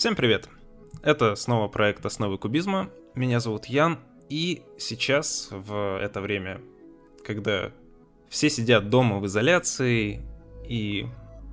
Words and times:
Всем 0.00 0.16
привет! 0.16 0.48
Это 1.02 1.34
снова 1.34 1.68
проект 1.68 2.06
«Основы 2.06 2.38
кубизма». 2.38 2.88
Меня 3.14 3.38
зовут 3.38 3.66
Ян, 3.66 3.98
и 4.30 4.62
сейчас, 4.78 5.48
в 5.50 6.00
это 6.00 6.22
время, 6.22 6.62
когда 7.22 7.70
все 8.30 8.48
сидят 8.48 8.88
дома 8.88 9.18
в 9.18 9.26
изоляции 9.26 10.22
и 10.66 11.06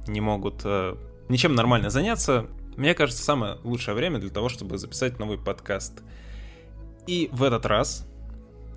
не 0.07 0.21
могут 0.21 0.62
э, 0.63 0.96
ничем 1.28 1.55
нормально 1.55 1.89
заняться, 1.89 2.47
мне 2.78 2.93
кажется, 2.93 3.21
самое 3.21 3.57
лучшее 3.65 3.96
время 3.96 4.18
для 4.18 4.29
того, 4.29 4.48
чтобы 4.48 4.77
записать 4.77 5.20
новый 5.20 5.38
подкаст. 5.38 6.02
И 7.05 7.27
в 7.34 7.43
этот 7.43 7.66
раз 7.66 8.07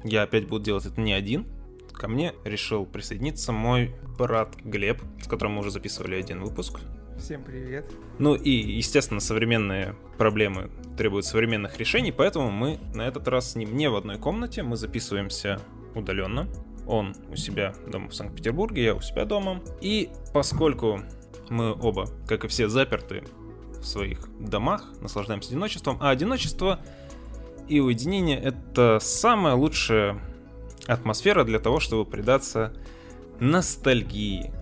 я 0.02 0.24
опять 0.24 0.48
буду 0.48 0.64
делать 0.64 0.86
это 0.86 1.00
не 1.00 1.12
один. 1.12 1.46
Ко 1.92 2.08
мне 2.08 2.34
решил 2.44 2.86
присоединиться 2.86 3.52
мой 3.52 3.94
брат 4.18 4.56
Глеб, 4.64 5.00
с 5.22 5.28
которым 5.28 5.52
мы 5.52 5.60
уже 5.60 5.70
записывали 5.70 6.16
один 6.16 6.42
выпуск. 6.42 6.80
Всем 7.20 7.44
привет. 7.44 7.84
Ну 8.18 8.34
и, 8.34 8.50
естественно, 8.50 9.20
современные 9.20 9.94
проблемы 10.16 10.70
требуют 10.96 11.26
современных 11.26 11.78
решений, 11.78 12.12
поэтому 12.12 12.50
мы 12.50 12.78
на 12.94 13.02
этот 13.02 13.28
раз 13.28 13.52
с 13.52 13.56
ним 13.56 13.76
не 13.76 13.90
в 13.90 13.96
одной 13.96 14.16
комнате, 14.16 14.62
мы 14.62 14.76
записываемся 14.76 15.60
удаленно. 15.94 16.48
Он 16.86 17.14
у 17.30 17.36
себя 17.36 17.74
дома 17.86 18.08
в 18.08 18.14
Санкт-Петербурге, 18.14 18.84
я 18.84 18.94
у 18.94 19.02
себя 19.02 19.26
дома. 19.26 19.60
И 19.82 20.08
поскольку 20.32 21.02
мы 21.50 21.72
оба, 21.72 22.08
как 22.26 22.44
и 22.44 22.48
все, 22.48 22.68
заперты 22.68 23.22
в 23.80 23.84
своих 23.84 24.26
домах, 24.40 24.90
наслаждаемся 25.02 25.50
одиночеством, 25.50 25.98
а 26.00 26.08
одиночество 26.08 26.80
и 27.68 27.80
уединение— 27.80 28.40
это 28.42 28.98
самая 28.98 29.54
лучшая 29.54 30.18
атмосфера 30.86 31.44
для 31.44 31.58
того, 31.58 31.80
чтобы 31.80 32.10
предаться 32.10 32.72
ностальгии. 33.40 34.52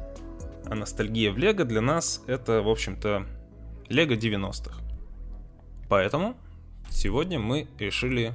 А 0.71 0.75
ностальгия 0.75 1.33
в 1.33 1.39
Лего 1.39 1.65
для 1.65 1.81
нас 1.81 2.23
это, 2.27 2.63
в 2.63 2.69
общем-то, 2.69 3.27
Лего 3.89 4.13
90-х. 4.13 4.81
Поэтому 5.89 6.37
сегодня 6.91 7.39
мы 7.39 7.69
решили 7.79 8.35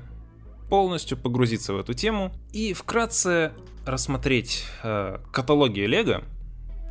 полностью 0.69 1.17
погрузиться 1.17 1.73
в 1.73 1.79
эту 1.79 1.93
тему 1.93 2.33
и 2.51 2.73
вкратце 2.73 3.53
рассмотреть 3.85 4.65
э, 4.81 5.19
каталоги 5.31 5.81
Лего 5.81 6.23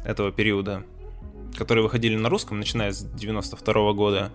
этого 0.04 0.30
периода, 0.30 0.84
которые 1.56 1.82
выходили 1.82 2.16
на 2.16 2.28
русском, 2.28 2.58
начиная 2.58 2.92
с 2.92 3.02
92 3.02 3.74
-го 3.74 3.94
года, 3.94 4.30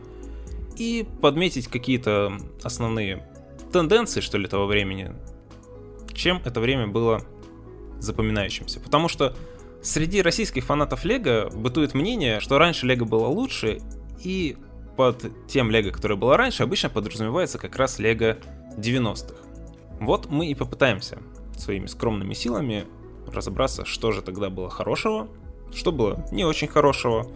и 0.75 1.07
подметить 1.21 1.67
какие-то 1.67 2.37
основные 2.63 3.23
тенденции, 3.71 4.21
что 4.21 4.37
ли, 4.37 4.47
того 4.47 4.65
времени, 4.65 5.13
чем 6.13 6.41
это 6.43 6.59
время 6.59 6.87
было 6.87 7.21
запоминающимся. 7.99 8.79
Потому 8.79 9.07
что 9.07 9.35
среди 9.81 10.21
российских 10.21 10.65
фанатов 10.65 11.05
Лего 11.05 11.49
бытует 11.53 11.93
мнение, 11.93 12.39
что 12.39 12.57
раньше 12.57 12.85
Лего 12.85 13.05
было 13.05 13.27
лучше, 13.27 13.79
и 14.23 14.57
под 14.95 15.47
тем 15.47 15.71
Лего, 15.71 15.91
которое 15.91 16.15
было 16.15 16.37
раньше, 16.37 16.63
обычно 16.63 16.89
подразумевается 16.89 17.57
как 17.57 17.75
раз 17.75 17.99
Лего 17.99 18.37
90-х. 18.77 19.35
Вот 19.99 20.29
мы 20.29 20.47
и 20.47 20.55
попытаемся 20.55 21.19
своими 21.57 21.87
скромными 21.87 22.33
силами 22.33 22.85
разобраться, 23.27 23.85
что 23.85 24.11
же 24.11 24.21
тогда 24.21 24.49
было 24.49 24.69
хорошего, 24.69 25.27
что 25.73 25.91
было 25.91 26.25
не 26.31 26.45
очень 26.45 26.67
хорошего, 26.67 27.31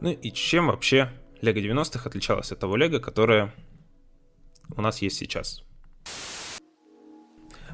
ну 0.00 0.10
и 0.10 0.30
чем 0.32 0.66
вообще 0.68 1.10
Лего 1.40 1.58
90-х 1.58 2.08
отличалось 2.08 2.52
от 2.52 2.58
того 2.58 2.76
Лего, 2.76 2.98
которое 2.98 3.54
у 4.74 4.80
нас 4.80 5.02
есть 5.02 5.16
сейчас. 5.16 5.62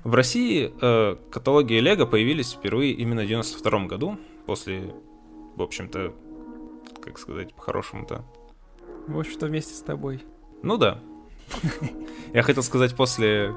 В 0.04 0.14
России 0.14 0.72
э, 0.80 1.16
каталоги 1.30 1.74
Лего 1.74 2.06
появились 2.06 2.52
впервые 2.52 2.92
именно 2.92 3.22
в 3.22 3.26
92 3.26 3.86
году, 3.86 4.18
после, 4.46 4.94
в 5.56 5.62
общем-то, 5.62 6.14
как 7.02 7.18
сказать 7.18 7.54
по-хорошему-то. 7.54 8.24
Вот 9.06 9.26
что 9.26 9.46
вместе 9.46 9.74
с 9.74 9.80
тобой. 9.80 10.22
Ну 10.62 10.76
да. 10.76 11.00
Я 12.32 12.42
хотел 12.42 12.62
сказать 12.62 12.94
после 12.94 13.54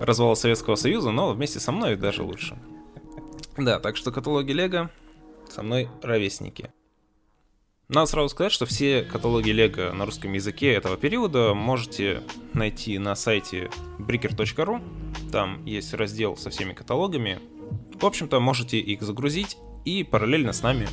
развала 0.00 0.34
Советского 0.34 0.76
Союза, 0.76 1.10
но 1.10 1.32
вместе 1.32 1.60
со 1.60 1.72
мной 1.72 1.96
даже 1.96 2.22
лучше. 2.22 2.58
Да, 3.56 3.80
так 3.80 3.96
что 3.96 4.12
каталоги 4.12 4.52
Лего 4.52 4.90
со 5.48 5.62
мной 5.62 5.88
ровесники. 6.02 6.72
Надо 7.88 8.06
сразу 8.06 8.28
сказать, 8.28 8.52
что 8.52 8.66
все 8.66 9.02
каталоги 9.02 9.50
Лего 9.50 9.92
на 9.92 10.04
русском 10.04 10.32
языке 10.34 10.74
этого 10.74 10.96
периода 10.96 11.54
можете 11.54 12.22
найти 12.52 12.98
на 12.98 13.14
сайте 13.14 13.70
breaker.ru. 13.98 14.82
Там 15.30 15.64
есть 15.64 15.92
раздел 15.94 16.36
со 16.36 16.50
всеми 16.50 16.72
каталогами. 16.72 17.38
В 18.00 18.06
общем-то, 18.06 18.40
можете 18.40 18.78
их 18.78 19.02
загрузить 19.02 19.58
и 19.84 20.04
параллельно 20.04 20.52
с 20.52 20.62
нами 20.62 20.88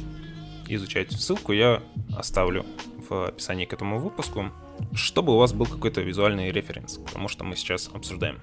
изучать. 0.67 1.11
Ссылку 1.11 1.53
я 1.53 1.81
оставлю 2.15 2.65
в 3.09 3.27
описании 3.27 3.65
к 3.65 3.73
этому 3.73 3.99
выпуску, 3.99 4.51
чтобы 4.93 5.33
у 5.33 5.37
вас 5.37 5.53
был 5.53 5.65
какой-то 5.65 6.01
визуальный 6.01 6.51
референс 6.51 6.97
к 6.97 7.11
тому, 7.11 7.27
что 7.27 7.43
мы 7.43 7.55
сейчас 7.55 7.89
обсуждаем. 7.93 8.39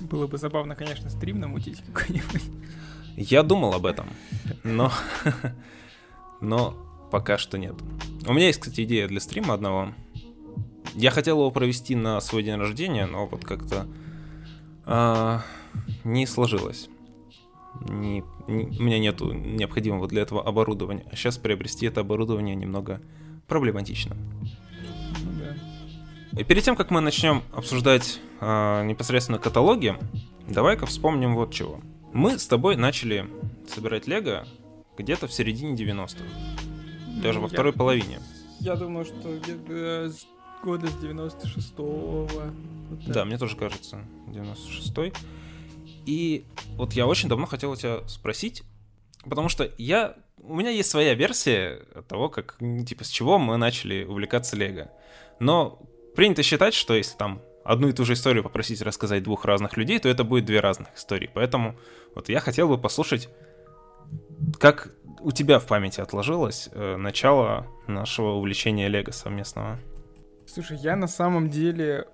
Было 0.00 0.26
бы 0.26 0.38
забавно, 0.38 0.76
конечно, 0.76 1.10
стрим 1.10 1.40
намутить 1.40 1.82
какой-нибудь. 1.82 2.42
Я 3.16 3.42
думал 3.42 3.74
об 3.74 3.84
этом, 3.84 4.08
но... 4.62 4.92
но 6.40 6.76
пока 7.10 7.36
что 7.36 7.58
нет. 7.58 7.74
У 8.26 8.32
меня 8.32 8.46
есть, 8.46 8.60
кстати, 8.60 8.82
идея 8.82 9.08
для 9.08 9.20
стрима 9.20 9.54
одного. 9.54 9.92
Я 10.94 11.10
хотел 11.10 11.38
его 11.38 11.50
провести 11.50 11.94
на 11.94 12.20
свой 12.20 12.42
день 12.42 12.56
рождения, 12.56 13.06
но 13.06 13.26
вот 13.26 13.44
как-то 13.44 13.88
э, 14.88 15.38
не 16.04 16.26
сложилось. 16.26 16.88
Не, 17.88 18.24
не, 18.48 18.64
у 18.64 18.82
меня 18.82 18.98
нету 18.98 19.32
необходимого 19.32 20.08
для 20.08 20.22
этого 20.22 20.44
оборудования. 20.44 21.04
А 21.12 21.16
сейчас 21.16 21.38
приобрести 21.38 21.86
это 21.86 22.00
оборудование 22.00 22.56
немного 22.56 23.00
проблематично. 23.46 24.16
И 26.32 26.44
перед 26.44 26.64
тем, 26.64 26.76
как 26.76 26.90
мы 26.90 27.00
начнем 27.00 27.42
обсуждать 27.52 28.18
э, 28.40 28.84
непосредственно 28.84 29.38
каталоги, 29.38 29.96
давай-ка 30.48 30.86
вспомним 30.86 31.34
вот 31.34 31.52
чего. 31.52 31.80
Мы 32.12 32.38
с 32.38 32.46
тобой 32.46 32.76
начали 32.76 33.28
собирать 33.68 34.06
Лего 34.06 34.46
где-то 34.96 35.28
в 35.28 35.32
середине 35.32 35.74
90-х 35.74 36.24
даже 37.22 37.40
во 37.40 37.46
я, 37.46 37.48
второй 37.48 37.72
половине. 37.72 38.20
Я 38.60 38.76
думаю, 38.76 39.04
что 39.04 39.28
с 40.08 40.26
года 40.62 40.86
с 40.86 40.94
96-го. 40.96 42.28
Вот 42.90 43.04
да, 43.06 43.24
мне 43.24 43.38
тоже 43.38 43.56
кажется, 43.56 43.98
96-й. 44.28 45.12
И 46.06 46.46
вот 46.76 46.92
я 46.94 47.06
очень 47.06 47.28
давно 47.28 47.46
хотел 47.46 47.72
у 47.72 47.76
тебя 47.76 48.06
спросить, 48.08 48.62
потому 49.24 49.48
что 49.48 49.70
я... 49.78 50.16
У 50.38 50.54
меня 50.54 50.70
есть 50.70 50.90
своя 50.90 51.14
версия 51.14 51.84
того, 52.08 52.28
как, 52.28 52.58
типа, 52.86 53.04
с 53.04 53.08
чего 53.08 53.38
мы 53.38 53.56
начали 53.56 54.04
увлекаться 54.04 54.56
Лего. 54.56 54.90
Но 55.40 55.82
принято 56.14 56.42
считать, 56.42 56.74
что 56.74 56.94
если 56.94 57.16
там 57.16 57.42
одну 57.64 57.88
и 57.88 57.92
ту 57.92 58.04
же 58.04 58.14
историю 58.14 58.42
попросить 58.42 58.80
рассказать 58.80 59.22
двух 59.22 59.44
разных 59.44 59.76
людей, 59.76 59.98
то 59.98 60.08
это 60.08 60.24
будет 60.24 60.46
две 60.46 60.60
разных 60.60 60.88
истории. 60.96 61.30
Поэтому 61.34 61.76
вот 62.14 62.28
я 62.30 62.40
хотел 62.40 62.68
бы 62.68 62.78
послушать, 62.78 63.28
как 64.58 64.94
у 65.20 65.32
тебя 65.32 65.58
в 65.58 65.66
памяти 65.66 66.00
отложилось 66.00 66.70
э, 66.72 66.96
начало 66.96 67.66
нашего 67.86 68.32
увлечения 68.32 68.88
Лего 68.88 69.10
совместного? 69.10 69.78
Слушай, 70.48 70.78
я 70.78 70.96
на 70.96 71.06
самом 71.08 71.50
деле 71.50 72.06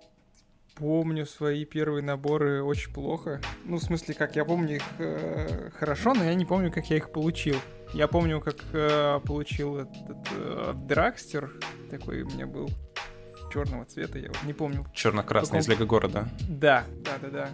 помню 0.75 1.25
свои 1.25 1.65
первые 1.65 2.03
наборы 2.03 2.65
очень 2.65 2.93
плохо. 2.93 3.41
Ну, 3.65 3.77
в 3.77 3.83
смысле, 3.83 4.15
как 4.15 4.35
я 4.35 4.45
помню 4.45 4.77
их 4.77 4.83
э, 4.99 5.71
хорошо, 5.79 6.15
но 6.15 6.25
я 6.25 6.35
не 6.35 6.45
помню, 6.45 6.73
как 6.73 6.91
я 6.91 6.97
их 6.97 7.13
получил. 7.13 7.57
Я 7.93 8.09
помню, 8.09 8.41
как 8.41 8.57
э, 8.73 9.21
получил 9.25 9.79
этот 9.79 10.29
э, 10.33 10.73
дракстер. 10.75 11.53
Такой 11.91 12.23
у 12.23 12.27
меня 12.27 12.47
был 12.47 12.69
черного 13.53 13.85
цвета, 13.85 14.19
я 14.19 14.31
не 14.43 14.53
помню. 14.53 14.85
Черно-красный 14.93 15.61
из 15.61 15.69
Лего 15.69 15.85
города. 15.85 16.29
Да, 16.49 16.85
да, 17.05 17.13
да, 17.23 17.29
да. 17.29 17.49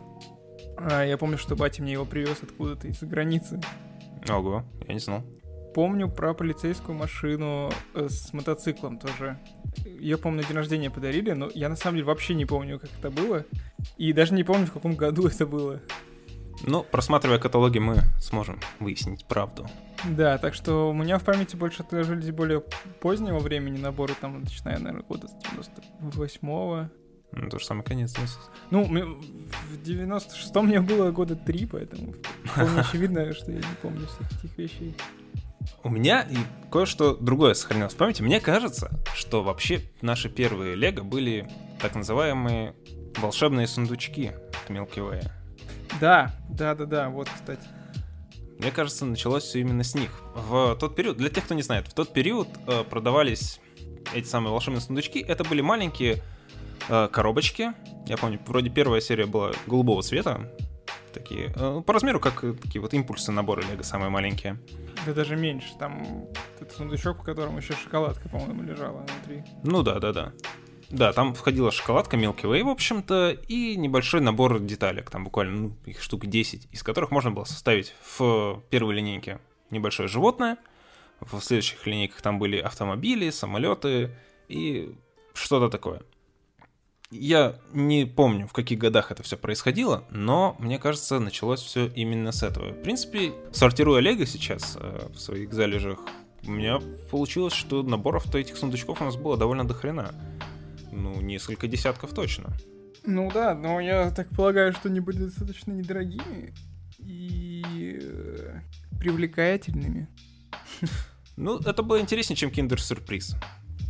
А, 0.79 1.05
я 1.05 1.19
помню, 1.19 1.37
что 1.37 1.57
батя 1.57 1.83
мне 1.83 1.93
его 1.93 2.07
привез 2.07 2.39
откуда-то 2.43 2.89
из-за 2.89 3.05
границы. 3.05 3.61
Ого, 4.31 4.65
я 4.89 4.95
не 4.95 5.01
знал. 5.01 5.23
Помню 5.75 6.09
про 6.09 6.35
полицейскую 6.35 6.97
машину 6.97 7.71
э, 7.95 8.09
с 8.09 8.33
мотоциклом 8.33 8.99
тоже. 8.99 9.39
Ее, 9.85 10.19
помню, 10.19 10.43
на 10.43 10.49
день 10.49 10.57
рождения 10.57 10.91
подарили, 10.91 11.31
но 11.33 11.49
я 11.55 11.69
на 11.69 11.77
самом 11.77 11.97
деле 11.97 12.07
вообще 12.07 12.35
не 12.35 12.45
помню, 12.45 12.81
как 12.81 12.91
это 12.99 13.11
было. 13.11 13.45
И 13.97 14.13
даже 14.13 14.35
не 14.35 14.43
помню, 14.43 14.67
в 14.67 14.73
каком 14.73 14.97
году 14.97 15.29
это 15.29 15.47
было. 15.47 15.81
Ну, 16.67 16.83
просматривая 16.83 17.39
каталоги, 17.39 17.79
мы 17.79 18.03
сможем 18.21 18.61
выяснить 18.81 19.25
правду. 19.25 19.67
Да, 20.05 20.39
так 20.39 20.55
что 20.55 20.91
у 20.91 20.93
меня 20.93 21.19
в 21.19 21.25
памяти 21.25 21.57
больше 21.57 21.83
отложились 21.83 22.31
более 22.31 22.61
позднего 23.01 23.39
времени 23.39 23.79
наборы, 23.79 24.15
там, 24.21 24.41
начиная, 24.41 24.79
наверное, 24.79 25.05
года 25.05 25.29
с 25.29 25.33
98-го. 26.03 26.91
Ну, 27.33 27.49
то 27.49 27.59
же 27.61 27.65
самое 27.65 27.85
конец 27.85 28.13
90 28.15 28.39
Ну, 28.71 28.85
в 28.85 29.83
96-м 29.83 30.67
мне 30.67 30.81
было 30.81 31.13
года 31.13 31.37
три, 31.37 31.65
поэтому 31.65 32.15
вполне 32.45 32.81
очевидно, 32.81 33.33
что 33.33 33.53
я 33.53 33.59
не 33.59 33.77
помню 33.81 34.07
всех 34.07 34.33
этих 34.33 34.59
вещей. 34.59 34.97
У 35.83 35.89
меня 35.89 36.23
и 36.23 36.37
кое-что 36.71 37.15
другое 37.15 37.55
сохранилось 37.55 37.95
в 37.95 37.97
памяти. 37.97 38.23
Мне 38.23 38.41
кажется, 38.41 38.91
что 39.15 39.43
вообще 39.43 39.83
наши 40.03 40.29
первые 40.29 40.75
лего 40.75 41.03
были 41.03 41.51
так 41.81 41.95
называемые 41.95 42.75
волшебные 43.19 43.67
сундучки 43.67 44.33
от 44.65 44.71
Milky 44.71 44.97
Way. 44.97 45.31
Да, 46.01 46.35
да, 46.49 46.75
да, 46.75 46.85
да, 46.87 47.09
вот, 47.09 47.29
кстати. 47.29 47.63
Мне 48.59 48.71
кажется, 48.71 49.07
началось 49.07 49.45
все 49.45 49.61
именно 49.61 49.83
с 49.83 49.95
них. 49.95 50.11
В 50.35 50.77
тот 50.77 50.95
период, 50.95 51.17
для 51.17 51.31
тех, 51.31 51.45
кто 51.45 51.55
не 51.55 51.63
знает, 51.63 51.89
в 51.89 51.95
тот 51.95 52.13
период 52.13 52.49
э, 52.67 52.85
продавались 52.85 53.59
эти 54.15 54.27
самые 54.27 54.53
волшебные 54.53 54.83
сундучки, 54.83 55.19
это 55.19 55.45
были 55.45 55.63
маленькие 55.63 56.23
э, 56.89 57.09
коробочки. 57.11 57.73
Я 58.07 58.17
помню, 58.19 58.39
вроде 58.47 58.69
первая 58.69 59.01
серия 59.01 59.27
была 59.27 59.53
голубого 59.67 60.03
цвета. 60.03 60.51
Такие, 61.13 61.53
э, 61.57 61.83
по 61.85 61.93
размеру, 61.93 62.21
как 62.21 62.41
такие 62.61 62.81
вот 62.81 62.95
импульсы 62.95 63.33
наборы 63.33 63.63
Лего, 63.63 63.83
самые 63.83 64.11
маленькие. 64.11 64.59
Да 65.07 65.13
даже 65.13 65.37
меньше. 65.37 65.69
Там 65.79 66.27
этот 66.61 66.77
сундучок, 66.77 67.19
в 67.19 67.23
котором 67.23 67.57
еще 67.57 67.75
шоколадка, 67.75 68.29
по-моему, 68.29 68.63
лежала 68.63 68.99
внутри. 68.99 69.45
Ну 69.65 69.83
да, 69.83 69.99
да, 69.99 70.13
да. 70.13 70.33
Да, 70.91 71.13
там 71.13 71.35
входила 71.35 71.71
шоколадка 71.71 72.17
Milky 72.17 72.43
Way, 72.43 72.65
в 72.65 72.69
общем-то, 72.69 73.31
и 73.31 73.77
небольшой 73.77 74.21
набор 74.21 74.59
деталек, 74.59 75.09
там 75.09 75.23
буквально 75.25 75.69
ну, 75.69 75.77
их 75.87 76.03
штук 76.03 76.27
10, 76.27 76.69
из 76.73 76.83
которых 76.83 77.13
можно 77.13 77.31
было 77.31 77.45
составить 77.45 77.95
в 78.19 78.61
первой 78.71 78.97
линейке 78.97 79.39
небольшое 79.71 80.09
животное, 80.09 80.57
в 81.21 81.41
следующих 81.41 81.87
линейках 81.87 82.21
там 82.23 82.41
были 82.41 82.59
автомобили, 82.59 83.31
самолеты 83.31 84.17
и 84.49 84.97
что-то 85.33 85.69
такое. 85.69 86.03
Я 87.11 87.57
не 87.73 88.05
помню, 88.05 88.47
в 88.47 88.53
каких 88.53 88.79
годах 88.79 89.11
это 89.11 89.25
все 89.25 89.37
происходило, 89.37 90.05
но 90.11 90.57
мне 90.61 90.79
кажется, 90.79 91.19
началось 91.19 91.61
все 91.61 91.87
именно 91.89 92.31
с 92.31 92.45
этого. 92.45 92.73
В 92.73 92.83
принципе, 92.83 93.33
сортируя 93.53 94.01
Лего 94.01 94.25
сейчас 94.27 94.79
э, 94.81 95.09
в 95.13 95.19
своих 95.19 95.53
залежах, 95.53 95.99
у 96.45 96.51
меня 96.53 96.79
получилось, 97.11 97.53
что 97.53 97.83
наборов-то 97.83 98.39
этих 98.39 98.57
сундучков 98.57 99.01
у 99.01 99.05
нас 99.05 99.17
было 99.17 99.37
довольно 99.37 99.67
дохрена. 99.67 100.15
Ну, 100.93 101.21
несколько 101.21 101.67
десятков 101.67 102.15
точно. 102.15 102.53
Ну 103.05 103.29
да, 103.33 103.55
но 103.55 103.81
я 103.81 104.11
так 104.11 104.29
полагаю, 104.29 104.73
что 104.73 104.89
они 104.89 105.01
были 105.01 105.19
достаточно 105.19 105.73
недорогими 105.73 106.55
и 106.99 107.99
э, 108.01 108.61
привлекательными. 108.99 110.09
Ну, 111.37 111.59
это 111.59 111.83
было 111.83 112.01
интереснее, 112.01 112.37
чем 112.37 112.51
Kinder 112.51 112.79
Сюрприз. 112.79 113.35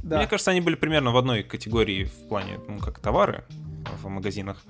Да. 0.03 0.19
Мне 0.19 0.27
кажется, 0.27 0.51
они 0.51 0.61
были 0.61 0.75
примерно 0.75 1.13
в 1.13 1.17
одной 1.17 1.43
категории 1.43 2.05
в 2.05 2.29
плане, 2.29 2.59
ну, 2.69 2.79
как 2.79 2.99
товары 2.99 3.45
в 4.03 4.09
магазинах. 4.09 4.63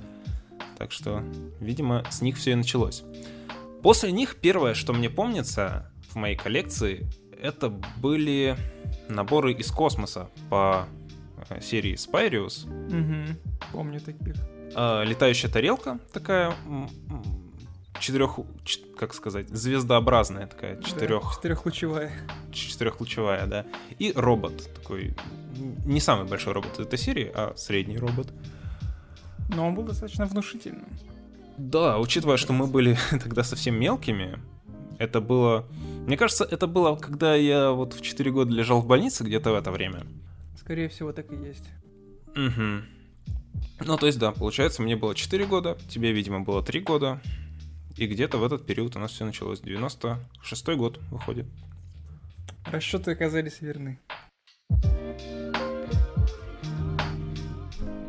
Так 0.78 0.92
что, 0.92 1.22
видимо, 1.60 2.04
с 2.10 2.20
них 2.22 2.36
все 2.36 2.52
и 2.52 2.54
началось. 2.54 3.04
После 3.82 4.12
них 4.12 4.36
первое, 4.36 4.74
что 4.74 4.92
мне 4.92 5.08
помнится 5.08 5.90
в 6.10 6.16
моей 6.16 6.36
коллекции, 6.36 7.06
это 7.40 7.70
были 7.70 8.56
наборы 9.08 9.52
из 9.52 9.70
космоса 9.70 10.28
по 10.48 10.86
э, 11.48 11.60
серии 11.60 11.94
Spyrius. 11.94 12.66
Угу, 12.66 13.38
помню 13.72 14.00
таких. 14.00 14.34
А, 14.74 15.02
летающая 15.04 15.50
тарелка 15.50 15.98
такая 16.12 16.54
четырех, 17.98 18.38
как 18.96 19.14
сказать, 19.14 19.48
звездообразная 19.48 20.46
такая, 20.46 20.81
четырех... 20.82 21.22
Да, 21.22 21.34
четырехлучевая. 21.34 22.12
Четырехлучевая, 22.52 23.46
да. 23.46 23.66
И 23.98 24.12
робот 24.14 24.72
такой, 24.75 25.14
не 25.84 26.00
самый 26.00 26.26
большой 26.26 26.52
робот 26.52 26.78
этой 26.78 26.98
серии, 26.98 27.31
а 27.34 27.54
средний 27.56 27.98
робот. 27.98 28.28
Но 29.54 29.66
он 29.66 29.75
был 29.75 29.82
достаточно 29.82 30.26
внушительным. 30.26 30.87
Да, 31.58 31.98
учитывая, 31.98 32.37
что 32.37 32.52
мы 32.52 32.66
были 32.66 32.96
тогда 33.10 33.42
совсем 33.42 33.75
мелкими, 33.75 34.38
это 34.98 35.20
было... 35.20 35.66
Мне 36.06 36.16
кажется, 36.16 36.44
это 36.44 36.66
было, 36.66 36.96
когда 36.96 37.34
я 37.34 37.70
вот 37.70 37.94
в 37.94 38.02
4 38.02 38.31
года 38.31 38.52
лежал 38.52 38.81
в 38.81 38.87
больнице 38.87 39.25
где-то 39.25 39.52
в 39.52 39.54
это 39.54 39.70
время. 39.70 40.06
Скорее 40.58 40.88
всего, 40.88 41.12
так 41.12 41.31
и 41.32 41.37
есть. 41.37 41.64
Угу. 42.37 43.87
Ну, 43.87 43.96
то 43.96 44.06
есть, 44.06 44.19
да, 44.19 44.32
получается, 44.32 44.82
мне 44.82 44.96
было 44.96 45.14
4 45.14 45.46
года, 45.46 45.78
тебе, 45.88 46.12
видимо, 46.12 46.40
было 46.40 46.62
3 46.62 46.81
года. 46.81 47.20
И 48.00 48.06
где-то 48.06 48.38
в 48.38 48.44
этот 48.44 48.64
период 48.64 48.97
у 48.97 48.99
нас 48.99 49.11
все 49.11 49.26
началось. 49.26 49.61
96-й 49.61 50.75
год 50.75 50.99
выходит. 51.11 51.44
Расчеты 52.64 53.11
оказались 53.11 53.61
верны. 53.61 54.00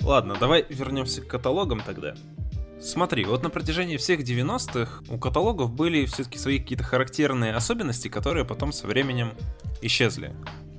Ладно, 0.02 0.38
давай 0.40 0.66
вернемся 0.70 1.22
к 1.22 1.28
каталогам 1.28 1.82
тогда. 1.86 2.16
Смотри, 2.80 3.26
вот 3.26 3.44
на 3.44 3.50
протяжении 3.50 3.98
всех 3.98 4.22
90-х 4.22 5.04
у 5.10 5.20
каталогов 5.20 5.74
были 5.74 6.06
все-таки 6.06 6.38
свои 6.40 6.60
какие-то 6.60 6.86
характерные 6.86 7.54
особенности, 7.54 8.08
которые 8.08 8.46
потом 8.46 8.72
со 8.72 8.88
временем 8.88 9.34
исчезли. 9.82 10.34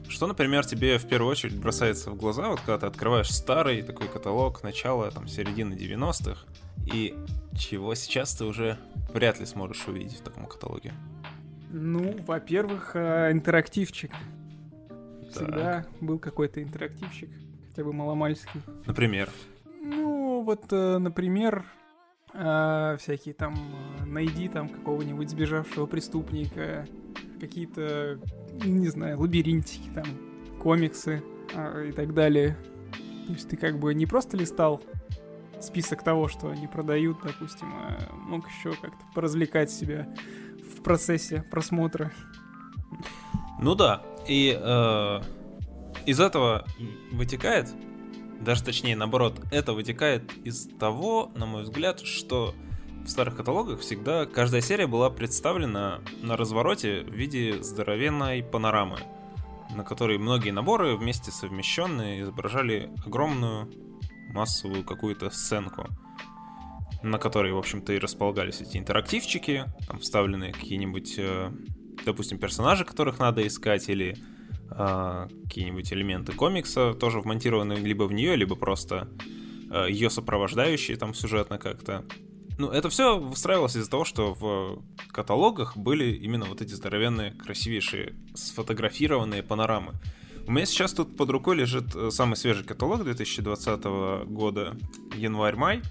Что, 0.08 0.26
например, 0.26 0.64
тебе 0.64 0.96
в 0.96 1.06
первую 1.06 1.30
очередь 1.30 1.58
бросается 1.58 2.10
в 2.10 2.16
глаза, 2.16 2.48
вот 2.48 2.60
когда 2.60 2.78
ты 2.78 2.86
открываешь 2.86 3.30
старый 3.30 3.82
такой 3.82 4.08
каталог 4.08 4.62
начала, 4.62 5.10
там, 5.10 5.28
середины 5.28 5.74
90-х, 5.74 6.46
и 6.86 7.14
чего 7.56 7.94
сейчас 7.94 8.34
ты 8.34 8.44
уже 8.44 8.78
вряд 9.12 9.38
ли 9.40 9.46
сможешь 9.46 9.86
увидеть 9.86 10.18
в 10.18 10.22
таком 10.22 10.46
каталоге? 10.46 10.92
Ну, 11.70 12.14
во-первых, 12.26 12.92
э, 12.94 13.32
интерактивчик. 13.32 14.10
Всегда 15.30 15.82
так. 15.82 15.88
был 16.00 16.18
какой-то 16.18 16.62
интерактивчик, 16.62 17.30
хотя 17.68 17.84
бы 17.84 17.92
маломальский. 17.92 18.60
Например? 18.84 19.30
Ну, 19.80 20.42
вот, 20.42 20.66
э, 20.70 20.98
например, 20.98 21.64
э, 22.34 22.96
всякие 23.00 23.34
там, 23.34 23.54
найди 24.06 24.48
там 24.48 24.68
какого-нибудь 24.68 25.30
сбежавшего 25.30 25.86
преступника, 25.86 26.86
какие-то, 27.40 28.18
не 28.64 28.88
знаю, 28.88 29.18
лабиринтики 29.18 29.88
там, 29.94 30.04
комиксы 30.60 31.22
и 31.88 31.92
так 31.92 32.12
далее. 32.12 32.56
То 33.26 33.32
есть 33.32 33.48
ты 33.48 33.56
как 33.56 33.78
бы 33.78 33.94
не 33.94 34.06
просто 34.06 34.36
листал 34.36 34.82
список 35.64 36.02
того, 36.02 36.28
что 36.28 36.48
они 36.48 36.66
продают, 36.66 37.18
допустим, 37.22 37.72
а 37.74 37.98
мог 38.14 38.48
еще 38.48 38.72
как-то 38.72 39.04
поразвлекать 39.14 39.70
себя 39.70 40.08
в 40.76 40.82
процессе 40.82 41.42
просмотра. 41.50 42.12
Ну 43.60 43.74
да, 43.74 44.02
и 44.26 44.58
э, 44.60 45.20
из 46.06 46.20
этого 46.20 46.66
вытекает, 47.12 47.68
даже 48.40 48.64
точнее 48.64 48.96
наоборот, 48.96 49.40
это 49.50 49.72
вытекает 49.72 50.32
из 50.44 50.66
того, 50.78 51.30
на 51.36 51.46
мой 51.46 51.62
взгляд, 51.62 52.00
что 52.00 52.54
в 53.04 53.08
старых 53.08 53.36
каталогах 53.36 53.80
всегда 53.80 54.26
каждая 54.26 54.60
серия 54.60 54.86
была 54.86 55.10
представлена 55.10 56.00
на 56.22 56.36
развороте 56.36 57.00
в 57.02 57.12
виде 57.12 57.62
здоровенной 57.62 58.42
панорамы, 58.42 58.98
на 59.74 59.84
которой 59.84 60.18
многие 60.18 60.50
наборы 60.50 60.96
вместе 60.96 61.30
совмещенные 61.30 62.22
изображали 62.22 62.90
огромную 63.04 63.70
массовую 64.32 64.84
какую-то 64.84 65.30
сценку, 65.30 65.86
на 67.02 67.18
которой, 67.18 67.52
в 67.52 67.58
общем-то, 67.58 67.92
и 67.92 67.98
располагались 67.98 68.60
эти 68.60 68.78
интерактивчики, 68.78 69.64
там 69.86 69.98
вставлены 70.00 70.52
какие-нибудь, 70.52 71.14
э, 71.18 71.50
допустим, 72.04 72.38
персонажи, 72.38 72.84
которых 72.84 73.18
надо 73.18 73.46
искать, 73.46 73.88
или 73.88 74.16
э, 74.70 75.28
какие-нибудь 75.44 75.92
элементы 75.92 76.32
комикса, 76.32 76.94
тоже 76.94 77.20
вмонтированы 77.20 77.74
либо 77.74 78.04
в 78.04 78.12
нее, 78.12 78.36
либо 78.36 78.56
просто 78.56 79.08
э, 79.70 79.86
ее 79.90 80.10
сопровождающие 80.10 80.96
там 80.96 81.14
сюжетно 81.14 81.58
как-то. 81.58 82.04
Ну, 82.58 82.70
это 82.70 82.88
все 82.90 83.18
выстраивалось 83.18 83.76
из-за 83.76 83.90
того, 83.90 84.04
что 84.04 84.34
в 84.34 84.82
каталогах 85.10 85.76
были 85.76 86.12
именно 86.12 86.44
вот 86.44 86.60
эти 86.60 86.74
здоровенные, 86.74 87.32
красивейшие, 87.32 88.14
сфотографированные 88.34 89.42
панорамы. 89.42 89.94
У 90.46 90.50
меня 90.50 90.66
сейчас 90.66 90.92
тут 90.92 91.16
под 91.16 91.30
рукой 91.30 91.56
лежит 91.56 91.94
э, 91.94 92.10
самый 92.10 92.36
свежий 92.36 92.64
каталог 92.64 93.04
2020 93.04 93.84
года, 94.26 94.76
январь-май. 95.14 95.82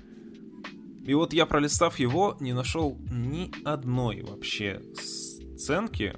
И 1.06 1.14
вот 1.14 1.34
я, 1.34 1.46
пролистав 1.46 2.00
его, 2.00 2.38
не 2.40 2.54
нашел 2.54 2.98
ни 3.10 3.52
одной 3.66 4.22
вообще 4.24 4.82
сценки. 4.96 6.16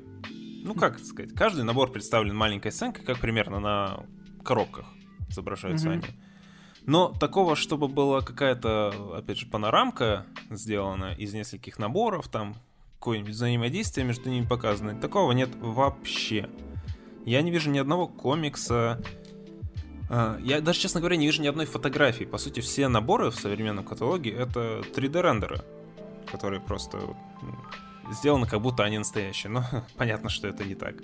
Ну, 0.64 0.74
как 0.74 1.00
сказать, 1.00 1.34
каждый 1.34 1.64
набор 1.64 1.92
представлен 1.92 2.36
маленькой 2.36 2.72
сценкой, 2.72 3.06
как 3.06 3.20
примерно 3.20 3.60
на 3.60 4.06
коробках 4.44 4.86
изображаются 5.30 5.90
mm-hmm. 5.90 5.94
они. 5.94 6.04
Но 6.86 7.14
такого, 7.14 7.56
чтобы 7.56 7.88
была 7.88 8.22
какая-то, 8.22 9.16
опять 9.18 9.38
же, 9.38 9.46
панорамка 9.46 10.26
сделана 10.50 11.14
из 11.14 11.34
нескольких 11.34 11.80
наборов, 11.80 12.28
там 12.28 12.56
какое-нибудь 12.96 13.32
взаимодействие 13.34 14.06
между 14.06 14.30
ними 14.30 14.46
показано, 14.46 15.00
такого 15.00 15.32
нет 15.32 15.50
вообще. 15.56 16.50
Я 17.26 17.42
не 17.42 17.52
вижу 17.52 17.70
ни 17.70 17.80
одного 17.80 18.08
комикса. 18.08 19.02
А, 20.10 20.38
я 20.42 20.62
даже, 20.62 20.80
честно 20.80 21.00
говоря, 21.00 21.16
не 21.16 21.26
вижу 21.26 21.42
ни 21.42 21.48
одной 21.48 21.66
фотографии. 21.66 22.26
По 22.26 22.38
сути, 22.38 22.60
все 22.60 22.88
наборы 22.88 23.30
в 23.32 23.36
современном 23.36 23.86
каталоге 23.86 24.32
это 24.32 24.82
3D-рендеры, 24.94 25.62
которые 26.32 26.62
просто 26.62 27.00
сделаны 28.12 28.46
как 28.48 28.62
будто 28.62 28.84
они 28.84 28.98
настоящие. 28.98 29.52
Но 29.52 29.64
понятно, 29.98 30.30
что 30.30 30.48
это 30.48 30.64
не 30.64 30.76
так. 30.76 30.96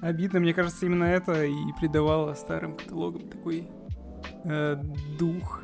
Обидно, 0.00 0.38
мне 0.40 0.54
кажется, 0.54 0.86
именно 0.86 1.04
это 1.04 1.44
и 1.44 1.72
придавало 1.80 2.34
старым 2.34 2.76
каталогам 2.76 3.28
такой 3.28 3.68
э, 4.44 4.76
дух. 5.18 5.62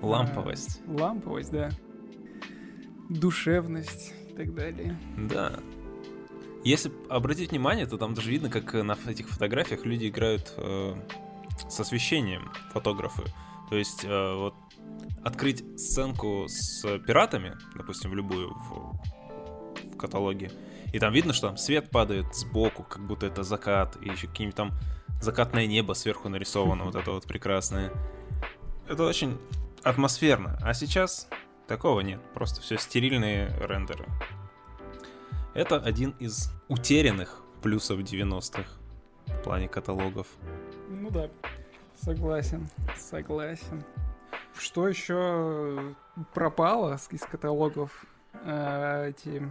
Ламповость. 0.00 0.80
Э, 0.86 1.00
ламповость, 1.00 1.50
да. 1.50 1.70
Душевность 3.08 4.14
и 4.30 4.34
так 4.34 4.54
далее. 4.54 4.96
Да. 5.16 5.58
Если 6.64 6.92
обратить 7.08 7.50
внимание, 7.50 7.86
то 7.86 7.98
там 7.98 8.14
даже 8.14 8.30
видно, 8.30 8.48
как 8.48 8.72
на 8.74 8.96
этих 9.06 9.28
фотографиях 9.28 9.84
люди 9.84 10.08
играют 10.08 10.54
э, 10.56 10.94
с 11.68 11.80
освещением, 11.80 12.52
фотографы. 12.72 13.24
То 13.68 13.76
есть 13.76 14.04
э, 14.04 14.34
вот 14.34 14.54
открыть 15.24 15.64
сценку 15.80 16.44
с 16.48 16.82
пиратами, 17.00 17.56
допустим, 17.74 18.10
в 18.10 18.14
любую 18.14 18.50
в, 18.50 19.00
в 19.94 19.96
каталоге, 19.96 20.52
и 20.92 20.98
там 20.98 21.12
видно, 21.12 21.32
что 21.32 21.48
там 21.48 21.56
свет 21.56 21.90
падает 21.90 22.34
сбоку, 22.34 22.82
как 22.82 23.06
будто 23.06 23.26
это 23.26 23.42
закат, 23.42 23.96
и 24.00 24.08
еще 24.10 24.26
какие-нибудь 24.26 24.56
там 24.56 24.72
закатное 25.20 25.66
небо 25.66 25.94
сверху 25.94 26.28
нарисовано, 26.28 26.84
вот 26.84 26.94
это 26.94 27.12
вот 27.12 27.26
прекрасное. 27.26 27.92
Это 28.88 29.04
очень 29.04 29.38
атмосферно. 29.82 30.58
А 30.60 30.74
сейчас 30.74 31.28
такого 31.66 32.00
нет, 32.00 32.20
просто 32.34 32.60
все 32.60 32.76
стерильные 32.76 33.48
рендеры. 33.60 34.06
Это 35.54 35.76
один 35.76 36.14
из 36.18 36.50
утерянных 36.68 37.42
плюсов 37.62 38.00
90-х 38.00 38.64
в 39.26 39.42
плане 39.42 39.68
каталогов. 39.68 40.26
Ну 40.88 41.10
да, 41.10 41.28
согласен, 41.94 42.68
согласен. 42.96 43.84
Что 44.58 44.88
еще 44.88 45.94
пропало 46.32 46.98
из 47.10 47.20
каталогов? 47.20 48.06
Э, 48.44 49.10
эти 49.10 49.42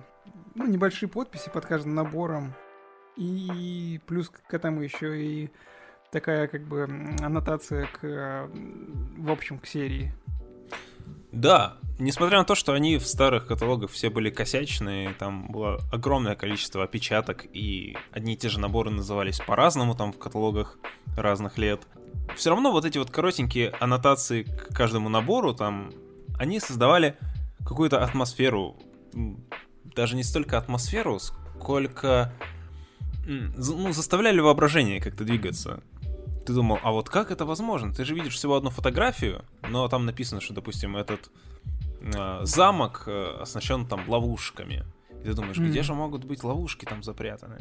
ну, 0.55 0.65
небольшие 0.65 1.07
подписи 1.07 1.51
под 1.51 1.67
каждым 1.67 1.93
набором. 1.93 2.55
И 3.15 3.99
плюс 4.07 4.29
к 4.29 4.51
этому 4.51 4.81
еще 4.81 5.21
и 5.21 5.51
такая 6.11 6.47
как 6.47 6.63
бы 6.63 6.83
аннотация 7.21 7.87
к, 7.87 8.49
в 9.17 9.31
общем, 9.31 9.59
к 9.59 9.67
серии. 9.67 10.13
Да, 11.31 11.77
несмотря 11.99 12.39
на 12.39 12.43
то, 12.43 12.55
что 12.55 12.73
они 12.73 12.97
в 12.97 13.07
старых 13.07 13.47
каталогах 13.47 13.91
все 13.91 14.09
были 14.09 14.29
косячные, 14.29 15.13
там 15.13 15.47
было 15.47 15.79
огромное 15.91 16.35
количество 16.35 16.83
опечаток, 16.83 17.45
и 17.53 17.95
одни 18.11 18.33
и 18.33 18.37
те 18.37 18.49
же 18.49 18.59
наборы 18.59 18.89
назывались 18.89 19.39
по-разному 19.39 19.95
там 19.95 20.11
в 20.11 20.19
каталогах 20.19 20.77
разных 21.15 21.57
лет. 21.57 21.81
Все 22.35 22.49
равно 22.49 22.71
вот 22.71 22.85
эти 22.85 22.97
вот 22.97 23.11
коротенькие 23.11 23.69
аннотации 23.79 24.43
к 24.43 24.75
каждому 24.75 25.09
набору, 25.09 25.53
там, 25.53 25.91
они 26.37 26.59
создавали 26.59 27.17
какую-то 27.65 28.03
атмосферу, 28.03 28.77
даже 29.83 30.15
не 30.15 30.23
столько 30.23 30.57
атмосферу, 30.57 31.19
сколько 31.19 32.33
ну, 33.25 33.93
заставляли 33.93 34.39
воображение 34.39 34.99
как-то 34.99 35.23
двигаться. 35.23 35.83
Ты 36.45 36.53
думал, 36.53 36.79
а 36.81 36.91
вот 36.91 37.09
как 37.09 37.31
это 37.31 37.45
возможно? 37.45 37.93
Ты 37.93 38.03
же 38.03 38.15
видишь 38.15 38.35
всего 38.35 38.55
одну 38.55 38.69
фотографию, 38.69 39.45
но 39.69 39.87
там 39.87 40.05
написано, 40.05 40.41
что, 40.41 40.53
допустим, 40.53 40.97
этот 40.97 41.29
э, 42.01 42.39
замок 42.43 43.03
э, 43.05 43.37
оснащен 43.41 43.85
там 43.85 44.09
ловушками. 44.09 44.83
И 45.21 45.25
ты 45.25 45.33
думаешь, 45.33 45.57
mm. 45.57 45.67
где 45.67 45.83
же 45.83 45.93
могут 45.93 46.25
быть 46.25 46.43
ловушки 46.43 46.85
там 46.85 47.03
запрятаны? 47.03 47.57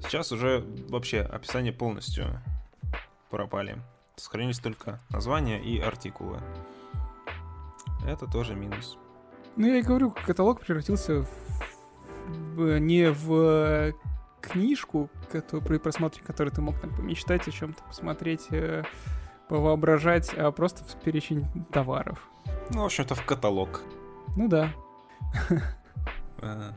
Сейчас 0.00 0.30
уже 0.30 0.64
вообще 0.88 1.20
описание 1.22 1.72
полностью 1.72 2.40
пропали. 3.30 3.82
Сохранились 4.16 4.58
только 4.58 5.00
названия 5.10 5.60
и 5.60 5.80
артикулы. 5.80 6.40
Это 8.06 8.26
тоже 8.26 8.54
минус. 8.54 8.96
Ну, 9.56 9.66
я 9.66 9.78
и 9.78 9.82
говорю, 9.82 10.14
каталог 10.26 10.60
превратился 10.60 11.22
в... 11.22 11.28
в... 12.28 12.78
не 12.78 13.10
в 13.10 13.92
книжку, 14.44 15.10
которую, 15.30 15.66
при 15.66 15.78
просмотре 15.78 16.22
которой 16.22 16.50
ты 16.50 16.60
мог 16.60 16.78
там 16.80 16.94
помечтать 16.94 17.48
о 17.48 17.50
чем-то, 17.50 17.82
посмотреть, 17.84 18.46
э, 18.50 18.84
повоображать, 19.48 20.32
а 20.34 20.50
просто 20.52 20.84
в 20.84 20.94
перечень 21.02 21.46
товаров. 21.72 22.18
Ну, 22.70 22.82
в 22.82 22.84
общем-то, 22.86 23.14
в 23.14 23.24
каталог. 23.24 23.82
Ну 24.36 24.48
да. 24.48 24.70
Э, 26.42 26.72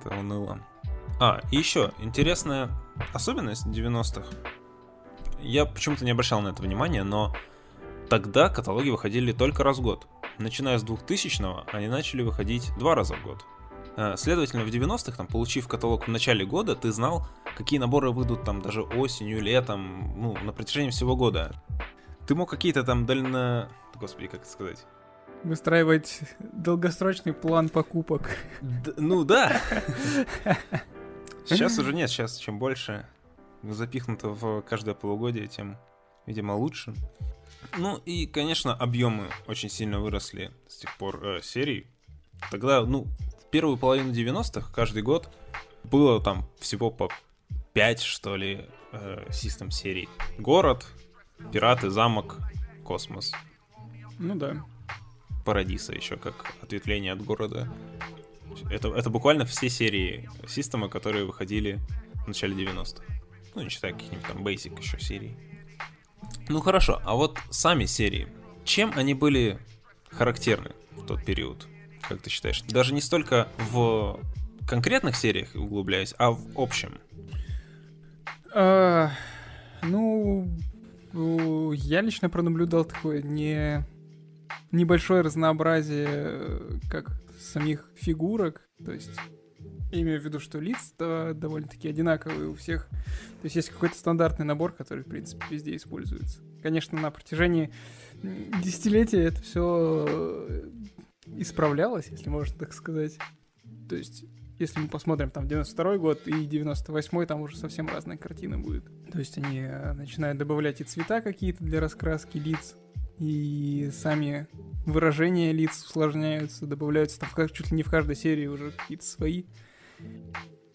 это 0.00 0.16
уныло. 0.16 0.60
А, 1.20 1.40
и 1.50 1.56
еще 1.56 1.92
интересная 1.98 2.70
особенность 3.12 3.66
90-х. 3.66 4.24
Я 5.40 5.66
почему-то 5.66 6.04
не 6.04 6.12
обращал 6.12 6.40
на 6.40 6.48
это 6.48 6.62
внимания, 6.62 7.02
но 7.04 7.34
тогда 8.08 8.48
каталоги 8.48 8.90
выходили 8.90 9.32
только 9.32 9.62
раз 9.62 9.78
в 9.78 9.82
год. 9.82 10.06
Начиная 10.38 10.78
с 10.78 10.84
2000-го, 10.84 11.64
они 11.72 11.88
начали 11.88 12.22
выходить 12.22 12.72
два 12.78 12.94
раза 12.94 13.14
в 13.14 13.22
год. 13.22 13.44
Э, 13.96 14.16
следовательно, 14.16 14.64
в 14.64 14.68
90-х, 14.68 15.16
там, 15.16 15.26
получив 15.26 15.68
каталог 15.68 16.06
в 16.06 16.10
начале 16.10 16.44
года, 16.44 16.74
ты 16.74 16.90
знал, 16.90 17.26
какие 17.56 17.78
наборы 17.78 18.10
выйдут 18.10 18.44
там 18.44 18.60
даже 18.60 18.82
осенью, 18.82 19.40
летом, 19.40 20.20
ну, 20.20 20.36
на 20.42 20.52
протяжении 20.52 20.90
всего 20.90 21.16
года. 21.16 21.52
Ты 22.26 22.34
мог 22.34 22.50
какие-то 22.50 22.82
там 22.82 23.06
дально... 23.06 23.70
Господи, 23.94 24.26
как 24.26 24.40
это 24.40 24.50
сказать? 24.50 24.84
Выстраивать 25.44 26.20
долгосрочный 26.40 27.32
план 27.32 27.68
покупок. 27.68 28.36
Д- 28.62 28.94
ну 28.96 29.24
да. 29.24 29.60
Сейчас 31.46 31.78
уже 31.78 31.92
нет, 31.92 32.10
сейчас 32.10 32.38
чем 32.38 32.58
больше 32.58 33.06
запихнуто 33.62 34.28
в 34.28 34.62
каждое 34.62 34.94
полугодие, 34.94 35.46
тем, 35.46 35.76
видимо, 36.26 36.52
лучше. 36.52 36.94
Ну 37.76 37.98
и, 37.98 38.26
конечно, 38.26 38.74
объемы 38.74 39.28
очень 39.46 39.68
сильно 39.68 40.00
выросли 40.00 40.52
с 40.66 40.76
тех 40.76 40.96
пор 40.96 41.22
э, 41.22 41.42
серий. 41.42 41.86
Тогда, 42.50 42.84
ну, 42.86 43.06
первую 43.54 43.76
половину 43.76 44.10
90-х 44.10 44.72
каждый 44.74 45.02
год 45.02 45.28
было 45.84 46.20
там 46.20 46.44
всего 46.58 46.90
по 46.90 47.08
5, 47.74 48.00
что 48.00 48.34
ли, 48.34 48.66
э, 48.90 49.28
систем 49.30 49.70
серий. 49.70 50.08
Город, 50.40 50.84
Пираты, 51.52 51.88
Замок, 51.88 52.38
Космос. 52.82 53.30
Ну 54.18 54.34
да. 54.34 54.66
Парадиса 55.44 55.92
еще 55.92 56.16
как 56.16 56.34
ответвление 56.62 57.12
от 57.12 57.24
города. 57.24 57.72
Это, 58.72 58.88
это 58.88 59.08
буквально 59.08 59.44
все 59.44 59.68
серии 59.68 60.28
системы, 60.48 60.88
которые 60.88 61.24
выходили 61.24 61.78
в 62.24 62.26
начале 62.26 62.56
90-х. 62.56 63.04
Ну, 63.54 63.62
не 63.62 63.68
считая 63.68 63.92
каких-нибудь 63.92 64.26
там 64.26 64.44
Basic 64.44 64.76
еще 64.80 64.98
серий. 64.98 65.36
Ну 66.48 66.60
хорошо, 66.60 67.00
а 67.04 67.14
вот 67.14 67.38
сами 67.50 67.84
серии. 67.84 68.26
Чем 68.64 68.90
они 68.96 69.14
были 69.14 69.60
характерны 70.10 70.72
в 70.96 71.06
тот 71.06 71.24
период? 71.24 71.68
Как 72.08 72.20
ты 72.20 72.30
считаешь? 72.30 72.62
Даже 72.62 72.94
не 72.94 73.00
столько 73.00 73.48
в 73.70 74.20
конкретных 74.68 75.16
сериях 75.16 75.54
углубляясь, 75.54 76.14
а 76.18 76.30
в 76.30 76.42
общем. 76.56 76.98
А, 78.54 79.10
ну, 79.82 80.48
я 81.72 82.00
лично 82.00 82.30
пронаблюдал 82.30 82.84
такое 82.84 83.22
не 83.22 83.84
небольшое 84.72 85.22
разнообразие 85.22 86.80
как 86.90 87.20
самих 87.38 87.88
фигурок, 87.94 88.62
то 88.84 88.92
есть 88.92 89.10
имею 89.92 90.20
в 90.20 90.24
виду, 90.24 90.40
что 90.40 90.58
лица 90.58 91.32
довольно-таки 91.34 91.88
одинаковые 91.88 92.48
у 92.48 92.54
всех. 92.54 92.88
То 92.88 93.44
есть 93.44 93.56
есть 93.56 93.70
какой-то 93.70 93.96
стандартный 93.96 94.44
набор, 94.44 94.72
который, 94.72 95.04
в 95.04 95.08
принципе, 95.08 95.44
везде 95.50 95.76
используется. 95.76 96.40
Конечно, 96.62 96.98
на 96.98 97.10
протяжении 97.10 97.70
десятилетия 98.62 99.24
это 99.24 99.42
все 99.42 100.64
исправлялась, 101.26 102.08
если 102.08 102.28
можно 102.28 102.56
так 102.58 102.72
сказать. 102.72 103.18
То 103.88 103.96
есть, 103.96 104.24
если 104.58 104.80
мы 104.80 104.88
посмотрим 104.88 105.30
там 105.30 105.48
92 105.48 105.98
год 105.98 106.26
и 106.26 106.44
98 106.44 107.26
там 107.26 107.40
уже 107.40 107.56
совсем 107.56 107.88
разная 107.88 108.16
картина 108.16 108.58
будет. 108.58 108.84
То 109.10 109.18
есть 109.18 109.36
они 109.38 109.60
э, 109.60 109.92
начинают 109.92 110.38
добавлять 110.38 110.80
и 110.80 110.84
цвета 110.84 111.20
какие-то 111.20 111.64
для 111.64 111.80
раскраски 111.80 112.38
лиц, 112.38 112.76
и 113.18 113.90
сами 113.92 114.48
выражения 114.86 115.52
лиц 115.52 115.84
усложняются, 115.84 116.66
добавляются 116.66 117.20
там 117.20 117.30
как, 117.34 117.52
чуть 117.52 117.70
ли 117.70 117.76
не 117.76 117.82
в 117.82 117.90
каждой 117.90 118.16
серии 118.16 118.46
уже 118.46 118.72
какие-то 118.72 119.04
свои. 119.04 119.44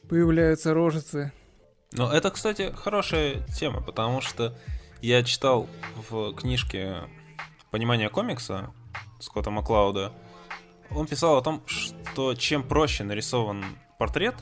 Появляются 0.07 0.73
рожицы. 0.73 1.31
Ну, 1.91 2.07
это, 2.07 2.31
кстати, 2.31 2.71
хорошая 2.75 3.45
тема, 3.47 3.81
потому 3.81 4.21
что 4.21 4.57
я 5.01 5.23
читал 5.23 5.67
в 6.09 6.33
книжке 6.33 6.97
«Понимание 7.71 8.09
комикса» 8.09 8.73
Скотта 9.19 9.49
Маклауда, 9.49 10.13
он 10.91 11.07
писал 11.07 11.37
о 11.37 11.41
том, 11.41 11.61
что 11.65 12.33
чем 12.35 12.63
проще 12.63 13.03
нарисован 13.03 13.63
портрет, 13.97 14.35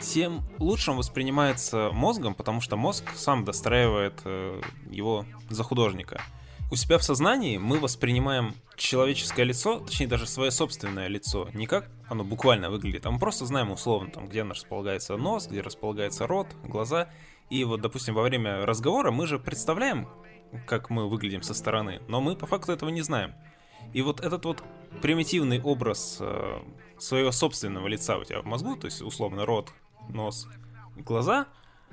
тем 0.00 0.42
лучше 0.58 0.90
он 0.90 0.98
воспринимается 0.98 1.90
мозгом, 1.92 2.34
потому 2.34 2.60
что 2.60 2.76
мозг 2.76 3.04
сам 3.14 3.44
достраивает 3.44 4.20
э, 4.24 4.60
его 4.90 5.24
за 5.48 5.62
художника. 5.62 6.20
У 6.70 6.74
себя 6.74 6.98
в 6.98 7.04
сознании 7.04 7.58
мы 7.58 7.78
воспринимаем 7.78 8.54
человеческое 8.76 9.44
лицо, 9.44 9.78
точнее 9.78 10.08
даже 10.08 10.26
свое 10.26 10.50
собственное 10.50 11.06
лицо, 11.06 11.48
не 11.54 11.66
как 11.66 11.88
оно 12.08 12.24
буквально 12.24 12.70
выглядит, 12.70 13.06
а 13.06 13.10
мы 13.10 13.18
просто 13.20 13.46
знаем 13.46 13.70
условно, 13.70 14.10
там, 14.10 14.28
где 14.28 14.42
располагается 14.42 15.16
нос, 15.16 15.46
где 15.46 15.60
располагается 15.60 16.26
рот, 16.26 16.48
глаза. 16.64 17.08
И 17.50 17.62
вот, 17.62 17.80
допустим, 17.80 18.14
во 18.14 18.22
время 18.22 18.66
разговора 18.66 19.12
мы 19.12 19.28
же 19.28 19.38
представляем, 19.38 20.08
как 20.66 20.90
мы 20.90 21.08
выглядим 21.08 21.42
со 21.42 21.54
стороны, 21.54 22.02
но 22.08 22.20
мы 22.20 22.34
по 22.34 22.46
факту 22.46 22.72
этого 22.72 22.90
не 22.90 23.02
знаем. 23.02 23.34
И 23.92 24.02
вот 24.02 24.20
этот 24.20 24.44
вот 24.44 24.62
примитивный 25.02 25.60
образ 25.60 26.18
э, 26.20 26.58
своего 26.98 27.32
собственного 27.32 27.86
лица 27.86 28.18
у 28.18 28.24
тебя 28.24 28.42
в 28.42 28.44
мозгу, 28.44 28.76
то 28.76 28.86
есть 28.86 29.02
условно 29.02 29.46
рот, 29.46 29.72
нос, 30.08 30.48
глаза, 30.96 31.46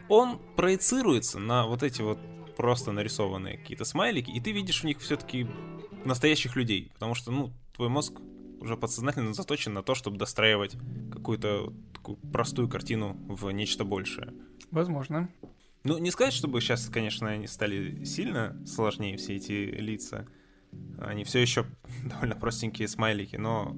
он 0.09 0.39
проецируется 0.55 1.39
на 1.39 1.65
вот 1.65 1.83
эти 1.83 2.01
вот 2.01 2.19
просто 2.55 2.91
нарисованные 2.91 3.57
какие-то 3.57 3.85
смайлики, 3.85 4.29
и 4.29 4.39
ты 4.39 4.51
видишь 4.51 4.81
в 4.81 4.83
них 4.85 4.99
все-таки 4.99 5.47
настоящих 6.05 6.55
людей, 6.55 6.91
потому 6.93 7.15
что, 7.15 7.31
ну, 7.31 7.51
твой 7.73 7.89
мозг 7.89 8.19
уже 8.59 8.77
подсознательно 8.77 9.33
заточен 9.33 9.73
на 9.73 9.83
то, 9.83 9.95
чтобы 9.95 10.17
достраивать 10.17 10.77
какую-то 11.11 11.73
такую 11.93 12.17
простую 12.17 12.69
картину 12.69 13.17
в 13.27 13.49
нечто 13.51 13.83
большее. 13.83 14.33
Возможно. 14.71 15.29
Ну, 15.83 15.97
не 15.97 16.11
сказать, 16.11 16.33
чтобы 16.33 16.61
сейчас, 16.61 16.87
конечно, 16.87 17.29
они 17.29 17.47
стали 17.47 18.05
сильно 18.05 18.57
сложнее, 18.65 19.17
все 19.17 19.35
эти 19.35 19.51
лица, 19.51 20.27
они 20.99 21.23
все 21.23 21.39
еще 21.39 21.65
довольно 22.03 22.35
простенькие 22.35 22.87
смайлики, 22.87 23.35
но 23.35 23.75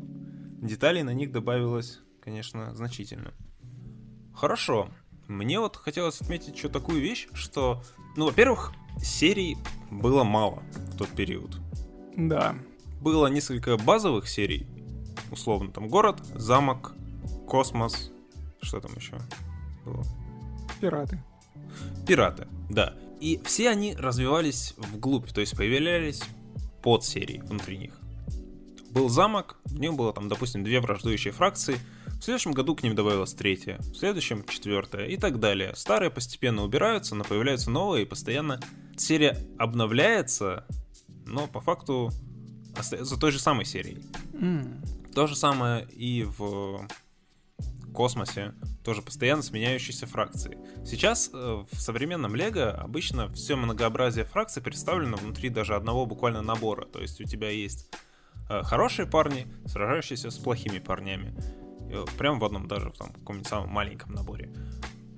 деталей 0.62 1.04
на 1.04 1.14
них 1.14 1.32
добавилось, 1.32 2.00
конечно, 2.22 2.74
значительно. 2.75 3.34
Хорошо. 4.34 4.90
Мне 5.28 5.60
вот 5.60 5.75
хотелось 5.78 6.22
отметить 6.22 6.56
еще 6.56 6.70
такую 6.70 7.02
вещь, 7.02 7.28
что, 7.34 7.84
ну, 8.16 8.25
во-первых, 8.25 8.74
серий 9.02 9.58
было 9.90 10.24
мало 10.24 10.62
в 10.92 10.98
тот 10.98 11.10
период. 11.10 11.58
Да. 12.16 12.56
Было 13.02 13.28
несколько 13.28 13.78
базовых 13.78 14.28
серий, 14.28 14.68
условно, 15.32 15.72
там 15.72 15.88
город, 15.88 16.24
замок, 16.36 16.94
космос, 17.48 18.12
что 18.62 18.80
там 18.80 18.92
еще 18.96 19.18
было? 19.84 20.04
Пираты. 20.80 21.24
Пираты, 22.08 22.48
да. 22.70 22.96
И 23.20 23.42
все 23.46 23.70
они 23.70 23.96
развивались 23.96 24.74
вглубь, 24.78 25.32
то 25.32 25.42
есть 25.42 25.56
появлялись 25.56 26.24
под 26.86 27.04
серии 27.04 27.42
внутри 27.44 27.80
них. 27.80 28.00
Был 28.92 29.10
замок, 29.10 29.58
в 29.65 29.80
нем 29.80 29.98
было 29.98 30.13
там, 30.13 30.30
допустим, 30.30 30.63
две 30.63 30.80
враждующие 30.80 31.34
фракции. 31.34 31.80
В 32.20 32.24
следующем 32.24 32.51
году 32.51 32.75
к 32.75 32.84
ним 32.84 32.94
добавилась 32.94 33.34
третья, 33.34 33.80
в 33.80 33.96
следующем 33.96 34.46
четвертая 34.48 35.08
и 35.08 35.18
так 35.18 35.39
далее. 35.39 35.75
Старые 35.75 36.12
постепенно 36.12 36.63
убираются, 36.63 37.15
но 37.15 37.24
появляются 37.24 37.72
новые, 37.72 38.04
и 38.04 38.08
постоянно 38.08 38.60
серия 38.98 39.36
обновляется, 39.58 40.68
но 41.25 41.48
по 41.48 41.60
факту 41.60 42.12
остается 42.77 43.20
той 43.20 43.32
же 43.32 43.39
самой 43.39 43.65
серией. 43.65 44.06
Mm. 44.34 45.12
То 45.15 45.25
же 45.25 45.36
самое 45.36 45.88
и 45.88 46.24
в 46.24 46.88
космосе, 47.96 48.54
тоже 48.84 49.02
постоянно 49.02 49.42
сменяющиеся 49.42 50.06
фракции. 50.06 50.60
Сейчас 50.86 51.32
э, 51.34 51.64
в 51.72 51.82
современном 51.82 52.36
Лего 52.36 52.72
обычно 52.72 53.34
все 53.34 53.56
многообразие 53.56 54.25
фракций 54.25 54.62
представлено 54.62 55.18
внутри 55.18 55.50
даже 55.50 55.75
одного 55.75 56.06
буквально 56.06 56.44
набора. 56.44 56.86
То 56.86 57.02
есть 57.02 57.20
у 57.22 57.24
тебя 57.24 57.50
есть 57.50 57.90
э, 58.50 58.62
хорошие 58.62 59.08
парни, 59.08 59.48
сражающиеся 59.66 60.30
с 60.30 60.38
плохими 60.38 60.78
парнями. 60.78 61.34
Э, 61.90 62.06
прям 62.18 62.40
в 62.40 62.46
одном 62.46 62.68
даже, 62.68 62.92
в 62.92 62.98
каком-нибудь 62.98 63.48
самом 63.48 63.70
маленьком 63.70 64.14
наборе. 64.14 64.54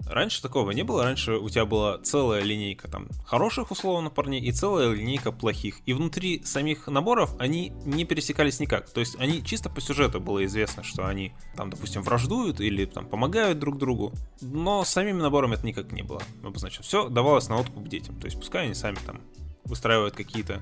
Раньше 0.10 0.42
такого 0.42 0.72
не 0.72 0.84
было. 0.84 1.04
Раньше 1.04 1.34
у 1.34 1.50
тебя 1.50 1.66
была 1.66 1.98
целая 2.00 2.42
линейка 2.42 2.88
там 2.88 3.08
хороших 3.26 3.72
условно 3.72 4.10
парней 4.10 4.42
и 4.42 4.52
целая 4.52 4.94
линейка 4.94 5.32
плохих. 5.32 5.80
И 5.86 5.94
внутри 5.94 6.44
самих 6.44 6.88
наборов 6.88 7.36
они 7.40 7.74
не 7.86 8.06
пересекались 8.06 8.60
никак. 8.60 8.90
То 8.90 9.00
есть 9.00 9.16
они 9.20 9.44
чисто 9.44 9.70
по 9.70 9.82
сюжету 9.82 10.20
было 10.20 10.46
известно, 10.46 10.84
что 10.84 11.08
они 11.08 11.34
там, 11.56 11.70
допустим, 11.70 12.02
враждуют 12.02 12.62
или 12.62 12.86
там 12.86 13.06
помогают 13.06 13.60
друг 13.60 13.78
другу. 13.78 14.14
Но 14.42 14.84
с 14.84 14.90
самим 14.90 15.20
набором 15.20 15.54
это 15.54 15.66
никак 15.66 15.92
не 15.92 16.04
было 16.04 16.22
обозначено. 16.44 16.84
Все 16.84 17.10
давалось 17.10 17.50
на 17.50 17.60
откуп 17.60 17.88
детям. 17.88 18.20
То 18.20 18.26
есть 18.26 18.38
пускай 18.38 18.66
они 18.66 18.74
сами 18.74 18.98
там 19.06 19.22
выстраивают 19.66 20.16
какие-то 20.16 20.62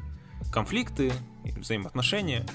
конфликты, 0.52 1.12
взаимоотношения. 1.44 2.46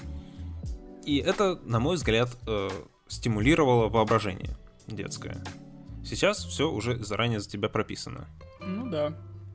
И 1.05 1.17
это, 1.17 1.59
на 1.65 1.79
мой 1.79 1.95
взгляд, 1.95 2.37
э, 2.47 2.69
стимулировало 3.07 3.89
воображение 3.89 4.57
детское. 4.87 5.43
Сейчас 6.03 6.43
все 6.43 6.71
уже 6.71 7.01
заранее 7.03 7.39
за 7.39 7.49
тебя 7.49 7.69
прописано. 7.69 8.27
Ну 8.59 8.89
да. 8.89 9.13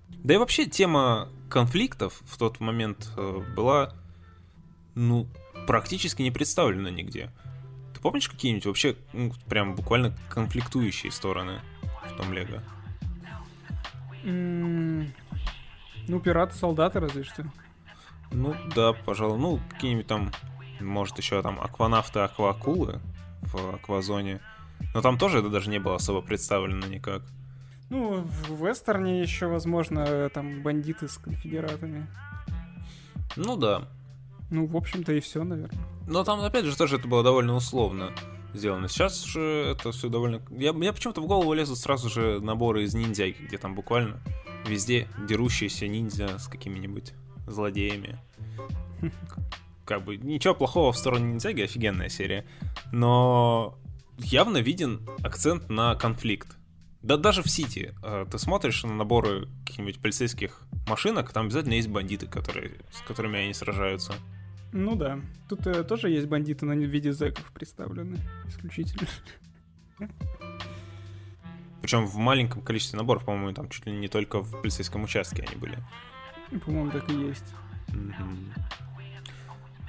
Да 0.09 0.35
и 0.35 0.37
вообще 0.37 0.67
тема 0.67 1.29
конфликтов 1.49 2.21
в 2.25 2.39
тот 2.39 2.61
момент 2.61 3.09
э, 3.17 3.43
была, 3.55 3.93
ну, 4.95 5.29
практически 5.67 6.23
не 6.23 6.31
представлена 6.31 6.91
нигде. 6.91 7.31
Ты 7.95 8.01
помнишь 8.01 8.29
какие-нибудь 8.29 8.67
вообще, 8.67 8.97
ну, 9.13 9.33
прям 9.49 9.75
буквально 9.75 10.17
конфликтующие 10.29 11.13
стороны 11.13 11.61
в 12.11 12.17
том 12.17 12.33
Лего? 12.33 12.63
Mm, 14.25 15.11
ну, 16.09 16.21
пираты-солдаты 16.21 17.01
разве 17.01 17.25
что. 17.25 17.45
Ну, 18.33 18.55
да, 18.75 18.93
пожалуй. 18.93 19.39
Ну, 19.39 19.61
какие-нибудь 19.71 20.07
там, 20.07 20.33
может, 20.81 21.19
еще 21.19 21.41
там 21.43 21.61
акванавты, 21.61 22.21
аквакулы 22.21 23.01
в 23.43 23.75
аквазоне. 23.75 24.41
Но 24.95 25.03
там 25.03 25.19
тоже 25.19 25.39
это 25.39 25.51
даже 25.51 25.71
не 25.71 25.79
было 25.79 25.97
особо 25.97 26.23
представлено 26.23 26.87
никак. 26.87 27.23
Ну, 27.89 28.23
в 28.23 28.67
вестерне 28.67 29.21
еще, 29.21 29.47
возможно, 29.47 30.29
там 30.31 30.63
бандиты 30.63 31.09
с 31.09 31.19
конфедератами. 31.19 32.07
Ну 33.37 33.57
да. 33.57 33.89
Ну, 34.51 34.67
в 34.67 34.77
общем-то, 34.77 35.13
и 35.13 35.21
все, 35.21 35.45
наверное. 35.45 35.79
Но 36.07 36.25
там, 36.25 36.41
опять 36.41 36.65
же, 36.65 36.77
тоже 36.77 36.97
это 36.97 37.07
было 37.07 37.23
довольно 37.23 37.55
условно 37.55 38.13
сделано. 38.55 38.89
Сейчас 38.89 39.25
же 39.25 39.75
это 39.77 39.93
все 39.93 40.09
довольно... 40.09 40.41
Я, 40.51 40.73
мне 40.73 40.93
почему-то 40.93 41.21
в 41.21 41.27
голову 41.27 41.53
лезут 41.53 41.79
сразу 41.79 42.09
же 42.09 42.41
наборы 42.41 42.85
из 42.85 42.95
ниндзяги, 42.95 43.37
где 43.47 43.59
там 43.59 43.75
буквально 43.75 44.21
везде 44.67 45.09
дерущиеся 45.29 45.87
ниндзя 45.87 46.39
с 46.39 46.49
какими-нибудь 46.49 47.13
злодеями. 47.47 48.19
Как 49.85 50.05
бы 50.05 50.17
ничего 50.17 50.55
плохого 50.55 50.93
в 50.93 50.99
сторону 50.99 51.27
ниндзяги, 51.27 51.63
офигенная 51.63 52.09
серия. 52.09 52.45
Но 52.93 53.79
явно 54.19 54.59
виден 54.59 55.09
акцент 55.23 55.69
на 55.69 55.95
конфликт. 55.95 56.57
Да 57.03 57.17
даже 57.17 57.43
в 57.43 57.51
Сити 57.51 57.95
э, 58.03 58.27
ты 58.31 58.39
смотришь 58.39 58.83
на 58.83 58.93
наборы 58.93 59.49
каких-нибудь 59.65 60.01
полицейских 60.01 60.63
машинок, 60.89 61.33
там 61.33 61.47
обязательно 61.47 61.75
есть 61.75 61.89
бандиты, 61.89 62.27
которые, 62.27 62.81
с 62.93 63.01
которыми 63.07 63.39
они 63.39 63.55
сражаются. 63.55 64.15
Ну 64.73 64.97
да. 64.97 65.21
Тут 65.49 65.67
э, 65.67 65.85
тоже 65.85 66.11
есть 66.11 66.27
бандиты, 66.27 66.67
но 66.67 66.75
в 66.75 66.79
виде 66.79 67.13
зэков 67.13 67.53
представлены 67.53 68.19
исключительно. 68.47 69.09
Причем 71.81 72.07
в 72.07 72.17
маленьком 72.17 72.63
количестве 72.63 72.99
наборов, 72.99 73.25
по-моему, 73.25 73.53
там 73.53 73.69
чуть 73.69 73.87
ли 73.87 73.93
не 73.93 74.09
только 74.09 74.41
в 74.41 74.61
полицейском 74.61 75.05
участке 75.05 75.45
они 75.49 75.57
были. 75.57 75.79
По-моему, 76.65 76.91
так 76.91 77.09
и 77.09 77.15
есть. 77.15 77.55
Mm-hmm. 77.89 78.53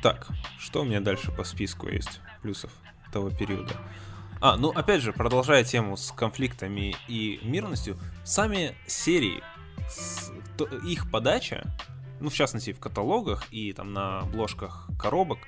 Так, 0.04 0.28
что 0.60 0.82
у 0.82 0.86
меня 0.86 1.02
дальше 1.02 1.32
по 1.32 1.44
списку 1.44 1.88
есть 1.88 2.22
плюсов 2.44 2.72
того 3.12 3.32
периода? 3.32 3.76
А, 4.40 4.56
ну 4.56 4.70
опять 4.70 5.02
же, 5.02 5.14
продолжая 5.14 5.64
тему 5.64 5.98
с 5.98 6.12
конфликтами 6.12 6.96
и 7.08 7.40
мирностью, 7.44 7.98
сами 8.24 8.76
серии, 8.86 9.42
их 10.86 11.10
подача, 11.12 11.66
ну 12.20 12.30
в 12.30 12.34
частности 12.34 12.74
в 12.74 12.80
каталогах 12.80 13.52
и 13.52 13.74
там 13.74 13.94
на 13.94 14.20
обложках 14.22 14.90
коробок, 15.00 15.40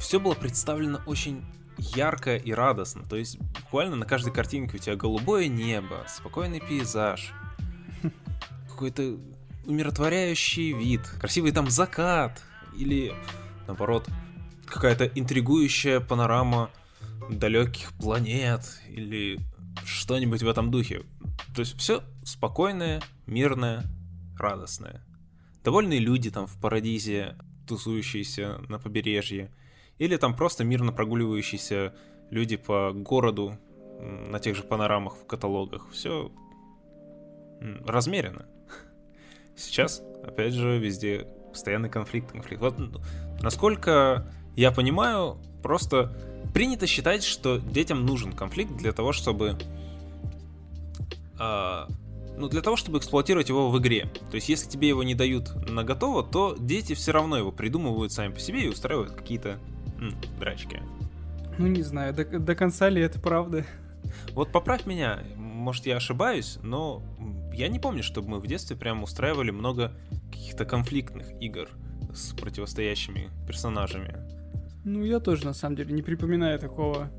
все 0.00 0.18
было 0.18 0.34
представлено 0.34 1.00
очень 1.06 1.44
ярко 1.78 2.36
и 2.36 2.52
радостно. 2.52 3.02
То 3.08 3.16
есть 3.16 3.38
буквально 3.38 3.96
на 3.96 4.06
каждой 4.06 4.32
картинке 4.32 4.76
у 4.76 4.80
тебя 4.80 4.96
голубое 4.96 5.48
небо, 5.48 6.04
спокойный 6.08 6.60
пейзаж, 6.60 7.32
какой-то 8.68 9.16
умиротворяющий 9.64 10.72
вид, 10.72 11.02
красивый 11.20 11.52
там 11.52 11.70
закат 11.70 12.42
или 12.76 13.14
наоборот 13.66 14.08
какая-то 14.66 15.06
интригующая 15.06 16.00
панорама 16.00 16.70
далеких 17.38 17.92
планет 17.92 18.80
или 18.88 19.38
что-нибудь 19.84 20.42
в 20.42 20.48
этом 20.48 20.70
духе. 20.70 21.02
То 21.54 21.60
есть 21.60 21.76
все 21.78 22.02
спокойное, 22.24 23.02
мирное, 23.26 23.84
радостное. 24.38 25.04
Довольные 25.64 25.98
люди 25.98 26.30
там 26.30 26.46
в 26.46 26.60
парадизе, 26.60 27.36
тусующиеся 27.66 28.58
на 28.68 28.78
побережье, 28.78 29.52
или 29.98 30.16
там 30.16 30.34
просто 30.34 30.64
мирно 30.64 30.92
прогуливающиеся 30.92 31.94
люди 32.30 32.56
по 32.56 32.92
городу 32.92 33.58
на 34.00 34.40
тех 34.40 34.56
же 34.56 34.62
панорамах 34.62 35.16
в 35.16 35.26
каталогах. 35.26 35.90
Все 35.92 36.32
размеренно. 37.86 38.46
Сейчас, 39.56 40.02
опять 40.24 40.54
же, 40.54 40.78
везде 40.78 41.28
постоянный 41.50 41.90
конфликт, 41.90 42.32
конфликт. 42.32 42.60
Вот 42.62 42.76
насколько 43.42 44.32
я 44.56 44.72
понимаю, 44.72 45.40
просто 45.62 46.16
принято 46.52 46.86
считать, 46.86 47.24
что 47.24 47.58
детям 47.58 48.04
нужен 48.06 48.32
конфликт 48.32 48.76
для 48.76 48.92
того, 48.92 49.12
чтобы 49.12 49.58
э, 51.38 51.86
ну, 52.36 52.48
для 52.48 52.62
того, 52.62 52.76
чтобы 52.76 52.98
эксплуатировать 52.98 53.48
его 53.48 53.70
в 53.70 53.78
игре. 53.78 54.10
То 54.30 54.36
есть, 54.36 54.48
если 54.48 54.68
тебе 54.68 54.88
его 54.88 55.02
не 55.02 55.14
дают 55.14 55.54
на 55.68 55.84
готово, 55.84 56.22
то 56.22 56.56
дети 56.58 56.94
все 56.94 57.12
равно 57.12 57.36
его 57.36 57.52
придумывают 57.52 58.12
сами 58.12 58.32
по 58.32 58.40
себе 58.40 58.64
и 58.64 58.68
устраивают 58.68 59.12
какие-то 59.12 59.58
м, 59.98 60.14
драчки. 60.38 60.82
Ну, 61.58 61.66
не 61.66 61.82
знаю, 61.82 62.14
до, 62.14 62.24
до 62.24 62.54
конца 62.54 62.88
ли 62.88 63.02
это 63.02 63.20
правда? 63.20 63.66
Вот 64.32 64.50
поправь 64.50 64.86
меня, 64.86 65.22
может, 65.36 65.86
я 65.86 65.96
ошибаюсь, 65.96 66.58
но 66.62 67.02
я 67.52 67.68
не 67.68 67.78
помню, 67.78 68.02
чтобы 68.02 68.30
мы 68.30 68.40
в 68.40 68.46
детстве 68.46 68.76
прям 68.76 69.02
устраивали 69.02 69.50
много 69.50 69.92
каких-то 70.32 70.64
конфликтных 70.64 71.30
игр 71.40 71.68
с 72.14 72.34
противостоящими 72.34 73.30
персонажами. 73.46 74.41
Ну, 74.84 75.04
я 75.04 75.20
тоже, 75.20 75.44
на 75.44 75.54
самом 75.54 75.76
деле, 75.76 75.92
не 75.92 76.02
припоминаю 76.02 76.58
такого. 76.58 77.10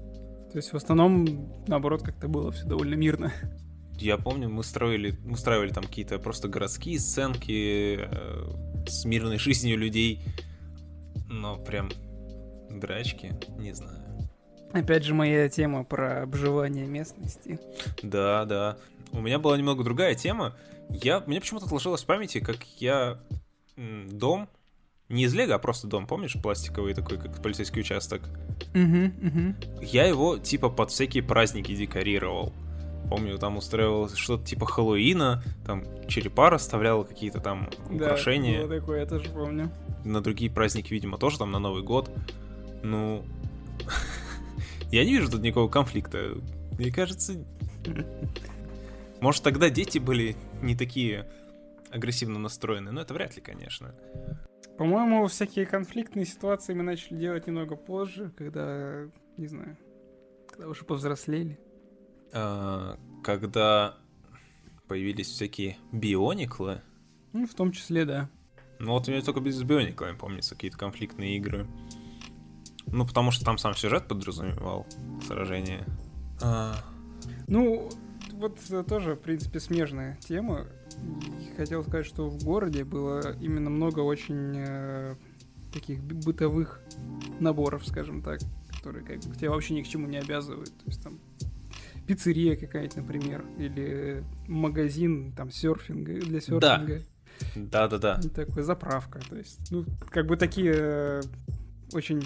То 0.52 0.58
есть, 0.58 0.74
в 0.74 0.76
основном, 0.76 1.66
наоборот, 1.68 2.04
как-то 2.04 2.28
было 2.28 2.52
все 2.52 2.66
довольно 2.66 2.96
мирно. 2.96 3.32
Я 3.98 4.18
помню, 4.18 4.50
мы 4.50 4.64
строили, 4.64 5.18
мы 5.24 5.34
устраивали 5.34 5.72
там 5.72 5.84
какие-то 5.84 6.20
просто 6.20 6.48
городские 6.48 7.00
сценки 7.00 8.00
э, 8.02 8.86
с 8.88 9.06
мирной 9.06 9.38
жизнью 9.40 9.78
людей. 9.78 10.22
Но 11.30 11.58
прям 11.58 11.90
драчки, 12.70 13.34
не 13.58 13.74
знаю. 13.74 14.00
Опять 14.74 15.04
же, 15.04 15.14
моя 15.14 15.48
тема 15.50 15.84
про 15.84 16.24
обживание 16.24 16.86
местности. 16.86 17.60
Да, 18.02 18.46
да. 18.46 18.78
У 19.12 19.22
меня 19.22 19.38
была 19.38 19.58
немного 19.58 19.84
другая 19.84 20.16
тема. 20.16 20.56
Я, 20.90 21.22
мне 21.28 21.40
почему-то 21.40 21.68
отложилось 21.68 22.04
в 22.04 22.06
памяти, 22.08 22.40
как 22.40 22.64
я 22.80 23.20
дом 23.76 24.50
не 25.14 25.24
из 25.24 25.34
Лего, 25.34 25.56
а 25.56 25.60
просто 25.60 25.88
дом, 25.88 26.08
помнишь, 26.08 26.36
пластиковый 26.42 26.94
такой, 26.94 27.18
как 27.18 27.42
полицейский 27.42 27.82
участок? 27.82 28.22
Угу. 28.74 29.56
Я 29.82 30.06
его, 30.06 30.38
типа, 30.38 30.70
под 30.70 30.92
всякие 30.92 31.24
праздники 31.24 31.74
декорировал. 31.76 32.54
Помню, 33.10 33.38
там 33.38 33.58
устраивалось 33.58 34.16
что-то 34.16 34.46
типа 34.46 34.66
Хэллоуина, 34.66 35.44
там 35.66 35.84
черепа 36.08 36.50
расставляла 36.50 37.04
какие-то 37.04 37.42
там 37.42 37.70
украшения. 37.90 38.62
Да, 38.62 38.68
было 38.68 38.80
такое, 38.80 39.00
я 39.02 39.06
тоже 39.06 39.30
помню. 39.30 39.72
На 40.04 40.22
другие 40.22 40.50
праздники, 40.50 40.92
видимо, 40.92 41.18
тоже 41.18 41.38
там 41.38 41.52
на 41.52 41.60
Новый 41.60 41.84
год. 41.84 42.10
Ну, 42.82 43.24
я 44.92 45.06
не 45.06 45.12
вижу 45.12 45.30
тут 45.30 45.42
никакого 45.42 45.70
конфликта. 45.70 46.38
Мне 46.80 46.92
кажется, 46.92 47.36
может 49.20 49.44
тогда 49.44 49.70
дети 49.70 50.00
были 50.00 50.36
не 50.62 50.76
такие 50.76 51.30
агрессивно 51.92 52.40
настроены, 52.40 52.92
но 52.92 53.02
это 53.02 53.14
вряд 53.14 53.36
ли, 53.36 53.42
конечно. 53.42 53.94
По-моему, 54.78 55.28
всякие 55.28 55.66
конфликтные 55.66 56.26
ситуации 56.26 56.74
мы 56.74 56.84
начали 56.84 57.18
делать 57.18 57.48
немного 57.48 57.76
позже, 57.76 58.32
когда, 58.38 59.08
не 59.38 59.48
знаю, 59.48 59.78
когда 60.48 60.68
уже 60.68 60.84
повзрослели. 60.84 61.60
А, 62.34 62.98
когда 63.24 63.96
появились 64.88 65.28
всякие 65.28 65.78
биониклы. 65.92 66.82
Ну, 67.34 67.46
в 67.46 67.54
том 67.54 67.72
числе, 67.72 68.06
да. 68.06 68.30
Ну 68.80 68.92
вот 68.92 69.08
у 69.08 69.12
меня 69.12 69.22
только 69.22 69.40
без 69.40 69.62
биониклами 69.64 70.18
помнится 70.18 70.56
какие-то 70.56 70.78
конфликтные 70.78 71.38
игры. 71.38 71.68
Ну, 72.88 73.06
потому 73.06 73.32
что 73.32 73.46
там 73.46 73.58
сам 73.58 73.76
сюжет 73.76 74.08
подразумевал 74.08 74.86
сражение. 75.26 75.86
А... 76.42 76.76
Ну, 77.48 77.90
вот 78.34 78.60
тоже, 78.88 79.16
в 79.16 79.20
принципе, 79.20 79.60
смежная 79.60 80.18
тема. 80.18 80.68
Хотел 81.58 81.84
сказать, 81.84 82.06
что 82.06 82.30
в 82.30 82.44
городе 82.44 82.84
было 82.84 83.36
именно 83.40 83.70
много 83.70 84.00
очень 84.00 84.54
э, 84.56 85.16
таких 85.72 86.04
бытовых 86.04 86.82
наборов, 87.40 87.86
скажем 87.86 88.22
так, 88.22 88.40
которые 88.76 89.06
как 89.06 89.22
тебя 89.22 89.52
вообще 89.52 89.76
ни 89.76 89.82
к 89.82 89.88
чему 89.88 90.08
не 90.08 90.18
обязывают. 90.18 90.70
То 90.70 90.86
есть 90.88 91.04
там 91.04 91.20
пиццерия 92.08 92.56
какая-нибудь, 92.56 92.98
например, 92.98 93.46
или 93.58 94.24
магазин 94.48 95.32
там 95.34 95.52
серфинга 95.52 96.20
для 96.20 96.42
серфинга. 96.42 97.02
Да, 97.56 97.88
да, 97.88 97.98
да. 97.98 98.20
И 98.24 98.30
такой 98.30 98.64
заправка. 98.64 99.20
То 99.30 99.36
есть, 99.36 99.60
ну, 99.72 99.86
как 100.12 100.28
бы 100.28 100.38
такие 100.38 100.74
э, 100.76 101.22
очень 101.94 102.24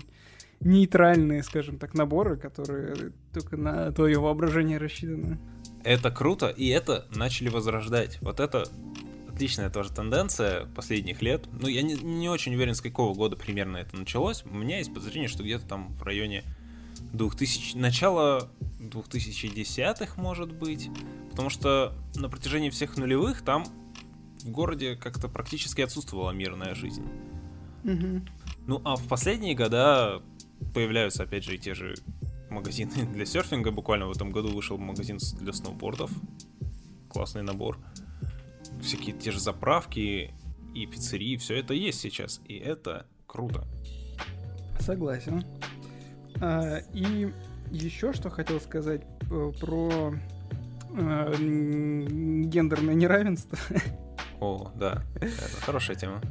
нейтральные, 0.59 1.43
скажем 1.43 1.77
так, 1.77 1.93
наборы, 1.93 2.37
которые 2.37 3.11
только 3.33 3.57
на 3.57 3.91
твое 3.91 4.19
воображение 4.19 4.77
рассчитаны. 4.77 5.39
Это 5.87 6.11
круто, 6.11 6.49
и 6.49 6.67
это 6.67 7.05
начали 7.15 7.47
возрождать. 7.47 8.17
Вот 8.19 8.41
это 8.41 8.67
отличная 9.29 9.69
тоже 9.69 9.89
тенденция 9.89 10.65
последних 10.75 11.21
лет. 11.21 11.47
Ну, 11.61 11.69
я 11.69 11.81
не, 11.81 11.93
не 11.93 12.27
очень 12.27 12.53
уверен, 12.55 12.75
с 12.75 12.81
какого 12.81 13.13
года 13.13 13.37
примерно 13.37 13.77
это 13.77 13.95
началось. 13.95 14.43
У 14.43 14.53
меня 14.53 14.79
есть 14.79 14.93
подозрение, 14.93 15.29
что 15.29 15.43
где-то 15.43 15.65
там 15.65 15.93
в 15.93 16.03
районе 16.03 16.43
2000, 17.13 17.77
начала 17.77 18.51
2010-х, 18.81 20.21
может 20.21 20.51
быть. 20.51 20.89
Потому 21.29 21.49
что 21.49 21.93
на 22.15 22.27
протяжении 22.27 22.69
всех 22.69 22.97
нулевых 22.97 23.41
там 23.41 23.65
в 24.43 24.49
городе 24.49 24.97
как-то 24.97 25.29
практически 25.29 25.79
отсутствовала 25.79 26.31
мирная 26.31 26.75
жизнь. 26.75 27.07
Угу. 27.85 28.25
Ну, 28.67 28.81
а 28.83 28.97
в 28.97 29.07
последние 29.07 29.55
года 29.55 30.21
появляются, 30.73 31.23
опять 31.23 31.45
же, 31.45 31.55
и 31.55 31.57
те 31.57 31.73
же 31.73 31.95
магазины 32.49 33.05
для 33.13 33.25
серфинга. 33.25 33.71
Буквально 33.71 34.07
в 34.07 34.11
этом 34.11 34.31
году 34.31 34.49
вышел 34.49 34.77
магазин 34.77 35.19
для 35.39 35.53
сноубордов. 35.53 36.11
Классный 37.09 37.43
набор. 37.43 37.79
Всякие 38.81 39.15
те 39.15 39.31
же 39.31 39.39
заправки 39.39 40.33
и 40.73 40.85
пиццерии. 40.85 41.37
Все 41.37 41.55
это 41.55 41.73
есть 41.73 41.99
сейчас. 41.99 42.41
И 42.45 42.55
это 42.55 43.05
круто. 43.25 43.65
Согласен. 44.79 45.43
А, 46.39 46.77
и 46.93 47.31
еще 47.71 48.13
что 48.13 48.29
хотел 48.29 48.61
сказать 48.61 49.01
э, 49.29 49.51
про 49.59 50.13
э, 50.93 51.33
гендерное 51.37 52.93
неравенство. 52.93 53.57
О, 54.39 54.71
да, 54.75 55.03
это 55.15 55.61
хорошая 55.61 55.95
тема. 55.95 56.21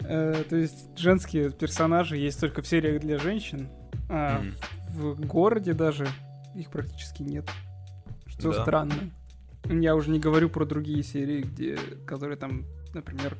Э, 0.00 0.44
то 0.48 0.56
есть 0.56 0.96
женские 0.96 1.50
персонажи 1.50 2.16
есть 2.16 2.40
только 2.40 2.62
в 2.62 2.66
сериях 2.66 3.00
для 3.00 3.18
женщин, 3.18 3.68
а 4.08 4.40
mm. 4.40 4.52
В 4.96 5.26
городе 5.26 5.72
даже 5.72 6.06
их 6.54 6.70
практически 6.70 7.22
нет. 7.22 7.48
Что 8.26 8.52
да. 8.52 8.62
странно. 8.62 8.94
Я 9.64 9.94
уже 9.94 10.10
не 10.10 10.18
говорю 10.18 10.48
про 10.48 10.64
другие 10.64 11.02
серии, 11.02 11.42
где, 11.42 11.76
которые 12.06 12.36
там, 12.36 12.64
например, 12.94 13.36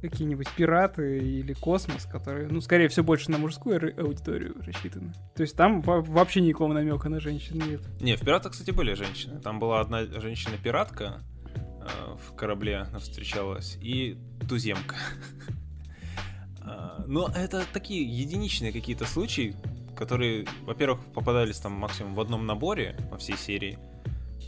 какие-нибудь 0.00 0.48
пираты 0.56 1.18
или 1.18 1.52
космос, 1.52 2.06
которые, 2.06 2.48
ну, 2.48 2.60
скорее 2.60 2.88
всего, 2.88 3.04
больше 3.04 3.30
на 3.30 3.38
мужскую 3.38 3.94
аудиторию 4.00 4.56
рассчитаны. 4.64 5.12
То 5.34 5.42
есть 5.42 5.56
там 5.56 5.82
вообще 5.82 6.40
никакого 6.40 6.72
намека 6.72 7.08
на 7.08 7.20
женщин 7.20 7.58
нет. 7.58 7.82
Не, 8.00 8.16
в 8.16 8.20
пиратах, 8.20 8.52
кстати, 8.52 8.70
были 8.70 8.94
женщины. 8.94 9.40
Там 9.40 9.58
была 9.58 9.80
одна 9.80 10.04
женщина-пиратка 10.04 11.20
э, 11.54 11.88
в 12.16 12.34
корабле 12.34 12.86
встречалась 12.98 13.76
и 13.80 14.18
туземка. 14.48 14.96
А, 16.62 17.02
но 17.06 17.32
это 17.34 17.64
такие 17.72 18.04
единичные 18.04 18.70
какие-то 18.70 19.06
случаи, 19.06 19.56
которые, 20.00 20.46
во-первых, 20.62 21.04
попадались 21.12 21.58
там 21.58 21.72
максимум 21.72 22.14
в 22.14 22.20
одном 22.22 22.46
наборе 22.46 22.96
во 23.10 23.18
всей 23.18 23.36
серии. 23.36 23.78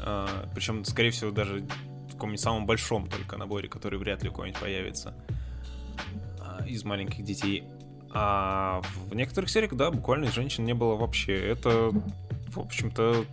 А, 0.00 0.48
Причем, 0.54 0.82
скорее 0.86 1.10
всего, 1.10 1.30
даже 1.30 1.60
в 2.08 2.12
каком-нибудь 2.12 2.40
самом 2.40 2.64
большом 2.64 3.06
только 3.06 3.36
наборе, 3.36 3.68
который 3.68 3.98
вряд 3.98 4.22
ли 4.22 4.30
у 4.30 4.32
кого-нибудь 4.32 4.58
появится 4.58 5.14
а, 6.40 6.64
из 6.66 6.84
маленьких 6.84 7.22
детей. 7.22 7.64
А 8.14 8.80
в 9.06 9.14
некоторых 9.14 9.50
сериях, 9.50 9.74
да, 9.74 9.90
буквально 9.90 10.32
женщин 10.32 10.64
не 10.64 10.72
было 10.72 10.96
вообще. 10.96 11.38
Это, 11.38 11.90
в 12.48 12.58
общем-то, 12.58 13.26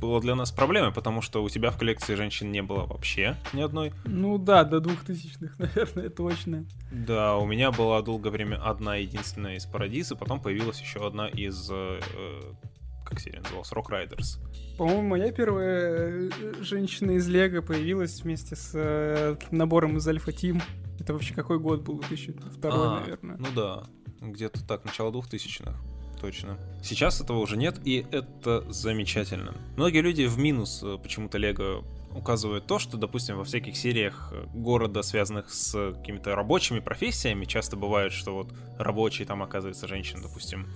было 0.00 0.20
для 0.20 0.34
нас 0.34 0.50
проблемой, 0.50 0.92
потому 0.92 1.22
что 1.22 1.42
у 1.42 1.48
тебя 1.48 1.70
в 1.70 1.78
коллекции 1.78 2.14
женщин 2.14 2.50
не 2.50 2.62
было 2.62 2.86
вообще 2.86 3.36
ни 3.52 3.62
одной. 3.62 3.92
Ну 4.04 4.38
да, 4.38 4.64
до 4.64 4.80
двухтысячных, 4.80 5.58
наверное, 5.58 6.08
точно. 6.10 6.66
Да, 6.90 7.36
у 7.36 7.46
меня 7.46 7.70
была 7.70 8.02
долгое 8.02 8.30
время 8.30 8.56
одна 8.56 8.96
единственная 8.96 9.56
из 9.56 9.66
Парадиза, 9.66 10.16
потом 10.16 10.40
появилась 10.40 10.80
еще 10.80 11.06
одна 11.06 11.28
из... 11.28 11.68
Э, 11.70 12.00
как 13.04 13.20
серия 13.20 13.40
называлась? 13.40 13.70
Rock 13.72 13.90
Riders. 13.90 14.38
По-моему, 14.76 15.02
моя 15.02 15.32
первая 15.32 16.30
э, 16.30 16.30
женщина 16.60 17.12
из 17.12 17.28
Лего 17.28 17.62
появилась 17.62 18.22
вместе 18.22 18.56
с 18.56 18.72
э, 18.74 19.36
набором 19.50 19.96
из 19.96 20.08
Альфа 20.08 20.32
Тим. 20.32 20.60
Это 20.98 21.12
вообще 21.12 21.34
какой 21.34 21.58
год 21.58 21.82
был? 21.82 22.00
2002, 22.00 22.70
а, 22.70 23.00
наверное. 23.00 23.36
Ну 23.38 23.46
да, 23.54 23.84
где-то 24.20 24.66
так, 24.66 24.84
начало 24.84 25.12
двухтысячных 25.12 25.76
точно. 26.20 26.58
Сейчас 26.82 27.20
этого 27.20 27.38
уже 27.38 27.56
нет, 27.56 27.80
и 27.84 28.06
это 28.10 28.64
замечательно. 28.70 29.54
Многие 29.76 30.00
люди 30.00 30.24
в 30.24 30.38
минус 30.38 30.82
э, 30.82 30.98
почему-то 31.02 31.38
Лего 31.38 31.84
указывают 32.14 32.66
то, 32.66 32.78
что, 32.78 32.96
допустим, 32.96 33.36
во 33.36 33.44
всяких 33.44 33.76
сериях 33.76 34.32
э, 34.32 34.46
города, 34.54 35.02
связанных 35.02 35.50
с 35.50 35.92
какими-то 35.94 36.34
рабочими 36.34 36.80
профессиями, 36.80 37.44
часто 37.44 37.76
бывает, 37.76 38.12
что 38.12 38.34
вот 38.34 38.52
рабочий 38.78 39.24
там 39.24 39.42
оказывается 39.42 39.86
женщина, 39.86 40.22
допустим. 40.22 40.66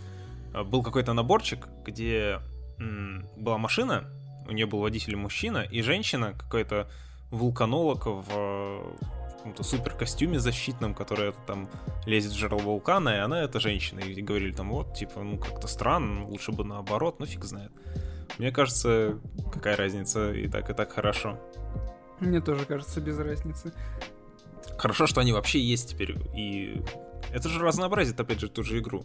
Э, 0.55 0.63
был 0.63 0.83
какой-то 0.83 1.13
наборчик, 1.13 1.69
где 1.85 2.41
м- 2.79 3.27
была 3.37 3.59
машина, 3.59 4.05
у 4.49 4.53
нее 4.53 4.67
был 4.67 4.81
водитель 4.81 5.17
мужчина, 5.17 5.59
и 5.59 5.83
женщина, 5.83 6.33
какой-то 6.33 6.91
вулканолог 7.31 8.07
в 8.07 8.97
каком-то 9.41 9.63
супер 9.63 9.95
костюме 9.95 10.39
защитном, 10.39 10.95
которая 10.95 11.33
там 11.47 11.69
лезет 12.05 12.33
в 12.33 12.37
жерло 12.37 12.59
вулкана, 12.59 13.09
и 13.09 13.19
она 13.19 13.43
это 13.43 13.59
женщина. 13.59 14.01
И 14.01 14.21
говорили 14.21 14.53
там, 14.53 14.71
вот, 14.71 14.95
типа, 14.95 15.23
ну 15.23 15.39
как-то 15.39 15.67
странно, 15.67 16.27
лучше 16.27 16.53
бы 16.53 16.63
наоборот, 16.63 17.19
ну 17.19 17.27
фиг 17.27 17.45
знает. 17.45 17.73
Мне 18.39 18.53
кажется, 18.53 19.19
какая 19.53 19.77
разница, 19.77 20.33
и 20.33 20.47
так, 20.47 20.69
и 20.71 20.75
так 20.75 20.93
хорошо. 20.93 21.39
Мне 22.21 22.41
тоже 22.41 22.67
кажется, 22.67 23.01
без 23.01 23.19
разницы. 23.19 23.73
Хорошо, 24.77 25.07
что 25.07 25.23
они 25.23 25.33
вообще 25.33 25.59
есть 25.59 25.91
теперь, 25.91 26.17
и 26.37 26.83
это 27.33 27.49
же 27.49 27.61
разнообразит, 27.61 28.21
опять 28.21 28.41
же, 28.41 28.49
ту 28.49 28.63
же 28.63 28.79
игру 28.79 29.05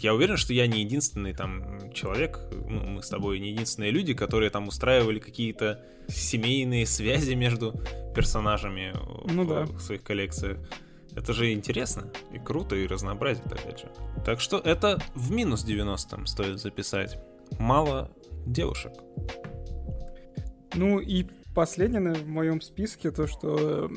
я 0.00 0.14
уверен, 0.14 0.36
что 0.36 0.52
я 0.52 0.66
не 0.66 0.80
единственный 0.80 1.32
там 1.32 1.92
человек, 1.92 2.40
ну, 2.52 2.80
мы 2.86 3.02
с 3.02 3.08
тобой 3.08 3.38
не 3.38 3.50
единственные 3.50 3.90
люди, 3.90 4.14
которые 4.14 4.50
там 4.50 4.68
устраивали 4.68 5.18
какие-то 5.18 5.84
семейные 6.08 6.86
связи 6.86 7.34
между 7.34 7.80
персонажами 8.14 8.92
ну, 9.30 9.44
в, 9.44 9.48
да. 9.48 9.64
в 9.64 9.80
своих 9.80 10.02
коллекциях. 10.02 10.58
Это 11.14 11.32
же 11.32 11.52
интересно 11.52 12.12
и 12.32 12.38
круто, 12.38 12.76
и 12.76 12.86
разнообразит, 12.86 13.46
опять 13.46 13.80
же. 13.80 13.90
Так 14.24 14.40
что 14.40 14.58
это 14.58 14.98
в 15.14 15.30
минус 15.32 15.64
90 15.64 16.26
стоит 16.26 16.60
записать. 16.60 17.18
Мало 17.58 18.10
девушек. 18.46 18.92
Ну 20.74 21.00
и 21.00 21.26
последнее 21.54 22.12
в 22.12 22.28
моем 22.28 22.60
списке 22.60 23.10
то, 23.10 23.26
что 23.26 23.90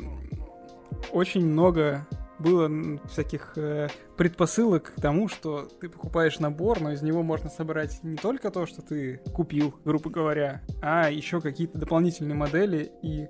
очень 1.12 1.46
много 1.46 2.08
было 2.40 2.70
всяких 3.10 3.58
э, 3.58 3.90
предпосылок 4.18 4.94
к 4.96 5.02
тому, 5.02 5.28
что 5.28 5.64
ты 5.80 5.90
покупаешь 5.90 6.40
набор, 6.40 6.80
но 6.82 6.92
из 6.92 7.02
него 7.02 7.24
можно 7.24 7.50
собрать 7.50 8.04
не 8.04 8.16
только 8.16 8.50
то, 8.52 8.66
что 8.66 8.82
ты 8.82 9.22
купил, 9.34 9.76
грубо 9.86 10.10
говоря, 10.10 10.62
а 10.82 11.10
еще 11.10 11.42
какие-то 11.42 11.78
дополнительные 11.78 12.36
модели, 12.36 12.92
и 13.04 13.28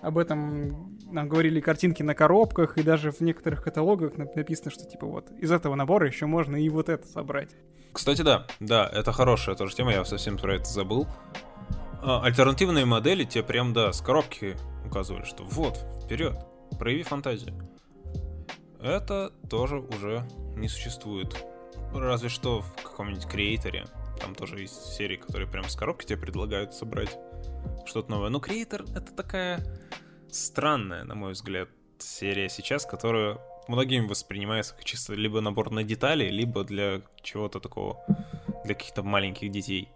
об 0.00 0.18
этом 0.18 0.98
нам 1.10 1.28
говорили 1.28 1.60
картинки 1.60 2.02
на 2.02 2.14
коробках, 2.14 2.78
и 2.78 2.82
даже 2.82 3.12
в 3.12 3.20
некоторых 3.20 3.62
каталогах 3.62 4.16
написано, 4.16 4.70
что 4.70 4.84
типа 4.84 5.06
вот 5.06 5.30
из 5.38 5.52
этого 5.52 5.74
набора 5.74 6.06
еще 6.06 6.26
можно 6.26 6.56
и 6.56 6.68
вот 6.68 6.88
это 6.88 7.06
собрать. 7.06 7.50
Кстати, 7.92 8.22
да, 8.22 8.46
да, 8.58 8.90
это 8.92 9.12
хорошая 9.12 9.54
тоже 9.54 9.74
тема, 9.74 9.92
я 9.92 10.04
совсем 10.04 10.38
про 10.38 10.56
это 10.56 10.64
забыл. 10.64 11.06
А, 12.02 12.22
альтернативные 12.24 12.84
модели 12.84 13.24
тебе 13.24 13.44
прям, 13.44 13.72
да, 13.72 13.92
с 13.92 14.00
коробки 14.00 14.56
указывали, 14.84 15.24
что 15.24 15.44
вот, 15.44 15.78
вперед, 16.04 16.34
прояви 16.78 17.02
фантазию. 17.02 17.54
Это 18.82 19.32
тоже 19.48 19.78
уже 19.78 20.26
не 20.56 20.68
существует. 20.68 21.36
Разве 21.94 22.28
что 22.28 22.62
в 22.62 22.72
каком-нибудь 22.82 23.26
креаторе. 23.26 23.84
Там 24.20 24.34
тоже 24.34 24.60
есть 24.60 24.94
серии, 24.94 25.16
которые 25.16 25.48
прям 25.48 25.68
с 25.68 25.76
коробки 25.76 26.04
тебе 26.04 26.18
предлагают 26.18 26.74
собрать 26.74 27.16
что-то 27.86 28.10
новое. 28.10 28.28
Но 28.28 28.40
креатор— 28.40 28.82
это 28.94 29.12
такая 29.14 29.64
странная, 30.30 31.04
на 31.04 31.14
мой 31.14 31.32
взгляд, 31.32 31.68
серия 31.98 32.48
сейчас, 32.48 32.84
которая 32.84 33.38
многими 33.68 34.06
воспринимается 34.06 34.74
как 34.74 34.84
чисто 34.84 35.14
либо 35.14 35.40
набор 35.40 35.70
на 35.70 35.84
детали, 35.84 36.28
либо 36.28 36.64
для 36.64 37.02
чего-то 37.22 37.60
такого, 37.60 38.04
для 38.64 38.74
каких-то 38.74 39.02
маленьких 39.02 39.50
детей. 39.50 39.88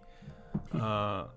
А, 0.73 1.35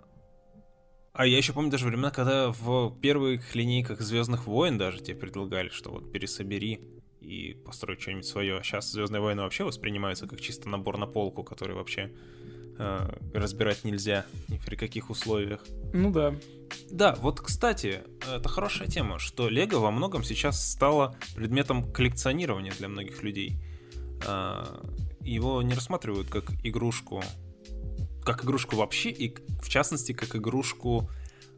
а 1.13 1.25
я 1.25 1.37
еще 1.37 1.53
помню 1.53 1.71
даже 1.71 1.87
времена, 1.87 2.11
когда 2.11 2.51
в 2.51 2.99
первых 2.99 3.55
линейках 3.55 4.01
Звездных 4.01 4.45
войн 4.45 4.77
даже 4.77 4.99
тебе 4.99 5.17
предлагали, 5.17 5.69
что 5.69 5.91
вот 5.91 6.11
пересобери 6.11 6.98
и 7.21 7.53
построй 7.53 7.99
что-нибудь 7.99 8.25
свое. 8.25 8.61
Сейчас 8.63 8.91
Звездные 8.91 9.21
войны 9.21 9.41
вообще 9.41 9.63
воспринимаются 9.63 10.27
как 10.27 10.41
чисто 10.41 10.69
набор 10.69 10.97
на 10.97 11.05
полку, 11.05 11.43
который 11.43 11.75
вообще 11.75 12.11
э, 12.77 13.09
разбирать 13.33 13.83
нельзя 13.83 14.25
ни 14.47 14.57
при 14.57 14.75
каких 14.75 15.09
условиях. 15.09 15.63
Ну 15.93 16.11
да. 16.11 16.35
Да, 16.91 17.15
вот, 17.15 17.41
кстати, 17.41 18.01
это 18.31 18.47
хорошая 18.47 18.87
тема, 18.87 19.19
что 19.19 19.49
Лего 19.49 19.79
во 19.79 19.91
многом 19.91 20.23
сейчас 20.23 20.71
стало 20.71 21.15
предметом 21.35 21.91
коллекционирования 21.91 22.71
для 22.71 22.87
многих 22.87 23.21
людей. 23.23 23.57
Э, 24.25 24.63
его 25.21 25.61
не 25.61 25.73
рассматривают 25.73 26.29
как 26.29 26.45
игрушку, 26.63 27.23
как 28.23 28.43
игрушку 28.45 28.77
вообще, 28.77 29.09
и 29.09 29.35
в 29.61 29.69
частности, 29.69 30.13
как 30.13 30.35
игрушку 30.35 31.09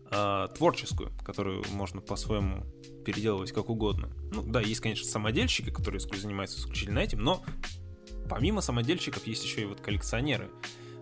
э, 0.09 0.47
творческую, 0.57 1.11
которую 1.23 1.63
можно 1.71 2.01
по-своему 2.01 2.65
переделывать 3.03 3.51
как 3.51 3.69
угодно. 3.69 4.09
Ну 4.31 4.43
да, 4.43 4.61
есть, 4.61 4.81
конечно, 4.81 5.07
самодельщики, 5.07 5.69
которые 5.69 5.99
занимаются 5.99 6.59
исключительно 6.59 6.99
этим, 6.99 7.19
но 7.19 7.43
помимо 8.29 8.61
самодельщиков 8.61 9.25
есть 9.27 9.43
еще 9.43 9.61
и 9.61 9.65
вот 9.65 9.81
коллекционеры. 9.81 10.49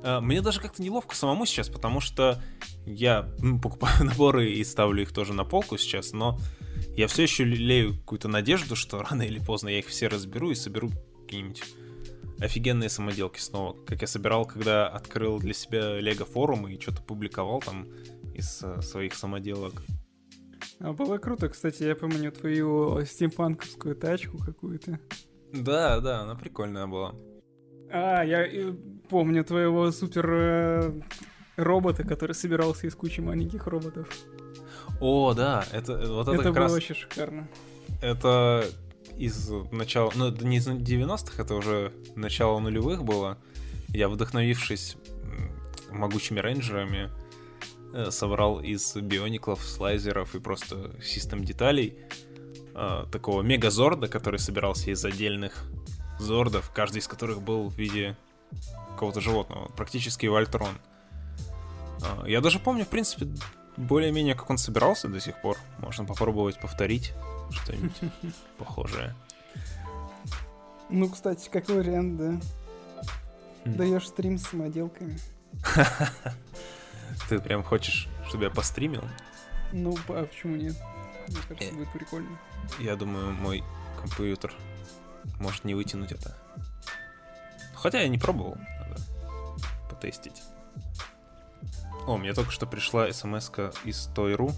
Э, 0.03 0.19
мне 0.19 0.41
даже 0.41 0.59
как-то 0.59 0.81
неловко 0.81 1.15
самому 1.15 1.45
сейчас, 1.45 1.69
потому 1.69 1.99
что 1.99 2.41
я 2.85 3.29
покупаю 3.61 4.03
наборы 4.05 4.51
и 4.51 4.63
ставлю 4.63 5.03
их 5.03 5.11
тоже 5.11 5.33
на 5.33 5.45
полку 5.45 5.77
сейчас, 5.77 6.13
но 6.13 6.39
я 6.95 7.07
все 7.07 7.23
еще 7.23 7.43
лелею 7.43 7.97
какую-то 7.97 8.27
надежду, 8.27 8.75
что 8.75 9.01
рано 9.09 9.23
или 9.23 9.39
поздно 9.39 9.69
я 9.69 9.79
их 9.79 9.87
все 9.87 10.07
разберу 10.07 10.51
и 10.51 10.55
соберу 10.55 10.91
какие-нибудь 11.23 11.63
офигенные 12.39 12.89
самоделки 12.89 13.39
снова, 13.39 13.75
как 13.85 14.01
я 14.01 14.07
собирал, 14.07 14.45
когда 14.45 14.87
открыл 14.87 15.39
для 15.39 15.53
себя 15.53 15.99
Лего 15.99 16.25
форум 16.25 16.67
и 16.67 16.79
что-то 16.79 17.01
публиковал 17.01 17.59
там 17.59 17.87
из 18.33 18.63
э, 18.63 18.81
своих 18.81 19.13
самоделок. 19.13 19.83
А 20.79 20.93
было 20.93 21.17
круто, 21.17 21.49
кстати, 21.49 21.83
я 21.83 21.95
помню 21.95 22.31
твою 22.31 23.03
стимпанковскую 23.05 23.95
тачку 23.95 24.37
какую-то. 24.37 24.99
Да, 25.51 25.99
да, 25.99 26.21
она 26.21 26.35
прикольная 26.35 26.87
была. 26.87 27.13
А, 27.91 28.23
я 28.23 28.45
э, 28.45 28.73
помню 29.09 29.43
твоего 29.43 29.91
супер 29.91 30.29
э, 30.31 31.01
робота, 31.57 32.03
который 32.03 32.33
собирался 32.33 32.87
из 32.87 32.95
кучи 32.95 33.19
маленьких 33.19 33.67
роботов. 33.67 34.07
О, 35.01 35.33
да, 35.33 35.65
это 35.73 35.97
вот 36.11 36.27
это, 36.27 36.33
это 36.33 36.43
как 36.43 36.53
было 36.53 36.63
раз... 36.63 36.73
очень 36.73 36.95
шикарно. 36.95 37.49
Это 38.01 38.65
из 39.17 39.49
начала, 39.71 40.11
ну, 40.15 40.27
это 40.27 40.45
не 40.45 40.57
из 40.57 40.67
90-х, 40.67 41.41
это 41.41 41.55
уже 41.55 41.91
начало 42.15 42.59
нулевых 42.59 43.03
было. 43.03 43.37
Я, 43.89 44.07
вдохновившись 44.07 44.95
могучими 45.91 46.39
рейнджерами, 46.39 47.09
э, 47.09 47.18
собрал 48.09 48.59
из 48.59 48.95
биониклов, 48.95 49.63
слайзеров 49.63 50.35
и 50.35 50.39
просто 50.39 50.91
систем 51.01 51.43
деталей 51.43 51.97
э, 52.75 53.05
такого 53.11 53.41
мегазорда, 53.41 54.07
который 54.07 54.39
собирался 54.39 54.91
из 54.91 55.03
отдельных 55.03 55.65
зордов, 56.19 56.71
каждый 56.73 56.99
из 56.99 57.07
которых 57.07 57.41
был 57.41 57.69
в 57.69 57.77
виде 57.77 58.15
какого-то 58.91 59.21
животного, 59.21 59.69
практически 59.69 60.27
Вольтрон. 60.27 60.77
Э, 62.01 62.29
я 62.29 62.41
даже 62.41 62.59
помню, 62.59 62.85
в 62.85 62.89
принципе, 62.89 63.27
более-менее, 63.77 64.35
как 64.35 64.49
он 64.49 64.57
собирался 64.57 65.07
до 65.07 65.19
сих 65.19 65.41
пор. 65.41 65.57
Можно 65.79 66.05
попробовать 66.05 66.59
повторить 66.59 67.13
что-нибудь 67.51 68.11
похожее. 68.57 69.15
Ну, 70.89 71.09
кстати, 71.09 71.49
как 71.49 71.69
вариант, 71.69 72.17
да. 72.17 72.39
Хм. 73.65 73.75
Даешь 73.75 74.07
стрим 74.07 74.37
с 74.37 74.47
самоделками. 74.47 75.17
Ты 77.27 77.39
прям 77.39 77.63
хочешь, 77.63 78.07
чтобы 78.27 78.45
я 78.45 78.49
постримил? 78.49 79.03
Ну, 79.71 79.95
а 80.09 80.25
почему 80.25 80.55
нет? 80.55 80.75
Мне 81.27 81.37
кажется, 81.47 81.73
будет 81.75 81.91
прикольно. 81.91 82.39
Я 82.79 82.95
думаю, 82.95 83.31
мой 83.33 83.63
компьютер 83.99 84.53
может 85.39 85.63
не 85.63 85.75
вытянуть 85.75 86.11
это. 86.11 86.35
Хотя 87.75 88.01
я 88.01 88.07
не 88.07 88.17
пробовал, 88.17 88.55
надо 88.79 89.01
потестить. 89.89 90.41
О, 92.07 92.17
мне 92.17 92.33
только 92.33 92.51
что 92.51 92.65
пришла 92.65 93.11
смс 93.11 93.51
из 93.83 94.07
Той.ру. 94.15 94.51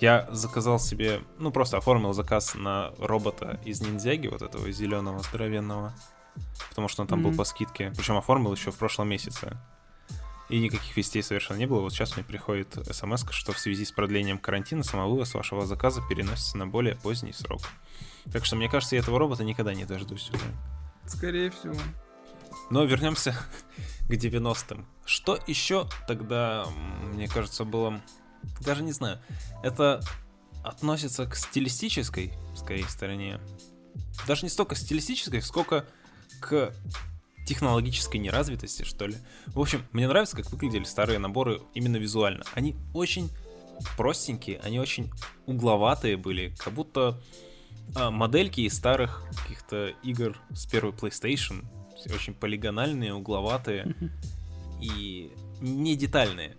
Я 0.00 0.28
заказал 0.30 0.78
себе, 0.78 1.22
ну 1.38 1.50
просто 1.50 1.78
оформил 1.78 2.12
заказ 2.12 2.54
на 2.54 2.92
робота 2.98 3.58
из 3.64 3.80
ниндзяги, 3.80 4.26
вот 4.26 4.42
этого 4.42 4.70
зеленого 4.70 5.22
здоровенного. 5.22 5.94
Потому 6.68 6.88
что 6.88 7.02
он 7.02 7.08
там 7.08 7.22
был 7.22 7.30
Мгм. 7.30 7.38
по 7.38 7.44
скидке. 7.44 7.92
Причем 7.96 8.16
оформил 8.16 8.52
еще 8.52 8.70
в 8.70 8.76
прошлом 8.76 9.08
месяце. 9.08 9.56
И 10.48 10.60
никаких 10.60 10.96
вестей 10.96 11.22
совершенно 11.22 11.58
не 11.58 11.66
было. 11.66 11.80
Вот 11.80 11.92
сейчас 11.92 12.16
мне 12.16 12.24
приходит 12.24 12.78
смс, 12.90 13.24
что 13.30 13.52
в 13.52 13.58
связи 13.58 13.84
с 13.84 13.90
продлением 13.90 14.38
карантина 14.38 14.84
самовывоз 14.84 15.34
вашего 15.34 15.66
заказа 15.66 16.02
переносится 16.08 16.56
на 16.56 16.66
более 16.66 16.94
поздний 16.94 17.32
срок. 17.32 17.62
Так 18.32 18.44
что, 18.44 18.56
мне 18.56 18.68
кажется, 18.68 18.96
я 18.96 19.02
этого 19.02 19.18
робота 19.18 19.42
никогда 19.44 19.74
не 19.74 19.84
дождусь 19.84 20.30
уже. 20.30 20.44
Скорее 21.06 21.50
всего. 21.50 21.76
Но 22.70 22.84
вернемся 22.84 23.32
к 24.08 24.12
90-м. 24.12 24.86
Что 25.04 25.38
еще 25.46 25.88
тогда, 26.06 26.66
мне 27.12 27.28
кажется, 27.28 27.64
было... 27.64 28.00
Даже 28.60 28.82
не 28.82 28.92
знаю. 28.92 29.20
Это 29.64 30.00
относится 30.62 31.26
к 31.26 31.36
стилистической, 31.36 32.32
скорее, 32.56 32.84
стороне. 32.84 33.40
Даже 34.26 34.44
не 34.44 34.48
столько 34.48 34.74
стилистической, 34.74 35.42
сколько 35.42 35.86
к 36.40 36.72
технологической 37.46 38.20
неразвитости, 38.20 38.82
что 38.82 39.06
ли. 39.06 39.16
В 39.46 39.60
общем, 39.60 39.82
мне 39.92 40.08
нравится, 40.08 40.36
как 40.36 40.50
выглядели 40.50 40.84
старые 40.84 41.18
наборы 41.18 41.60
именно 41.74 41.96
визуально. 41.96 42.44
Они 42.54 42.76
очень 42.92 43.30
простенькие, 43.96 44.58
они 44.60 44.80
очень 44.80 45.10
угловатые 45.46 46.16
были, 46.16 46.54
как 46.58 46.72
будто 46.74 47.20
а, 47.94 48.10
модельки 48.10 48.62
из 48.62 48.76
старых 48.76 49.24
каких-то 49.42 49.88
игр 50.02 50.36
с 50.50 50.66
первой 50.66 50.92
PlayStation, 50.92 51.64
очень 52.14 52.34
полигональные, 52.34 53.14
угловатые 53.14 53.94
и 54.80 55.32
не 55.60 55.96
детальные. 55.96 56.56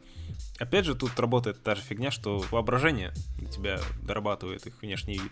Опять 0.59 0.85
же, 0.85 0.95
тут 0.95 1.19
работает 1.19 1.61
та 1.63 1.75
же 1.75 1.81
фигня, 1.81 2.11
что 2.11 2.39
воображение 2.51 3.13
для 3.37 3.49
тебя 3.49 3.79
дорабатывает 4.01 4.65
их 4.65 4.81
внешний 4.81 5.19
вид. 5.19 5.31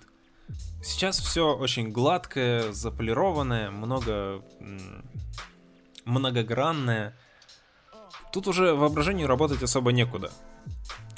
Сейчас 0.84 1.20
все 1.20 1.56
очень 1.56 1.92
гладкое, 1.92 2.72
заполированное, 2.72 3.72
много 3.72 4.44
многогранное. 6.06 7.16
Тут 8.32 8.48
уже 8.48 8.74
воображению 8.74 9.28
работать 9.28 9.64
особо 9.64 9.92
некуда. 9.92 10.32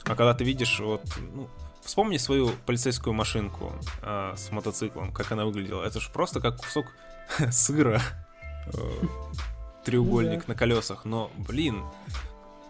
А 0.05 0.15
когда 0.15 0.33
ты 0.33 0.43
видишь, 0.43 0.79
вот, 0.79 1.01
ну, 1.33 1.49
вспомни 1.81 2.17
свою 2.17 2.51
полицейскую 2.65 3.13
машинку 3.13 3.73
а, 4.01 4.35
с 4.35 4.51
мотоциклом, 4.51 5.11
как 5.11 5.31
она 5.31 5.45
выглядела. 5.45 5.83
Это 5.83 5.99
же 5.99 6.09
просто 6.11 6.39
как 6.39 6.57
кусок 6.57 6.85
сыра. 7.51 8.01
Э, 8.67 8.91
Треугольник 9.83 10.47
на 10.47 10.55
колесах. 10.55 11.05
Но, 11.05 11.31
блин, 11.37 11.83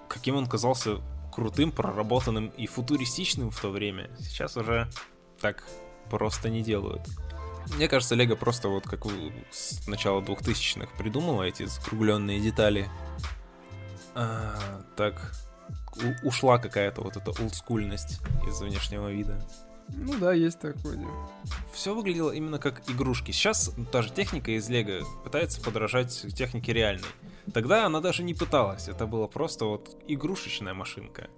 каким 0.08 0.36
он 0.36 0.48
казался 0.48 0.98
крутым, 1.32 1.72
проработанным 1.72 2.48
и 2.48 2.66
футуристичным 2.66 3.52
в 3.52 3.60
то 3.60 3.70
время. 3.70 4.10
Сейчас 4.20 4.58
уже 4.58 4.90
так 5.40 5.64
просто 6.10 6.50
не 6.50 6.62
делают. 6.62 7.02
Мне 7.76 7.88
кажется, 7.88 8.16
Лего 8.16 8.36
просто 8.36 8.70
вот 8.70 8.86
как 8.86 9.06
с 9.52 9.86
начала 9.88 10.22
2000-х 10.22 10.88
придумала 10.98 11.44
эти 11.44 11.66
закругленные 11.66 12.40
детали. 12.40 12.88
А, 14.16 14.82
так 14.96 15.34
у- 15.98 16.28
ушла 16.28 16.58
какая-то 16.58 17.02
вот 17.02 17.18
эта 17.18 17.32
олдскульность 17.32 18.20
из 18.48 18.60
внешнего 18.62 19.12
вида. 19.12 19.46
Ну 19.90 20.18
да, 20.18 20.34
есть 20.34 20.60
такое 20.60 20.98
дело. 20.98 21.30
Все 21.74 21.94
выглядело 21.94 22.32
именно 22.32 22.60
как 22.60 22.90
игрушки. 22.90 23.32
Сейчас 23.32 23.72
та 23.92 24.02
же 24.02 24.12
техника 24.12 24.52
из 24.52 24.68
Лего 24.70 25.06
пытается 25.24 25.62
подражать 25.62 26.26
технике 26.36 26.74
реальной. 26.74 27.08
Тогда 27.54 27.86
она 27.86 28.02
даже 28.02 28.24
не 28.24 28.34
пыталась. 28.34 28.88
Это 28.90 29.08
было 29.08 29.28
просто 29.28 29.66
вот 29.66 29.96
игрушечная 30.08 30.74
машинка. 30.74 31.30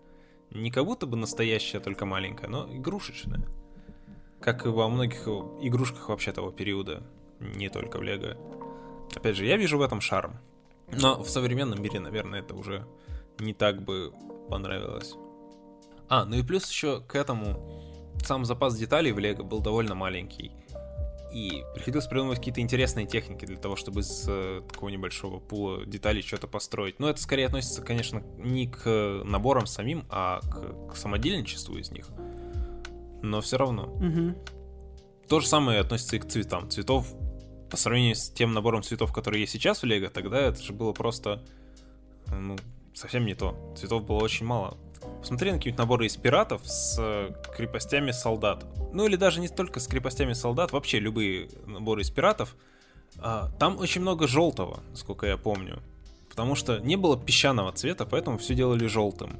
Не 0.51 0.71
как 0.71 0.85
будто 0.85 1.05
бы 1.05 1.15
настоящая, 1.15 1.79
только 1.79 2.05
маленькая, 2.05 2.47
но 2.47 2.67
игрушечная. 2.73 3.47
Как 4.41 4.65
и 4.65 4.69
во 4.69 4.87
многих 4.87 5.27
игрушках 5.61 6.09
вообще 6.09 6.31
того 6.31 6.51
периода. 6.51 7.03
Не 7.39 7.69
только 7.69 7.97
в 7.97 8.03
Лего. 8.03 8.37
Опять 9.15 9.35
же, 9.35 9.45
я 9.45 9.57
вижу 9.57 9.77
в 9.77 9.81
этом 9.81 10.01
шарм. 10.01 10.39
Но 10.91 11.21
в 11.21 11.29
современном 11.29 11.81
мире, 11.81 11.99
наверное, 11.99 12.39
это 12.41 12.55
уже 12.55 12.85
не 13.39 13.53
так 13.53 13.81
бы 13.81 14.13
понравилось. 14.49 15.15
А, 16.07 16.25
ну 16.25 16.37
и 16.37 16.43
плюс 16.43 16.69
еще 16.69 17.01
к 17.01 17.15
этому 17.15 18.13
сам 18.23 18.45
запас 18.45 18.75
деталей 18.75 19.11
в 19.11 19.19
Лего 19.19 19.43
был 19.43 19.61
довольно 19.61 19.95
маленький. 19.95 20.51
И 21.31 21.63
приходилось 21.75 22.07
придумывать 22.07 22.39
какие-то 22.39 22.61
интересные 22.61 23.05
техники 23.05 23.45
для 23.45 23.57
того, 23.57 23.75
чтобы 23.75 24.01
из 24.01 24.25
э, 24.27 24.63
такого 24.67 24.89
небольшого 24.89 25.39
пула 25.39 25.85
деталей 25.85 26.23
что-то 26.23 26.47
построить. 26.47 26.99
Но 26.99 27.07
это 27.07 27.21
скорее 27.21 27.45
относится, 27.45 27.83
конечно, 27.83 28.23
не 28.37 28.67
к 28.67 29.21
наборам 29.23 29.67
самим, 29.67 30.05
а 30.09 30.39
к, 30.41 30.93
к 30.93 30.95
самодельничеству 30.97 31.77
из 31.77 31.91
них. 31.91 32.07
Но 33.21 33.41
все 33.41 33.57
равно. 33.57 33.83
Угу. 33.83 34.35
То 35.27 35.39
же 35.39 35.47
самое 35.47 35.79
относится 35.79 36.15
и 36.15 36.19
к 36.19 36.27
цветам. 36.27 36.69
Цветов 36.69 37.07
по 37.69 37.77
сравнению 37.77 38.15
с 38.15 38.29
тем 38.29 38.53
набором 38.53 38.81
цветов, 38.81 39.13
который 39.13 39.41
есть 39.41 39.53
сейчас 39.53 39.81
в 39.81 39.85
Лего, 39.85 40.09
тогда 40.09 40.39
это 40.39 40.61
же 40.61 40.73
было 40.73 40.91
просто 40.91 41.43
ну, 42.27 42.57
совсем 42.93 43.25
не 43.25 43.35
то. 43.35 43.55
Цветов 43.77 44.05
было 44.05 44.17
очень 44.17 44.45
мало. 44.45 44.77
Посмотри 45.21 45.51
на 45.51 45.57
какие-нибудь 45.57 45.79
наборы 45.79 46.05
из 46.07 46.17
пиратов 46.17 46.61
с 46.65 46.97
э, 46.99 47.31
крепостями 47.55 48.11
солдат. 48.11 48.65
Ну 48.93 49.05
или 49.05 49.15
даже 49.15 49.39
не 49.39 49.47
столько 49.47 49.79
с 49.79 49.87
крепостями 49.87 50.33
солдат, 50.33 50.71
вообще 50.71 50.99
любые 50.99 51.49
наборы 51.65 52.01
из 52.01 52.09
пиратов. 52.09 52.55
А, 53.17 53.49
там 53.59 53.77
очень 53.77 54.01
много 54.01 54.27
желтого, 54.27 54.81
насколько 54.91 55.25
я 55.25 55.37
помню. 55.37 55.79
Потому 56.29 56.55
что 56.55 56.79
не 56.79 56.95
было 56.95 57.17
песчаного 57.17 57.71
цвета, 57.71 58.05
поэтому 58.05 58.37
все 58.37 58.55
делали 58.55 58.87
желтым. 58.87 59.39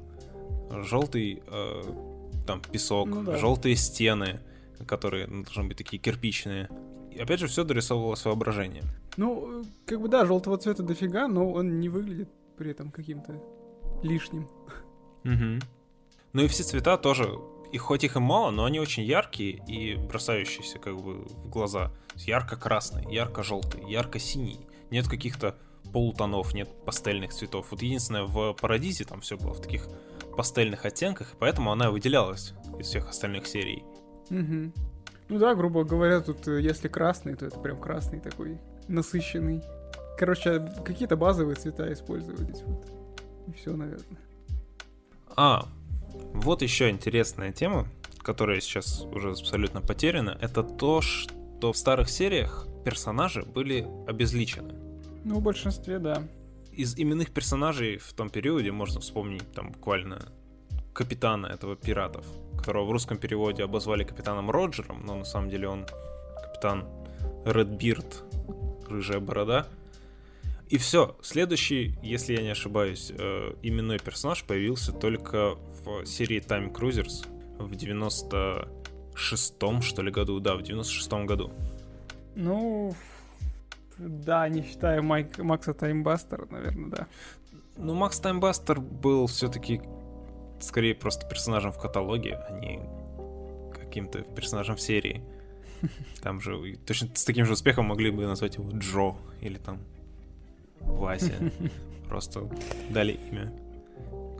Желтый 0.84 1.42
э, 1.48 1.84
там 2.50 2.62
песок, 2.62 3.08
ну, 3.08 3.24
да. 3.24 3.38
желтые 3.38 3.76
стены, 3.76 4.40
которые 4.88 5.28
ну, 5.28 5.44
должны 5.44 5.66
быть 5.66 5.78
такие 5.78 6.02
кирпичные. 6.02 6.68
И 7.12 7.20
опять 7.20 7.40
же, 7.40 7.48
все 7.48 7.64
дорисовывалось 7.64 8.26
воображением. 8.26 8.86
Ну, 9.18 9.64
как 9.86 10.02
бы 10.02 10.08
да, 10.08 10.26
желтого 10.26 10.58
цвета 10.58 10.82
дофига, 10.82 11.28
но 11.28 11.52
он 11.52 11.80
не 11.80 11.90
выглядит 11.90 12.30
при 12.58 12.72
этом 12.72 12.90
каким-то 12.90 13.40
лишним. 14.02 14.48
Угу. 15.26 15.64
Ну 16.34 16.42
и 16.42 16.48
все 16.48 16.64
цвета 16.64 16.98
тоже, 16.98 17.30
и 17.72 17.78
хоть 17.78 18.04
их 18.04 18.16
и 18.16 18.20
мало, 18.20 18.50
но 18.50 18.66
они 18.66 18.80
очень 18.80 19.04
яркие 19.04 19.62
и 19.68 19.96
бросающиеся 19.96 20.80
как 20.80 21.00
бы 21.00 21.26
в 21.26 21.50
глаза. 21.50 21.92
Ярко-красный, 22.16 23.14
ярко-желтый, 23.14 23.88
ярко-синий. 23.88 24.60
Нет 24.90 25.08
каких-то 25.08 25.56
полутонов, 25.94 26.56
нет 26.56 26.70
пастельных 26.84 27.32
цветов. 27.32 27.68
Вот 27.70 27.84
единственное, 27.84 28.24
в 28.24 28.54
Парадизе 28.54 29.06
там 29.06 29.22
все 29.22 29.38
было 29.38 29.54
в 29.54 29.62
таких 29.62 29.88
пастельных 30.40 30.86
оттенках, 30.86 31.34
и 31.34 31.36
поэтому 31.38 31.70
она 31.70 31.92
выделялась 31.92 32.54
из 32.80 32.88
всех 32.88 33.10
остальных 33.10 33.46
серий. 33.46 33.84
Угу. 34.30 34.72
Ну 35.28 35.38
да, 35.38 35.54
грубо 35.54 35.84
говоря, 35.84 36.22
тут 36.22 36.48
э, 36.48 36.62
если 36.62 36.88
красный, 36.88 37.36
то 37.36 37.46
это 37.46 37.60
прям 37.60 37.78
красный 37.78 38.22
такой, 38.22 38.58
насыщенный. 38.88 39.62
Короче, 40.18 40.66
какие-то 40.86 41.18
базовые 41.18 41.56
цвета 41.58 41.92
использовались. 41.92 42.62
Вот. 42.62 42.90
И 43.48 43.52
все, 43.52 43.76
наверное. 43.76 44.18
А, 45.36 45.68
вот 46.34 46.62
еще 46.62 46.90
интересная 46.90 47.52
тема, 47.52 47.90
которая 48.20 48.62
сейчас 48.62 49.02
уже 49.12 49.32
абсолютно 49.32 49.82
потеряна, 49.82 50.38
это 50.40 50.64
то, 50.64 51.02
что 51.02 51.74
в 51.74 51.78
старых 51.78 52.10
сериях 52.10 52.66
персонажи 52.86 53.44
были 53.44 53.86
обезличены. 54.08 54.74
Ну, 55.26 55.40
в 55.40 55.42
большинстве, 55.42 56.00
да. 56.00 56.24
Из 56.80 56.96
именных 56.98 57.32
персонажей 57.32 57.98
в 57.98 58.14
том 58.14 58.30
периоде 58.30 58.72
можно 58.72 59.02
вспомнить 59.02 59.52
там 59.52 59.74
буквально 59.74 60.32
капитана 60.94 61.48
этого 61.48 61.76
пиратов, 61.76 62.26
которого 62.56 62.86
в 62.86 62.92
русском 62.92 63.18
переводе 63.18 63.66
обозвали 63.66 64.06
капитаном 64.06 64.50
Роджером, 64.50 65.06
но 65.06 65.18
на 65.18 65.26
самом 65.26 65.50
деле 65.50 65.68
он 65.68 65.86
капитан 66.42 66.86
Редбирд, 67.44 68.24
рыжая 68.88 69.20
борода. 69.20 69.68
И 70.70 70.78
все. 70.78 71.18
Следующий, 71.22 71.98
если 72.02 72.38
я 72.38 72.44
не 72.44 72.52
ошибаюсь, 72.52 73.12
э, 73.14 73.56
именной 73.62 74.00
персонаж 74.00 74.46
появился 74.46 74.94
только 74.94 75.58
в 75.84 76.06
серии 76.06 76.40
Time 76.40 76.72
Cruisers 76.72 77.28
в 77.58 77.74
96-м, 77.74 79.82
что 79.82 80.02
ли, 80.02 80.12
году. 80.12 80.40
Да, 80.40 80.56
в 80.56 80.62
96-м 80.62 81.26
году. 81.26 81.52
Ну, 82.36 82.96
да, 84.00 84.48
не 84.50 84.64
считая 84.64 85.02
Майк, 85.02 85.38
Макса 85.38 85.74
Таймбастера, 85.74 86.48
наверное, 86.50 86.90
да. 86.90 87.08
Ну, 87.78 87.94
Макс 87.94 88.20
Таймбастер 88.20 88.80
был 88.80 89.28
все-таки 89.28 89.82
скорее 90.60 90.96
просто 90.96 91.28
персонажем 91.28 91.72
в 91.72 91.80
каталоге, 91.80 92.36
а 92.36 92.60
не 92.60 92.80
каким-то 93.74 94.22
персонажем 94.22 94.76
в 94.76 94.82
серии. 94.82 95.24
Там 96.22 96.42
же 96.42 96.78
точно 96.86 97.10
с 97.14 97.24
таким 97.24 97.46
же 97.46 97.54
успехом 97.54 97.86
могли 97.86 98.12
бы 98.12 98.26
назвать 98.26 98.56
его 98.56 98.70
Джо 98.72 99.16
или 99.42 99.58
там 99.58 99.80
Вася. 100.82 101.34
Просто 102.10 102.50
дали 102.90 103.20
имя 103.32 103.52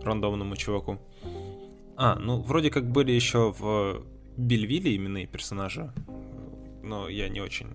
рандомному 0.04 0.56
чуваку. 0.56 1.00
А, 1.96 2.16
ну, 2.16 2.42
вроде 2.42 2.70
как 2.70 2.90
были 2.90 3.12
еще 3.12 3.54
в 3.58 4.04
Бельвилле 4.38 4.96
именные 4.96 5.28
персонажи, 5.28 5.92
но 6.82 7.10
я 7.10 7.30
не 7.30 7.42
очень 7.42 7.68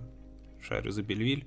шарю 0.62 0.90
за 0.90 1.02
Бельвиль. 1.02 1.46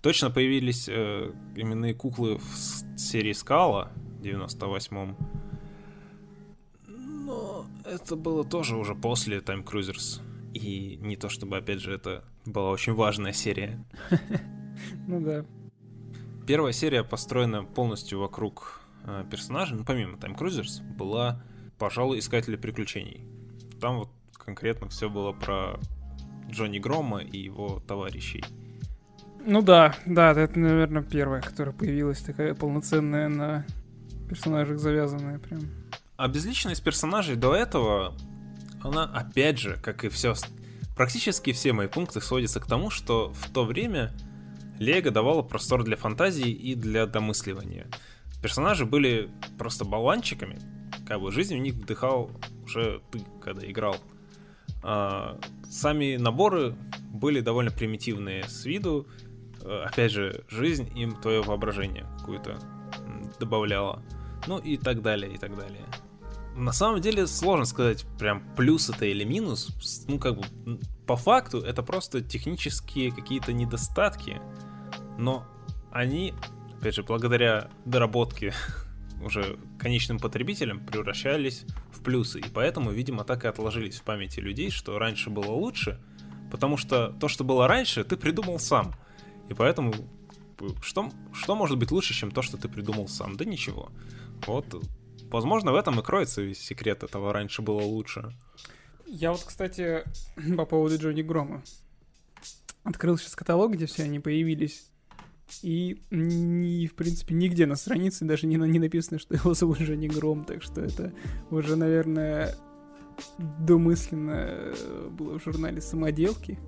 Точно 0.00 0.30
появились 0.30 0.88
э, 0.88 1.32
именные 1.54 1.94
куклы 1.94 2.38
в 2.38 2.98
серии 2.98 3.32
Скала 3.32 3.90
в 4.18 4.22
98-м. 4.22 5.16
Но 6.86 7.66
это 7.84 8.16
было 8.16 8.44
тоже 8.44 8.76
уже 8.76 8.94
после 8.94 9.38
Time 9.38 9.64
Cruisers. 9.64 10.20
И 10.54 10.96
не 11.00 11.16
то 11.16 11.28
чтобы, 11.28 11.56
опять 11.56 11.80
же, 11.80 11.92
это 11.92 12.24
была 12.44 12.70
очень 12.70 12.94
важная 12.94 13.32
серия. 13.32 13.84
Ну 15.08 15.20
да. 15.22 15.46
Первая 16.46 16.72
серия 16.74 17.02
построена 17.02 17.64
полностью 17.64 18.20
вокруг 18.20 18.82
э, 19.04 19.24
персонажей, 19.30 19.76
ну, 19.76 19.84
помимо 19.86 20.18
Time 20.18 20.36
Cruisers, 20.36 20.82
была, 20.82 21.42
пожалуй, 21.78 22.18
Искатели 22.18 22.56
приключений. 22.56 23.24
Там 23.80 23.96
вот 23.96 24.10
конкретно 24.34 24.88
все 24.88 25.08
было 25.08 25.32
про 25.32 25.80
Джонни 26.50 26.78
Грома 26.78 27.20
и 27.20 27.38
его 27.38 27.80
товарищей. 27.80 28.44
Ну 29.46 29.62
да, 29.62 29.94
да, 30.06 30.32
это, 30.32 30.58
наверное, 30.58 31.02
первая, 31.02 31.40
которая 31.40 31.72
появилась 31.72 32.18
такая 32.18 32.52
полноценная 32.54 33.28
на 33.28 33.64
персонажах 34.28 34.80
завязанная 34.80 35.38
прям. 35.38 35.60
А 36.16 36.26
безличность 36.26 36.82
персонажей 36.82 37.36
до 37.36 37.54
этого, 37.54 38.16
она, 38.82 39.04
опять 39.04 39.58
же, 39.58 39.78
как 39.80 40.04
и 40.04 40.08
все, 40.08 40.34
практически 40.96 41.52
все 41.52 41.72
мои 41.72 41.86
пункты 41.86 42.20
сводятся 42.20 42.58
к 42.58 42.66
тому, 42.66 42.90
что 42.90 43.32
в 43.32 43.48
то 43.50 43.64
время 43.64 44.12
Лего 44.80 45.12
давала 45.12 45.42
простор 45.42 45.84
для 45.84 45.96
фантазии 45.96 46.50
и 46.50 46.74
для 46.74 47.06
домысливания. 47.06 47.86
Персонажи 48.42 48.84
были 48.84 49.30
просто 49.58 49.84
болванчиками, 49.84 50.58
как 51.06 51.20
бы 51.20 51.30
жизнь 51.30 51.54
в 51.54 51.60
них 51.60 51.74
вдыхал 51.74 52.32
уже 52.64 53.00
ты, 53.12 53.20
когда 53.40 53.64
играл. 53.70 53.96
А, 54.82 55.38
сами 55.70 56.16
наборы 56.16 56.74
были 57.12 57.40
довольно 57.40 57.70
примитивные 57.70 58.44
с 58.44 58.64
виду. 58.64 59.06
Опять 59.84 60.12
же, 60.12 60.44
жизнь 60.48 60.90
им 60.96 61.16
твое 61.16 61.42
воображение 61.42 62.06
какую-то 62.18 62.58
добавляла. 63.38 64.02
Ну 64.46 64.58
и 64.58 64.76
так 64.76 65.02
далее, 65.02 65.32
и 65.32 65.38
так 65.38 65.56
далее. 65.56 65.84
На 66.54 66.72
самом 66.72 67.00
деле 67.00 67.26
сложно 67.26 67.66
сказать 67.66 68.06
прям 68.18 68.42
плюс 68.56 68.88
это 68.88 69.04
или 69.04 69.24
минус. 69.24 70.04
Ну 70.08 70.18
как 70.18 70.36
бы 70.36 70.44
по 71.06 71.16
факту 71.16 71.60
это 71.60 71.82
просто 71.82 72.22
технические 72.22 73.12
какие-то 73.12 73.52
недостатки, 73.52 74.40
но 75.18 75.46
они, 75.92 76.34
опять 76.78 76.94
же, 76.94 77.02
благодаря 77.02 77.70
доработке 77.84 78.54
уже 79.22 79.58
конечным 79.78 80.18
потребителям 80.18 80.84
превращались 80.84 81.64
в 81.92 82.02
плюсы. 82.02 82.40
И 82.40 82.46
поэтому, 82.52 82.90
видимо, 82.90 83.24
так 83.24 83.44
и 83.44 83.48
отложились 83.48 83.96
в 83.96 84.02
памяти 84.02 84.40
людей, 84.40 84.70
что 84.70 84.98
раньше 84.98 85.30
было 85.30 85.50
лучше, 85.50 86.00
потому 86.50 86.76
что 86.76 87.08
то, 87.20 87.28
что 87.28 87.44
было 87.44 87.68
раньше, 87.68 88.04
ты 88.04 88.16
придумал 88.16 88.58
сам. 88.58 88.94
И 89.48 89.54
поэтому 89.54 89.94
что, 90.80 91.10
что 91.32 91.54
может 91.54 91.78
быть 91.78 91.90
лучше, 91.90 92.14
чем 92.14 92.30
то, 92.30 92.42
что 92.42 92.56
ты 92.56 92.68
придумал 92.68 93.08
сам? 93.08 93.36
Да 93.36 93.44
ничего. 93.44 93.90
Вот, 94.46 94.84
возможно, 95.30 95.72
в 95.72 95.76
этом 95.76 95.98
и 96.00 96.02
кроется 96.02 96.42
весь 96.42 96.60
секрет 96.60 97.02
этого 97.02 97.32
раньше 97.32 97.62
было 97.62 97.80
лучше. 97.80 98.32
Я 99.06 99.32
вот, 99.32 99.42
кстати, 99.44 100.04
по 100.56 100.64
поводу 100.64 100.98
Джонни 100.98 101.22
Грома. 101.22 101.62
Открыл 102.84 103.18
сейчас 103.18 103.34
каталог, 103.34 103.72
где 103.72 103.86
все 103.86 104.04
они 104.04 104.20
появились. 104.20 104.90
И, 105.62 106.02
ни, 106.10 106.86
в 106.86 106.94
принципе, 106.94 107.34
нигде 107.34 107.66
на 107.66 107.76
странице 107.76 108.24
даже 108.24 108.46
не, 108.46 108.56
не 108.56 108.78
написано, 108.78 109.18
что 109.18 109.34
его 109.34 109.54
зовут 109.54 109.78
Джонни 109.78 110.08
Гром, 110.08 110.44
так 110.44 110.62
что 110.62 110.80
это 110.80 111.12
уже, 111.50 111.76
наверное, 111.76 112.56
домысленно 113.38 114.74
было 115.10 115.38
в 115.38 115.44
журнале 115.44 115.80
«Самоделки». 115.80 116.58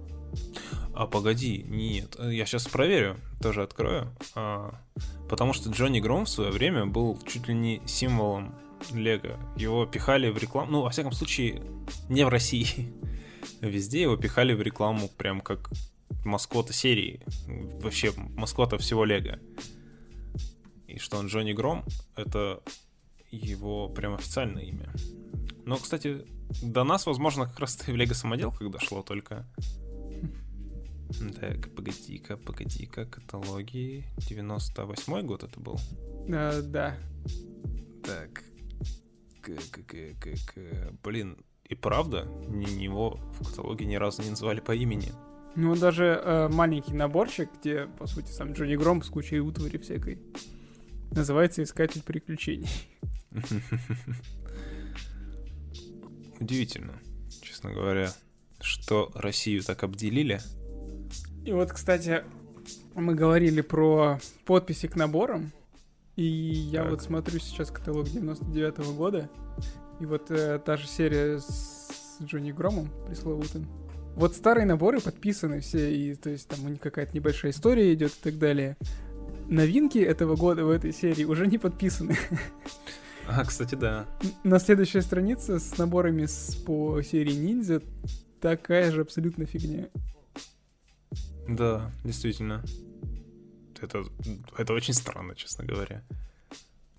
А 0.95 1.07
погоди, 1.07 1.64
нет, 1.68 2.16
я 2.18 2.45
сейчас 2.45 2.66
проверю, 2.66 3.16
тоже 3.41 3.62
открою. 3.62 4.12
А, 4.35 4.74
потому 5.29 5.53
что 5.53 5.70
Джонни 5.70 6.01
Гром 6.01 6.24
в 6.24 6.29
свое 6.29 6.51
время 6.51 6.87
был 6.87 7.18
чуть 7.24 7.47
ли 7.47 7.55
не 7.55 7.81
символом 7.87 8.55
Лего. 8.93 9.39
Его 9.57 9.87
пихали 9.87 10.29
в 10.31 10.39
рекламу, 10.39 10.72
ну, 10.72 10.81
во 10.83 10.91
всяком 10.91 11.12
случае, 11.12 11.62
не 12.09 12.24
в 12.24 12.29
России. 12.29 12.93
Везде 13.61 14.03
его 14.03 14.16
пихали 14.16 14.53
в 14.53 14.62
рекламу 14.62 15.09
прям 15.09 15.41
как 15.41 15.70
маскота 16.24 16.72
серии, 16.72 17.20
вообще 17.81 18.12
маскота 18.16 18.79
всего 18.79 19.05
Лего. 19.05 19.39
И 20.87 20.99
что 20.99 21.18
он 21.18 21.26
Джонни 21.29 21.53
Гром, 21.53 21.85
это 22.16 22.61
его 23.31 23.89
прям 23.89 24.14
официальное 24.14 24.64
имя. 24.64 24.93
Но, 25.64 25.76
кстати, 25.76 26.24
до 26.62 26.83
нас, 26.83 27.07
возможно, 27.07 27.47
как 27.47 27.61
раз 27.61 27.79
и 27.87 27.93
в 27.93 27.97
Лего 27.97 28.14
самоделках 28.14 28.70
дошло 28.70 29.03
только. 29.03 29.47
Так, 31.40 31.74
погоди-ка, 31.74 32.36
погоди-ка, 32.36 33.06
каталоги. 33.06 34.04
98 34.28 35.26
год 35.26 35.42
это 35.42 35.59
был? 35.59 35.78
А, 36.30 36.61
да. 36.62 36.96
Так. 38.04 38.44
К 39.40 39.48
-к 39.48 39.84
-к 39.86 40.18
-к 40.18 40.34
-к. 40.34 40.98
Блин, 41.02 41.38
и 41.64 41.74
правда, 41.74 42.26
ни 42.48 42.82
его 42.82 43.18
в 43.40 43.44
каталоге 43.44 43.86
ни 43.86 43.96
разу 43.96 44.22
не 44.22 44.30
называли 44.30 44.61
по 44.61 44.74
имени. 44.74 45.12
Ну, 45.56 45.74
даже 45.74 46.20
э, 46.24 46.48
маленький 46.48 46.94
наборчик, 46.94 47.50
где, 47.59 47.86
по 47.86 48.06
сути, 48.06 48.30
сам 48.30 48.52
Джонни 48.52 48.76
Гром 48.76 49.02
с 49.02 49.09
кучей 49.09 49.40
утвари 49.40 49.78
всякой. 49.78 50.18
Называется 51.11 51.62
«Искатель 51.62 52.02
приключений». 52.02 52.68
Удивительно, 56.40 57.00
честно 57.42 57.72
говоря, 57.72 58.12
что 58.61 59.11
Россию 59.14 59.62
так 59.62 59.82
обделили. 59.82 60.40
И 61.49 61.53
вот, 61.53 61.72
кстати, 61.72 62.24
мы 62.94 63.14
говорили 63.14 63.62
про 63.62 64.18
подписи 64.44 64.86
к 64.86 64.96
наборам. 64.96 65.51
И 66.14 66.22
я 66.22 66.82
так. 66.82 66.90
вот 66.90 67.03
смотрю 67.03 67.38
сейчас 67.38 67.70
каталог 67.70 68.07
99 68.07 68.74
-го 68.74 68.94
года. 68.94 69.30
И 69.99 70.05
вот 70.05 70.30
э, 70.30 70.59
та 70.59 70.76
же 70.76 70.86
серия 70.86 71.38
с 71.38 72.18
Джонни 72.22 72.53
Громом 72.53 72.90
пресловутым. 73.07 73.66
Вот 74.14 74.36
старые 74.36 74.66
наборы 74.66 75.01
подписаны 75.01 75.61
все, 75.61 75.90
и 75.90 76.14
то 76.16 76.28
есть 76.28 76.49
там 76.49 76.66
у 76.66 76.68
них 76.68 76.80
какая-то 76.80 77.14
небольшая 77.14 77.53
история 77.53 77.94
идет 77.94 78.11
и 78.11 78.24
так 78.24 78.38
далее. 78.38 78.76
Новинки 79.46 80.01
этого 80.01 80.36
года 80.36 80.66
в 80.66 80.70
этой 80.70 80.92
серии 80.92 81.24
уже 81.24 81.46
не 81.46 81.57
подписаны. 81.57 82.14
А, 83.30 83.44
кстати, 83.44 83.74
да. 83.74 84.07
На 84.42 84.59
следующей 84.59 85.03
странице 85.03 85.61
с 85.61 85.76
наборами 85.76 86.24
с, 86.24 86.55
по 86.66 87.03
серии 87.03 87.34
ниндзя 87.34 87.82
такая 88.40 88.90
же 88.90 89.03
абсолютно 89.03 89.44
фигня. 89.44 89.88
Да, 91.49 91.90
действительно. 92.05 92.62
Это, 93.80 94.05
это 94.57 94.72
очень 94.74 94.94
странно, 94.94 95.34
честно 95.34 95.64
говоря. 95.64 96.03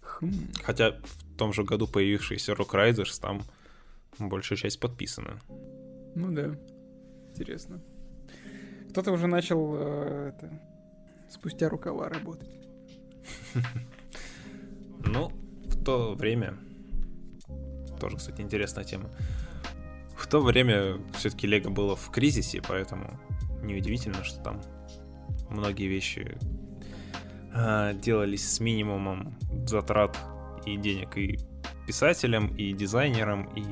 Хм. 0.02 0.52
Хотя 0.64 0.92
в 0.92 1.38
том 1.38 1.54
же 1.54 1.64
году 1.64 1.88
появившийся 1.88 2.54
Rock 2.54 2.72
Riders, 2.72 3.22
там 3.22 3.44
большая 4.18 4.58
часть 4.58 4.80
подписана. 4.80 5.40
Ну 6.16 6.32
да, 6.32 6.58
интересно. 7.30 7.82
Кто-то 8.90 9.12
уже 9.12 9.28
начал 9.28 9.76
э, 9.76 10.34
это, 10.34 10.60
спустя 11.30 11.70
рукава 11.70 12.10
работать. 12.10 12.50
Ну, 15.06 15.32
в 15.66 15.82
то 15.84 16.14
время... 16.14 16.58
Тоже, 18.02 18.18
кстати, 18.18 18.42
интересная 18.42 18.84
тема. 18.84 19.10
В 20.18 20.28
то 20.28 20.42
время 20.42 21.00
все-таки 21.14 21.48
Лего 21.48 21.70
было 21.70 21.96
в 21.96 22.12
кризисе, 22.12 22.62
поэтому 22.62 23.18
неудивительно, 23.64 24.24
что 24.24 24.42
там 24.42 24.62
многие 25.50 25.88
вещи 25.88 26.38
э, 27.54 27.94
делались 27.96 28.50
с 28.50 28.60
минимумом 28.60 29.38
затрат 29.66 30.18
и 30.66 30.78
денег 30.78 31.18
и 31.18 31.40
писателям, 31.88 32.48
и 32.56 32.74
дизайнерам, 32.74 33.46
и 33.56 33.64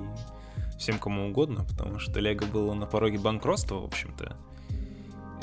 всем 0.77 0.99
кому 0.99 1.27
угодно, 1.29 1.65
потому 1.65 1.99
что 1.99 2.19
Лего 2.19 2.45
было 2.45 2.73
на 2.73 2.85
пороге 2.85 3.19
банкротства, 3.19 3.75
в 3.75 3.85
общем-то. 3.85 4.37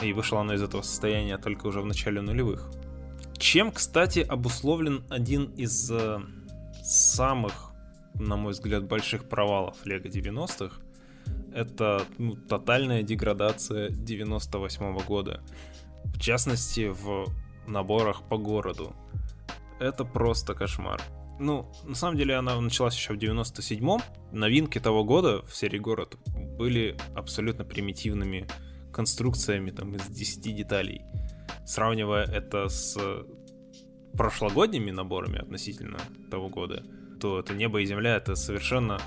И 0.02 0.12
вышло 0.12 0.40
оно 0.40 0.54
из 0.54 0.62
этого 0.62 0.82
состояния 0.82 1.38
только 1.38 1.66
уже 1.66 1.80
в 1.80 1.86
начале 1.86 2.20
нулевых. 2.20 2.70
Чем, 3.38 3.72
кстати, 3.72 4.20
обусловлен 4.20 5.04
один 5.08 5.44
из 5.56 5.90
э, 5.90 6.20
самых, 6.82 7.72
на 8.14 8.36
мой 8.36 8.52
взгляд, 8.52 8.84
больших 8.84 9.28
провалов 9.28 9.84
Лего 9.84 10.06
90-х, 10.06 10.80
это 11.54 12.02
ну, 12.18 12.36
тотальная 12.36 13.02
деградация 13.02 13.90
98 13.90 14.84
-го 14.84 15.04
года. 15.06 15.40
В 16.04 16.18
частности, 16.18 16.88
в 16.88 17.26
наборах 17.66 18.22
по 18.28 18.36
городу. 18.36 18.92
Это 19.80 20.04
просто 20.04 20.54
кошмар. 20.54 21.00
Ну, 21.40 21.66
на 21.84 21.94
самом 21.94 22.16
деле 22.16 22.36
она 22.36 22.60
началась 22.60 22.94
еще 22.94 23.14
в 23.14 23.18
97-м. 23.18 24.00
Новинки 24.32 24.80
того 24.80 25.04
года 25.04 25.42
в 25.46 25.54
серии 25.54 25.78
«Город» 25.78 26.16
были 26.58 26.96
абсолютно 27.16 27.64
примитивными 27.64 28.46
конструкциями 28.92 29.70
там, 29.70 29.96
из 29.96 30.06
10 30.06 30.56
деталей. 30.56 31.02
Сравнивая 31.66 32.24
это 32.24 32.68
с 32.68 32.96
прошлогодними 34.12 34.92
наборами 34.92 35.40
относительно 35.40 35.98
того 36.30 36.48
года, 36.48 36.84
то 37.20 37.40
это 37.40 37.54
«Небо 37.54 37.80
и 37.80 37.86
земля»— 37.86 38.16
это 38.16 38.36
совершенно 38.36 39.00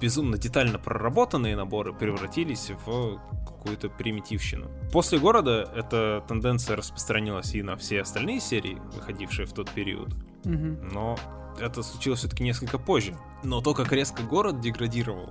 безумно 0.00 0.38
детально 0.38 0.78
проработанные 0.78 1.56
наборы 1.56 1.92
превратились 1.92 2.70
в 2.86 3.18
какую-то 3.46 3.88
примитивщину. 3.88 4.70
После 4.92 5.18
города 5.18 5.70
эта 5.74 6.24
тенденция 6.26 6.76
распространилась 6.76 7.54
и 7.54 7.62
на 7.62 7.76
все 7.76 8.02
остальные 8.02 8.40
серии, 8.40 8.80
выходившие 8.94 9.46
в 9.46 9.52
тот 9.52 9.70
период. 9.70 10.14
Угу. 10.44 10.92
Но 10.92 11.16
это 11.60 11.82
случилось 11.82 12.20
все-таки 12.20 12.42
несколько 12.42 12.78
позже. 12.78 13.16
Но 13.42 13.60
то, 13.60 13.74
как 13.74 13.92
резко 13.92 14.22
город 14.22 14.60
деградировал 14.60 15.30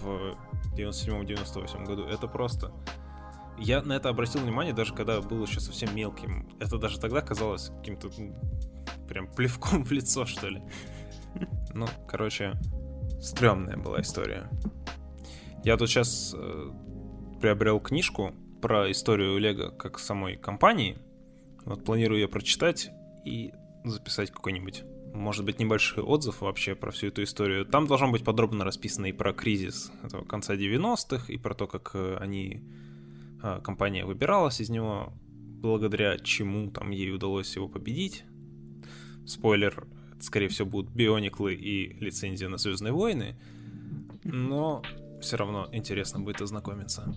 в 0.00 0.36
97-98 0.76 1.84
году, 1.84 2.04
это 2.04 2.26
просто... 2.26 2.72
Я 3.58 3.82
на 3.82 3.92
это 3.92 4.08
обратил 4.08 4.40
внимание 4.40 4.72
даже 4.72 4.94
когда 4.94 5.20
был 5.20 5.44
еще 5.44 5.60
совсем 5.60 5.94
мелким. 5.94 6.48
Это 6.58 6.78
даже 6.78 6.98
тогда 6.98 7.20
казалось 7.20 7.70
каким-то 7.78 8.10
прям 9.08 9.26
плевком 9.28 9.84
в 9.84 9.92
лицо, 9.92 10.24
что 10.24 10.48
ли. 10.48 10.62
Ну, 11.74 11.86
короче, 12.08 12.54
стрёмная 13.22 13.76
была 13.76 14.00
история. 14.00 14.50
Я 15.64 15.76
тут 15.76 15.88
сейчас 15.88 16.34
э, 16.36 16.70
приобрел 17.40 17.78
книжку 17.80 18.34
про 18.60 18.90
историю 18.90 19.38
Лего 19.38 19.70
как 19.70 19.98
самой 19.98 20.36
компании. 20.36 20.98
Вот 21.64 21.84
планирую 21.84 22.20
ее 22.20 22.28
прочитать 22.28 22.90
и 23.24 23.52
записать 23.84 24.32
какой-нибудь, 24.32 24.82
может 25.14 25.44
быть, 25.44 25.60
небольшой 25.60 26.02
отзыв 26.02 26.40
вообще 26.40 26.74
про 26.74 26.90
всю 26.90 27.08
эту 27.08 27.22
историю. 27.22 27.64
Там 27.64 27.86
должно 27.86 28.10
быть 28.10 28.24
подробно 28.24 28.64
расписано 28.64 29.06
и 29.06 29.12
про 29.12 29.32
кризис 29.32 29.92
этого 30.02 30.24
конца 30.24 30.54
90-х, 30.56 31.32
и 31.32 31.38
про 31.38 31.54
то, 31.54 31.68
как 31.68 31.92
э, 31.94 32.16
они, 32.18 32.64
э, 33.42 33.60
компания 33.62 34.04
выбиралась 34.04 34.60
из 34.60 34.68
него, 34.68 35.12
благодаря 35.62 36.18
чему 36.18 36.72
там 36.72 36.90
ей 36.90 37.12
удалось 37.12 37.54
его 37.54 37.68
победить. 37.68 38.24
Спойлер, 39.24 39.86
скорее 40.22 40.48
всего, 40.48 40.68
будут 40.68 40.90
биониклы 40.92 41.54
и 41.54 41.92
лицензия 42.00 42.48
на 42.48 42.56
Звездные 42.56 42.92
войны, 42.92 43.36
но 44.24 44.82
все 45.20 45.36
равно 45.36 45.68
интересно 45.72 46.20
будет 46.20 46.40
ознакомиться. 46.40 47.14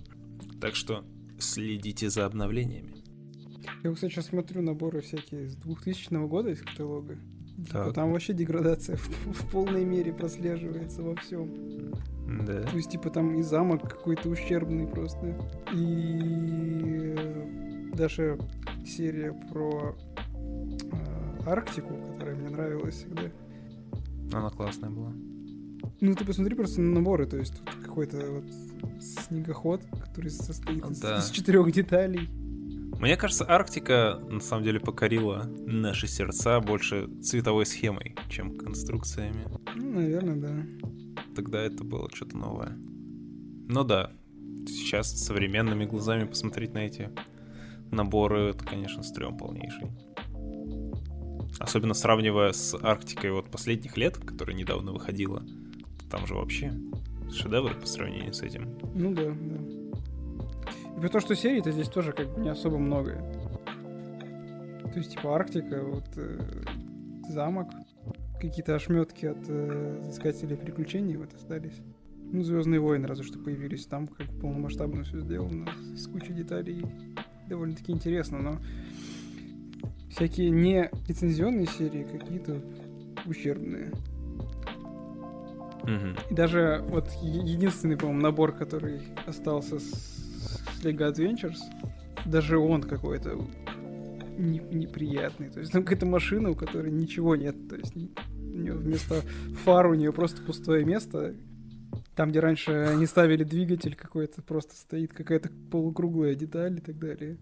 Так 0.60 0.76
что 0.76 1.06
следите 1.40 2.10
за 2.10 2.26
обновлениями. 2.26 2.96
Я, 3.84 3.94
кстати, 3.94 4.12
сейчас 4.12 4.28
смотрю 4.28 4.62
наборы 4.62 5.02
всякие 5.02 5.50
с 5.50 5.56
2000 5.56 6.28
года 6.28 6.50
из 6.50 6.62
каталога. 6.62 7.18
Типа, 7.58 7.92
там 7.94 8.12
вообще 8.12 8.34
деградация 8.34 8.98
в, 8.98 9.08
в 9.32 9.50
полной 9.50 9.86
мере 9.86 10.14
прослеживается 10.14 11.02
во 11.02 11.16
всем. 11.16 11.94
Да. 12.46 12.64
То 12.64 12.76
есть, 12.76 12.92
типа, 12.92 13.10
там 13.10 13.36
и 13.40 13.44
замок 13.44 13.90
какой-то 13.90 14.30
ущербный 14.30 14.88
просто. 14.88 15.38
И 15.74 17.16
даже 17.94 18.38
серия 18.86 19.34
про 19.52 19.96
Арктику, 21.46 21.94
которая 21.96 22.04
мне 22.04 22.05
нравилась 22.56 22.96
всегда. 22.96 23.32
Она 24.34 24.50
классная 24.50 24.90
была. 24.90 25.14
Ну, 26.02 26.16
ты 26.16 26.26
посмотри 26.26 26.56
просто 26.56 26.82
на 26.82 26.96
наборы, 26.96 27.26
то 27.26 27.38
есть 27.38 27.58
тут 27.58 27.76
какой-то 27.84 28.18
вот 28.18 29.02
снегоход, 29.02 29.82
который 30.02 30.30
состоит 30.30 30.84
из, 30.86 31.00
да. 31.00 31.20
из 31.20 31.30
четырех 31.30 31.72
деталей. 31.72 32.28
Мне 33.00 33.18
кажется, 33.18 33.46
Арктика 33.48 34.20
на 34.30 34.40
самом 34.40 34.64
деле 34.64 34.80
покорила 34.80 35.44
наши 35.66 36.08
сердца 36.08 36.60
больше 36.62 37.08
цветовой 37.22 37.66
схемой, 37.66 38.16
чем 38.30 38.58
конструкциями. 38.58 39.46
Ну, 39.76 39.94
наверное, 39.94 40.36
да. 40.36 40.90
Тогда 41.36 41.62
это 41.62 41.84
было 41.84 42.10
что-то 42.14 42.38
новое. 42.38 42.78
Но 43.68 43.84
да, 43.84 44.12
сейчас 44.68 45.12
современными 45.12 45.86
глазами 45.86 46.26
посмотреть 46.26 46.74
на 46.74 46.80
эти 46.80 47.10
наборы, 47.92 48.50
это, 48.52 48.66
конечно, 48.66 49.04
стрём 49.04 49.38
полнейший. 49.38 49.92
Особенно 51.60 51.94
сравнивая 51.94 52.52
с 52.52 52.76
Арктикой 52.76 53.32
вот 53.32 53.50
последних 53.50 53.98
лет, 53.98 54.18
которая 54.18 54.56
недавно 54.56 54.92
выходила. 54.92 55.44
Там 56.10 56.28
же 56.28 56.36
вообще 56.36 56.74
шедевр 57.32 57.74
по 57.80 57.88
сравнению 57.88 58.34
с 58.34 58.42
этим. 58.42 58.78
Ну 58.94 59.14
да, 59.14 59.32
да. 59.32 60.96
И 60.96 61.00
при 61.00 61.08
том, 61.08 61.22
что 61.22 61.36
серий-то 61.36 61.72
здесь 61.72 61.90
тоже 61.90 62.12
как 62.12 62.34
бы 62.34 62.42
не 62.42 62.50
особо 62.50 62.78
много. 62.78 63.14
То 64.94 65.00
есть, 65.00 65.12
типа, 65.12 65.36
Арктика, 65.36 65.84
вот 65.84 66.06
э, 66.16 66.40
замок, 67.30 67.70
какие-то 68.40 68.76
ошметки 68.76 69.26
от 69.26 69.46
э, 69.48 70.08
искателей 70.10 70.56
приключений 70.56 71.18
вот 71.18 71.34
остались. 71.34 71.82
Ну, 72.32 72.44
Звездные 72.44 72.80
войны 72.80 73.08
разве 73.08 73.26
что 73.26 73.40
появились. 73.40 73.86
Там 73.86 74.08
как 74.08 74.28
полномасштабно 74.40 75.04
все 75.04 75.20
сделано, 75.20 75.68
с 75.96 76.08
кучей 76.08 76.34
деталей. 76.34 76.86
Довольно-таки 77.48 77.92
интересно, 77.92 78.40
но 78.40 78.60
всякие 80.16 80.50
не 80.50 80.90
лицензионные 81.08 81.68
серии, 81.68 82.04
какие-то 82.04 82.62
ущербные. 83.26 83.92
Мгм. 85.84 86.16
И 86.32 86.34
даже 86.34 86.84
вот 86.88 87.10
единственный, 87.22 87.98
по-моему, 87.98 88.22
набор, 88.22 88.54
который 88.54 89.02
остался 89.28 89.78
с, 89.78 89.92
с 89.92 90.84
Lego 90.84 91.12
Adventures, 91.12 91.60
даже 92.26 92.58
он 92.58 92.82
какой-то 92.82 93.46
не- 94.38 94.60
неприятный. 94.60 95.50
То 95.50 95.60
есть 95.60 95.74
там 95.74 95.84
какая-то 95.84 96.06
машина, 96.06 96.50
у 96.50 96.56
которой 96.56 96.92
ничего 96.92 97.36
нет. 97.36 97.56
То 97.70 97.76
есть 97.76 97.96
у 97.96 98.00
нее 98.58 98.74
вместо 98.74 99.22
фар 99.64 99.88
у 99.88 99.94
нее 99.96 100.12
просто 100.12 100.42
пустое 100.42 100.86
место. 100.86 101.36
Там, 102.16 102.30
где 102.30 102.40
раньше 102.40 102.72
они 102.72 103.06
ставили 103.06 103.44
двигатель 103.44 103.96
какой-то, 103.96 104.42
просто 104.42 104.76
стоит 104.76 105.14
какая-то 105.14 105.50
полукруглая 105.70 106.36
деталь 106.36 106.78
и 106.78 106.82
так 106.82 106.98
далее. 106.98 107.38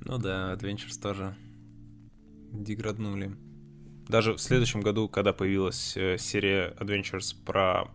Ну 0.00 0.18
да, 0.18 0.52
Adventures 0.52 1.00
тоже 1.00 1.36
деграднули. 2.52 3.36
Даже 4.08 4.32
в 4.34 4.40
следующем 4.40 4.80
году, 4.80 5.08
когда 5.08 5.32
появилась 5.32 5.96
э, 5.96 6.18
серия 6.18 6.74
Adventures 6.80 7.34
про 7.44 7.88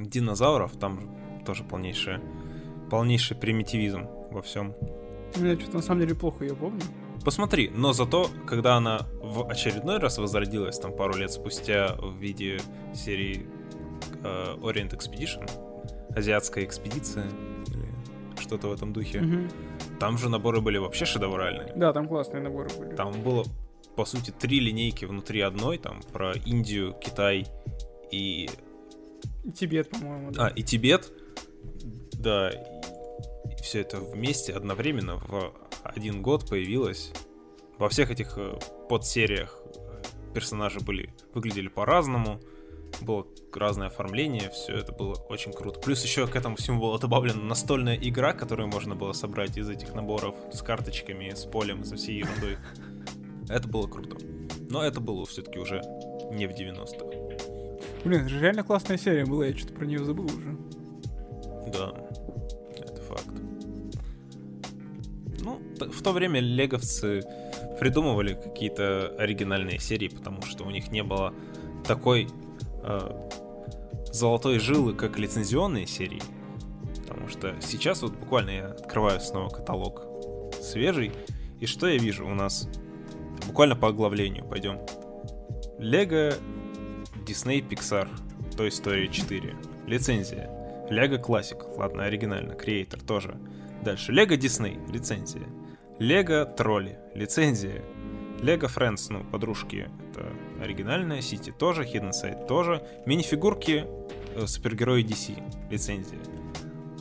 динозавров, 0.00 0.76
там 0.78 1.42
тоже 1.44 1.62
полнейший, 1.64 2.18
полнейший 2.90 3.36
примитивизм 3.36 4.06
во 4.30 4.42
всем. 4.42 4.74
Ну, 5.36 5.46
Я 5.46 5.58
что-то 5.58 5.76
на 5.76 5.82
самом 5.82 6.00
деле 6.00 6.14
плохо 6.14 6.44
ее 6.44 6.56
помню. 6.56 6.80
Посмотри, 7.24 7.68
но 7.74 7.92
зато, 7.92 8.28
когда 8.46 8.76
она 8.76 9.06
в 9.22 9.48
очередной 9.50 9.98
раз 9.98 10.18
возродилась, 10.18 10.78
там 10.78 10.92
пару 10.96 11.14
лет 11.16 11.30
спустя 11.30 11.94
в 11.96 12.16
виде 12.16 12.60
серии 12.94 13.46
э, 14.22 14.54
Orient 14.56 14.96
Expedition, 14.96 15.48
азиатская 16.16 16.64
экспедиция, 16.64 17.26
или 17.66 18.40
что-то 18.40 18.68
в 18.68 18.72
этом 18.72 18.92
духе, 18.92 19.20
Мгм. 19.20 19.48
там 20.00 20.16
же 20.16 20.28
наборы 20.30 20.60
были 20.60 20.78
вообще 20.78 21.04
шедевральные. 21.04 21.72
Да, 21.76 21.92
там 21.92 22.08
классные 22.08 22.42
наборы 22.42 22.70
были. 22.78 22.94
Там 22.96 23.12
было, 23.22 23.44
по 23.98 24.04
сути, 24.04 24.30
три 24.30 24.60
линейки 24.60 25.06
внутри 25.06 25.40
одной, 25.40 25.76
там 25.76 26.00
про 26.12 26.32
Индию, 26.32 26.94
Китай 27.04 27.48
и... 28.12 28.48
Тибет, 29.56 29.90
по-моему. 29.90 30.30
да. 30.30 30.46
А, 30.46 30.48
и 30.50 30.62
Тибет. 30.62 31.10
Да, 32.12 32.50
и 32.50 33.60
все 33.60 33.80
это 33.80 33.98
вместе 33.98 34.52
одновременно 34.52 35.16
в 35.16 35.52
один 35.82 36.22
год 36.22 36.48
появилось. 36.48 37.10
Во 37.76 37.88
всех 37.88 38.12
этих 38.12 38.38
э, 38.38 38.56
подсериях 38.88 39.60
э, 39.74 40.02
персонажи 40.32 40.78
были, 40.78 41.12
выглядели 41.34 41.66
по-разному, 41.66 42.40
было 43.00 43.26
разное 43.52 43.88
оформление, 43.88 44.48
все 44.50 44.74
это 44.74 44.92
было 44.92 45.14
очень 45.14 45.52
круто. 45.52 45.80
Плюс 45.80 46.04
еще 46.04 46.28
к 46.28 46.36
этому 46.36 46.54
всему 46.54 46.80
была 46.80 46.98
добавлена 46.98 47.42
настольная 47.42 47.96
игра, 47.96 48.32
которую 48.32 48.68
можно 48.68 48.94
было 48.94 49.12
собрать 49.12 49.58
из 49.58 49.68
этих 49.68 49.92
наборов 49.92 50.36
с 50.52 50.62
карточками, 50.62 51.34
с 51.34 51.44
полем, 51.46 51.82
со 51.84 51.96
всей 51.96 52.18
ерундой. 52.18 52.58
Это 53.48 53.68
было 53.68 53.86
круто. 53.86 54.16
Но 54.70 54.82
это 54.82 55.00
было 55.00 55.24
все-таки 55.26 55.58
уже 55.58 55.82
не 56.30 56.46
в 56.46 56.50
90-х. 56.50 57.18
Блин, 58.04 58.20
это 58.20 58.28
же 58.28 58.40
реально 58.40 58.62
классная 58.62 58.98
серия 58.98 59.24
была, 59.24 59.46
я 59.46 59.56
что-то 59.56 59.74
про 59.74 59.86
нее 59.86 60.04
забыл 60.04 60.26
уже. 60.26 60.56
Да, 61.72 61.94
это 62.76 63.02
факт. 63.02 63.32
Ну, 65.40 65.60
в 65.80 66.02
то 66.02 66.12
время 66.12 66.40
леговцы 66.40 67.22
придумывали 67.80 68.34
какие-то 68.34 69.14
оригинальные 69.18 69.78
серии, 69.78 70.08
потому 70.08 70.42
что 70.42 70.64
у 70.64 70.70
них 70.70 70.90
не 70.90 71.02
было 71.02 71.32
такой 71.86 72.28
э, 72.82 73.28
золотой 74.12 74.58
жилы, 74.58 74.94
как 74.94 75.18
лицензионные 75.18 75.86
серии. 75.86 76.22
Потому 77.02 77.28
что 77.28 77.54
сейчас 77.60 78.02
вот 78.02 78.12
буквально 78.12 78.50
я 78.50 78.66
открываю 78.66 79.20
снова 79.20 79.48
каталог 79.48 80.04
свежий, 80.60 81.12
и 81.60 81.66
что 81.66 81.88
я 81.88 81.98
вижу 81.98 82.26
у 82.26 82.34
нас? 82.34 82.68
Буквально 83.58 83.74
по 83.74 83.88
оглавлению 83.88 84.44
пойдем. 84.44 84.78
Лего, 85.80 86.32
Disney, 87.26 87.60
Pixar, 87.60 88.08
Toy 88.52 88.68
Story 88.68 89.08
4. 89.08 89.56
Лицензия. 89.88 90.48
Лего 90.90 91.16
Classic, 91.16 91.60
ладно, 91.76 92.04
оригинально, 92.04 92.52
Creator 92.52 93.04
тоже. 93.04 93.36
Дальше, 93.82 94.12
Лего 94.12 94.34
Disney, 94.34 94.78
лицензия. 94.92 95.48
Лего 95.98 96.44
Тролли, 96.44 97.00
лицензия. 97.16 97.82
Лего 98.42 98.66
Friends, 98.66 99.06
ну, 99.10 99.24
подружки, 99.24 99.90
это 100.12 100.32
оригинальная, 100.62 101.20
Сити 101.20 101.50
тоже, 101.50 101.82
Hidden 101.82 102.12
Side 102.12 102.46
тоже. 102.46 102.86
Минифигурки, 103.06 103.86
э, 104.36 104.46
супергерои 104.46 105.02
DC, 105.02 105.42
лицензия. 105.68 106.20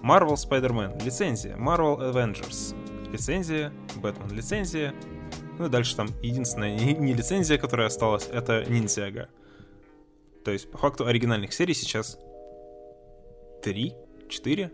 Marvel 0.02 0.34
Spider-Man, 0.34 1.06
лицензия. 1.06 1.56
Marvel 1.56 2.00
Avengers, 2.00 2.76
лицензия. 3.12 3.72
Бэтмен, 3.98 4.36
лицензия. 4.36 4.96
Ну 5.58 5.66
и 5.66 5.70
дальше 5.70 5.96
там 5.96 6.08
единственная 6.22 6.78
не, 6.78 7.14
лицензия, 7.14 7.58
которая 7.58 7.88
осталась, 7.88 8.28
это 8.32 8.64
Ниндзяга. 8.70 9.30
То 10.44 10.52
есть, 10.52 10.72
по 10.72 10.78
факту, 10.78 11.06
оригинальных 11.06 11.52
серий 11.52 11.74
сейчас 11.74 12.18
три, 13.64 13.96
четыре, 14.30 14.72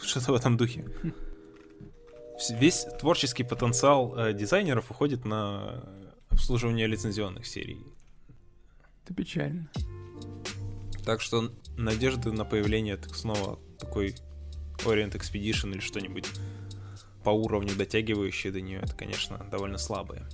что-то 0.00 0.32
в 0.32 0.34
этом 0.34 0.56
духе. 0.56 0.84
Весь 2.50 2.86
творческий 2.98 3.44
потенциал 3.44 4.18
э, 4.18 4.32
дизайнеров 4.32 4.90
уходит 4.90 5.24
на 5.24 5.84
обслуживание 6.30 6.86
лицензионных 6.88 7.46
серий. 7.46 7.86
Это 9.04 9.14
печально. 9.14 9.70
Так 11.04 11.20
что 11.20 11.52
надежды 11.76 12.32
на 12.32 12.44
появление 12.44 12.96
так 12.96 13.14
снова 13.14 13.60
такой 13.78 14.16
Orient 14.84 15.12
Expedition 15.12 15.70
или 15.70 15.80
что-нибудь 15.80 16.26
по 17.24 17.30
уровню 17.30 17.74
дотягивающее 17.74 18.52
до 18.52 18.60
нее, 18.60 18.80
это, 18.82 18.94
конечно, 18.94 19.38
довольно 19.50 19.78
слабые. 19.78 20.26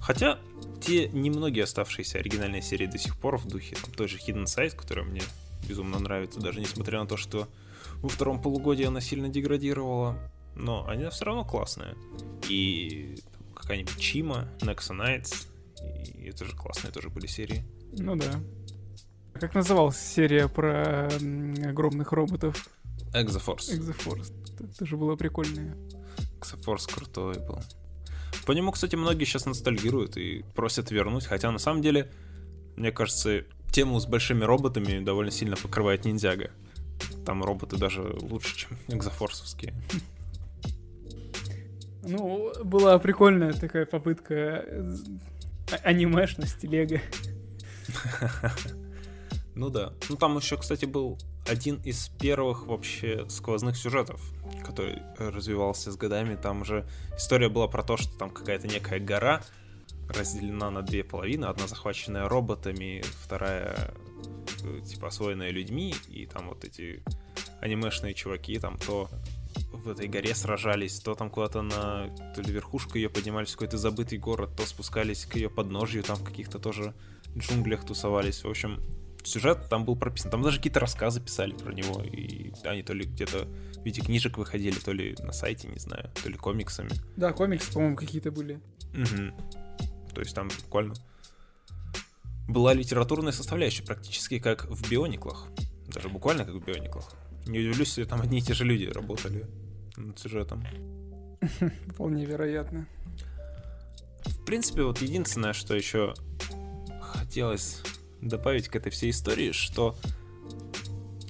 Хотя 0.00 0.38
те 0.80 1.08
немногие 1.08 1.64
оставшиеся 1.64 2.18
оригинальные 2.18 2.62
серии 2.62 2.86
до 2.86 2.98
сих 2.98 3.18
пор 3.18 3.36
в 3.36 3.46
духе 3.46 3.76
там, 3.76 3.92
той 3.92 4.08
же 4.08 4.16
Hidden 4.18 4.44
Side, 4.44 4.74
которая 4.74 5.04
мне 5.04 5.22
безумно 5.68 5.98
нравится, 5.98 6.40
даже 6.40 6.60
несмотря 6.60 7.00
на 7.00 7.06
то, 7.06 7.16
что 7.16 7.46
во 7.96 8.08
втором 8.08 8.40
полугодии 8.40 8.84
она 8.84 9.00
сильно 9.00 9.28
деградировала, 9.28 10.18
но 10.54 10.86
они 10.88 11.08
все 11.10 11.24
равно 11.26 11.44
классные. 11.44 11.94
И 12.48 13.18
какая-нибудь 13.54 13.98
Чима, 13.98 14.48
Nexa 14.60 14.96
Nights, 14.96 15.46
и 16.14 16.28
это 16.28 16.44
же 16.44 16.56
классные 16.56 16.92
тоже 16.92 17.10
были 17.10 17.26
серии. 17.26 17.64
Ну 17.92 18.16
да. 18.16 18.40
А 19.34 19.38
Как 19.38 19.54
называлась 19.54 19.98
серия 19.98 20.48
про 20.48 21.08
огромных 21.68 22.12
роботов 22.12 22.68
Exoforce. 23.12 23.78
Exoforce? 23.78 24.32
Это 24.54 24.78
тоже 24.78 24.96
было 24.96 25.16
прикольное. 25.16 25.76
Exoforce 26.40 26.92
крутой 26.92 27.38
был. 27.38 27.60
По 28.46 28.52
нему, 28.52 28.72
кстати, 28.72 28.96
многие 28.96 29.24
сейчас 29.24 29.46
ностальгируют 29.46 30.16
и 30.16 30.44
просят 30.54 30.90
вернуть, 30.90 31.26
хотя 31.26 31.50
на 31.50 31.58
самом 31.58 31.82
деле, 31.82 32.10
мне 32.76 32.92
кажется, 32.92 33.44
тему 33.72 34.00
с 34.00 34.06
большими 34.06 34.44
роботами 34.44 35.04
довольно 35.04 35.30
сильно 35.30 35.56
покрывает 35.56 36.04
ниндзяга. 36.04 36.50
Там 37.24 37.44
роботы 37.44 37.76
даже 37.76 38.02
лучше, 38.02 38.56
чем 38.56 38.78
экзофорсовские. 38.88 39.74
Ну, 42.02 42.52
была 42.64 42.98
прикольная 42.98 43.52
такая 43.52 43.84
попытка 43.84 44.34
э, 44.34 44.96
анимешности 45.82 46.66
Лего. 46.66 47.00
Ну 49.54 49.70
да. 49.70 49.92
Ну 50.08 50.14
там 50.14 50.36
еще, 50.36 50.56
кстати, 50.56 50.84
был 50.84 51.18
один 51.48 51.80
из 51.82 52.10
первых 52.20 52.68
вообще 52.68 53.26
сквозных 53.28 53.76
сюжетов, 53.76 54.20
который 54.68 55.02
э, 55.18 55.28
развивался 55.30 55.90
с 55.90 55.96
годами. 55.96 56.36
Там 56.36 56.64
же 56.64 56.86
история 57.16 57.48
была 57.48 57.68
про 57.68 57.82
то, 57.82 57.96
что 57.96 58.16
там 58.18 58.30
какая-то 58.30 58.68
некая 58.68 59.00
гора 59.00 59.42
разделена 60.08 60.70
на 60.70 60.82
две 60.82 61.04
половины. 61.04 61.46
Одна 61.46 61.66
захваченная 61.66 62.28
роботами, 62.28 63.02
вторая 63.24 63.94
э, 64.62 64.80
типа 64.86 65.08
освоенная 65.08 65.50
людьми. 65.50 65.94
И 66.08 66.26
там 66.26 66.48
вот 66.48 66.64
эти 66.64 67.02
анимешные 67.60 68.14
чуваки 68.14 68.58
там 68.58 68.78
то 68.78 69.08
в 69.72 69.88
этой 69.88 70.08
горе 70.08 70.34
сражались, 70.34 71.00
то 71.00 71.14
там 71.14 71.30
куда-то 71.30 71.62
на 71.62 72.08
то 72.34 72.42
ли 72.42 72.52
верхушку 72.52 72.96
ее 72.96 73.08
поднимались 73.08 73.50
в 73.50 73.52
какой-то 73.52 73.78
забытый 73.78 74.18
город, 74.18 74.50
то 74.56 74.66
спускались 74.66 75.24
к 75.24 75.36
ее 75.36 75.50
подножью, 75.50 76.02
там 76.02 76.16
в 76.16 76.24
каких-то 76.24 76.58
тоже 76.58 76.94
джунглях 77.36 77.84
тусовались. 77.84 78.44
В 78.44 78.48
общем, 78.48 78.80
сюжет 79.24 79.68
там 79.68 79.84
был 79.84 79.96
прописан. 79.96 80.30
Там 80.30 80.42
даже 80.42 80.58
какие-то 80.58 80.80
рассказы 80.80 81.20
писали 81.20 81.52
про 81.52 81.72
него. 81.72 82.02
И 82.02 82.52
они 82.64 82.82
то 82.82 82.92
ли 82.92 83.04
где-то 83.04 83.46
в 83.76 83.84
виде 83.84 84.00
книжек 84.00 84.38
выходили, 84.38 84.78
то 84.78 84.92
ли 84.92 85.16
на 85.20 85.32
сайте, 85.32 85.68
не 85.68 85.78
знаю, 85.78 86.10
то 86.22 86.28
ли 86.28 86.36
комиксами. 86.36 86.90
Да, 87.16 87.32
комиксы, 87.32 87.72
по-моему, 87.72 87.96
какие-то 87.96 88.30
были. 88.30 88.60
Мгм. 88.92 89.34
То 90.14 90.20
есть 90.20 90.34
там 90.34 90.48
буквально 90.64 90.94
была 92.48 92.72
литературная 92.72 93.32
составляющая, 93.32 93.84
практически 93.84 94.38
как 94.38 94.64
в 94.64 94.90
Биониклах. 94.90 95.46
Даже 95.86 96.08
буквально 96.08 96.44
как 96.44 96.54
в 96.54 96.64
Биониклах. 96.64 97.12
Не 97.46 97.60
удивлюсь, 97.60 97.88
если 97.88 98.04
там 98.04 98.20
одни 98.20 98.38
и 98.38 98.42
те 98.42 98.54
же 98.54 98.64
люди 98.64 98.86
работали 98.86 99.46
над 99.96 100.18
сюжетом. 100.18 100.64
Вполне 101.92 102.24
вероятно. 102.24 102.86
В 104.24 104.44
принципе, 104.44 104.82
вот 104.82 105.00
единственное, 105.00 105.52
что 105.52 105.74
еще 105.74 106.14
хотелось 107.00 107.82
добавить 108.20 108.68
к 108.68 108.76
этой 108.76 108.90
всей 108.90 109.10
истории, 109.10 109.52
что 109.52 109.96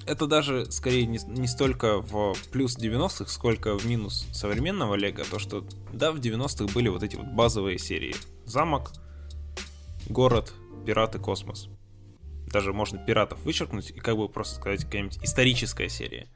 это 0.09 0.25
даже 0.25 0.71
скорее 0.71 1.05
не, 1.05 1.19
не 1.27 1.47
столько 1.47 2.01
в 2.01 2.35
плюс 2.51 2.77
90-х, 2.77 3.27
сколько 3.27 3.77
в 3.77 3.85
минус 3.85 4.27
современного 4.31 4.95
Лего, 4.95 5.23
то 5.23 5.37
что, 5.37 5.63
да, 5.93 6.11
в 6.11 6.19
90-х 6.19 6.73
были 6.73 6.89
вот 6.89 7.03
эти 7.03 7.15
вот 7.15 7.27
базовые 7.27 7.77
серии. 7.77 8.15
Замок, 8.45 8.91
город, 10.07 10.53
пираты, 10.85 11.19
космос. 11.19 11.69
Даже 12.47 12.73
можно 12.73 12.97
пиратов 12.97 13.39
вычеркнуть 13.43 13.91
и 13.91 13.99
как 13.99 14.17
бы 14.17 14.27
просто 14.27 14.55
сказать 14.55 14.83
какая-нибудь 14.83 15.19
историческая 15.23 15.89
серия. 15.89 16.27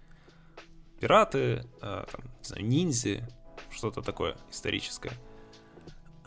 Пираты, 1.00 1.66
э, 1.82 2.06
там, 2.12 2.22
не 2.40 2.44
знаю, 2.44 2.66
ниндзя, 2.66 3.28
что-то 3.72 4.02
такое 4.02 4.38
историческое. 4.52 5.14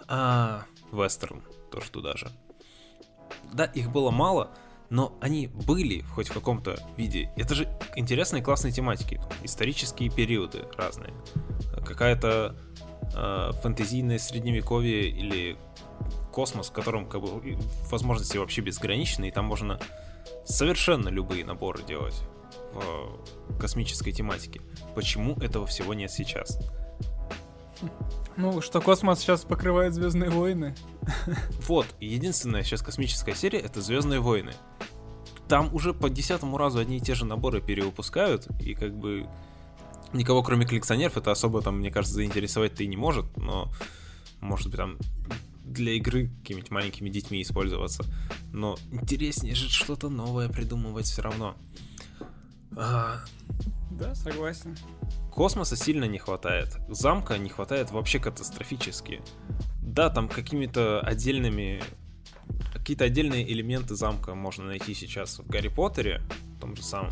А 0.09 0.65
вестерн 0.91 1.43
тоже 1.71 1.91
туда 1.91 2.17
же. 2.17 2.31
Да, 3.53 3.65
их 3.65 3.91
было 3.91 4.11
мало, 4.11 4.51
но 4.91 5.17
они 5.21 5.49
были 5.49 6.01
хоть 6.01 6.29
в 6.29 6.35
каком-то 6.35 6.79
виде. 6.97 7.31
Это 7.37 7.55
же 7.55 7.69
интересные 7.97 8.43
классные 8.43 8.73
тематики. 8.73 9.21
Исторические 9.43 10.11
периоды 10.11 10.65
разные. 10.77 11.13
Какая-то 11.85 12.57
э, 13.15 13.51
фэнтезийное 13.63 14.19
средневековье 14.19 15.09
или 15.09 15.57
космос, 16.33 16.69
в 16.69 16.73
котором 16.73 17.09
как 17.09 17.23
бы 17.23 17.59
возможности 17.91 18.37
вообще 18.37 18.61
безграничны, 18.61 19.29
и 19.29 19.31
там 19.31 19.47
можно 19.47 19.81
совершенно 20.45 21.09
любые 21.09 21.45
наборы 21.45 21.83
делать 21.83 22.21
в 22.73 23.59
космической 23.59 24.13
тематике. 24.13 24.61
Почему 24.95 25.35
этого 25.37 25.67
всего 25.67 25.95
нет 25.95 26.11
сейчас? 26.11 26.59
Ну, 28.37 28.61
что 28.61 28.81
космос 28.81 29.21
сейчас 29.21 29.45
покрывает 29.45 29.95
Звездные 29.95 30.31
войны. 30.31 30.75
Вот, 31.67 31.87
единственная 32.01 32.63
сейчас 32.63 32.83
космическая 32.83 33.35
серия 33.35 33.61
это 33.61 33.81
Звездные 33.81 34.21
войны. 34.21 34.53
Там 35.49 35.73
уже 35.75 35.95
по 35.95 36.11
десятому 36.11 36.59
разу 36.59 36.79
одни 36.79 36.99
и 36.99 37.01
те 37.01 37.15
же 37.15 37.25
наборы 37.25 37.61
перевыпускают, 37.61 38.49
и 38.61 38.75
как 38.75 38.95
бы 38.97 39.27
никого, 40.13 40.43
кроме 40.43 40.67
коллекционеров, 40.67 41.17
это 41.17 41.31
особо 41.31 41.63
там, 41.63 41.79
мне 41.79 41.91
кажется, 41.91 42.17
заинтересовать-то 42.17 42.83
и 42.83 42.87
не 42.87 42.97
может, 42.97 43.37
но 43.37 43.73
может 44.41 44.69
быть 44.69 44.77
там 44.77 44.99
для 45.65 45.93
игры 45.93 46.31
какими-нибудь 46.41 46.71
маленькими 46.71 47.09
детьми 47.09 47.43
использоваться. 47.43 48.05
Но 48.53 48.77
интереснее 48.91 49.55
же 49.55 49.69
что-то 49.69 50.09
новое 50.09 50.49
придумывать 50.49 51.07
все 51.07 51.23
равно. 51.23 51.57
А... 52.77 53.21
Да, 53.91 54.15
согласен. 54.15 54.77
Космоса 55.37 55.77
сильно 55.77 56.07
не 56.07 56.17
хватает. 56.17 56.79
Замка 56.89 57.37
не 57.37 57.51
хватает 57.51 57.91
вообще 57.91 58.19
катастрофически. 58.19 59.21
Да, 59.83 60.09
там 60.09 60.31
какими-то 60.31 61.01
отдельными... 61.01 61.83
Какие-то 62.73 63.05
отдельные 63.05 63.47
элементы 63.53 63.97
замка 63.97 64.35
можно 64.35 64.65
найти 64.65 64.95
сейчас 64.95 65.39
в 65.39 65.47
Гарри 65.47 65.69
Поттере, 65.69 66.23
в 66.57 66.61
том 66.61 66.75
же 66.75 66.83
самом. 66.83 67.11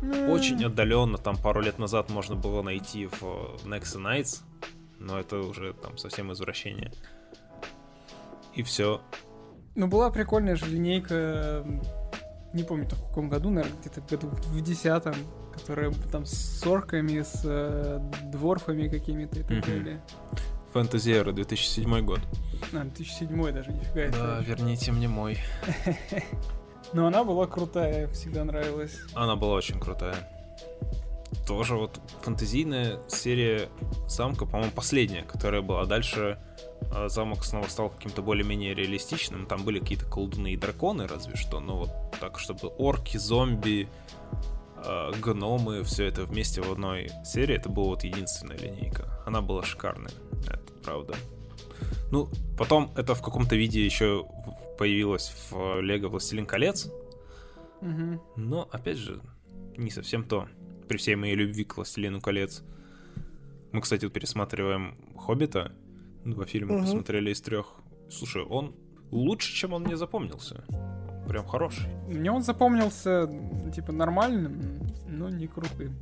Mm. 0.00 0.30
Очень 0.30 0.64
отдаленно, 0.64 1.18
там 1.18 1.36
пару 1.36 1.60
лет 1.60 1.78
назад 1.78 2.08
можно 2.08 2.36
было 2.36 2.62
найти 2.62 3.04
в 3.06 3.22
Next 3.66 3.96
Nights, 3.96 4.40
но 4.98 5.20
это 5.20 5.38
уже 5.40 5.74
там 5.74 5.98
совсем 5.98 6.32
извращение. 6.32 6.90
И 8.54 8.62
все. 8.62 9.02
Ну, 9.74 9.88
была 9.88 10.08
прикольная 10.08 10.56
же 10.56 10.64
линейка, 10.64 11.66
не 12.54 12.62
помню, 12.62 12.86
в 12.86 13.08
каком 13.08 13.28
году, 13.28 13.50
наверное, 13.50 13.78
где-то 13.78 14.00
году 14.00 14.28
в 14.28 14.60
десятом, 14.62 15.16
которая 15.58 15.92
там 16.12 16.24
с 16.24 16.66
орками, 16.66 17.22
с 17.22 17.42
э, 17.44 18.00
дворфами 18.32 18.88
какими-то 18.88 19.40
и 19.40 19.42
так 19.42 19.66
далее. 19.66 20.00
Фэнтези 20.72 21.10
Эра, 21.10 21.32
2007 21.32 22.00
год. 22.04 22.20
А, 22.72 22.84
2007 22.84 23.52
даже, 23.52 23.72
нифига 23.72 24.10
Да, 24.10 24.40
верните 24.40 24.92
мне 24.92 25.08
мой. 25.08 25.38
Но 26.92 27.06
она 27.06 27.24
была 27.24 27.46
крутая, 27.46 28.08
всегда 28.08 28.44
нравилась. 28.44 28.98
Она 29.14 29.36
была 29.36 29.54
очень 29.54 29.78
крутая. 29.78 30.16
Тоже 31.46 31.74
вот 31.74 32.00
фэнтезийная 32.22 33.00
серия 33.08 33.68
Самка, 34.06 34.46
по-моему, 34.46 34.72
последняя, 34.72 35.22
которая 35.22 35.62
была. 35.62 35.84
Дальше 35.84 36.38
а, 36.90 37.08
замок 37.08 37.44
снова 37.44 37.66
стал 37.68 37.90
каким-то 37.90 38.22
более-менее 38.22 38.74
реалистичным. 38.74 39.46
Там 39.46 39.64
были 39.64 39.78
какие-то 39.78 40.06
колдуны 40.06 40.52
и 40.52 40.56
драконы, 40.56 41.06
разве 41.06 41.36
что. 41.36 41.60
Но 41.60 41.76
вот 41.76 41.90
так, 42.20 42.38
чтобы 42.38 42.68
орки, 42.78 43.16
зомби, 43.16 43.88
э, 43.88 44.17
гномы, 45.20 45.82
все 45.82 46.04
это 46.04 46.24
вместе 46.24 46.60
в 46.60 46.70
одной 46.70 47.10
серии, 47.24 47.54
это 47.54 47.68
была 47.68 47.88
вот 47.88 48.04
единственная 48.04 48.56
линейка. 48.56 49.22
Она 49.26 49.40
была 49.40 49.62
шикарная, 49.62 50.12
это 50.46 50.72
правда. 50.84 51.14
Ну, 52.10 52.28
потом 52.56 52.90
это 52.96 53.14
в 53.14 53.22
каком-то 53.22 53.56
виде 53.56 53.84
еще 53.84 54.26
появилось 54.78 55.32
в 55.50 55.80
Лего 55.80 56.08
Властелин 56.08 56.46
колец. 56.46 56.90
Угу. 57.80 58.22
Но, 58.36 58.68
опять 58.72 58.96
же, 58.96 59.20
не 59.76 59.90
совсем 59.90 60.24
то. 60.24 60.48
При 60.88 60.96
всей 60.96 61.16
моей 61.16 61.34
любви 61.34 61.64
к 61.64 61.76
Властелину 61.76 62.20
колец. 62.20 62.62
Мы, 63.72 63.82
кстати, 63.82 64.08
пересматриваем 64.08 64.96
Хоббита. 65.16 65.72
Два 66.24 66.46
фильма 66.46 66.76
угу. 66.76 66.82
посмотрели 66.82 67.30
из 67.30 67.40
трех. 67.40 67.74
Слушай, 68.10 68.42
он 68.42 68.74
лучше, 69.10 69.54
чем 69.54 69.72
он 69.72 69.82
мне 69.82 69.96
запомнился 69.96 70.64
прям 71.28 71.46
хороший. 71.46 71.86
Мне 72.08 72.32
он 72.32 72.42
запомнился, 72.42 73.30
типа, 73.74 73.92
нормальным, 73.92 74.60
но 75.06 75.28
не 75.28 75.46
крутым. 75.46 75.96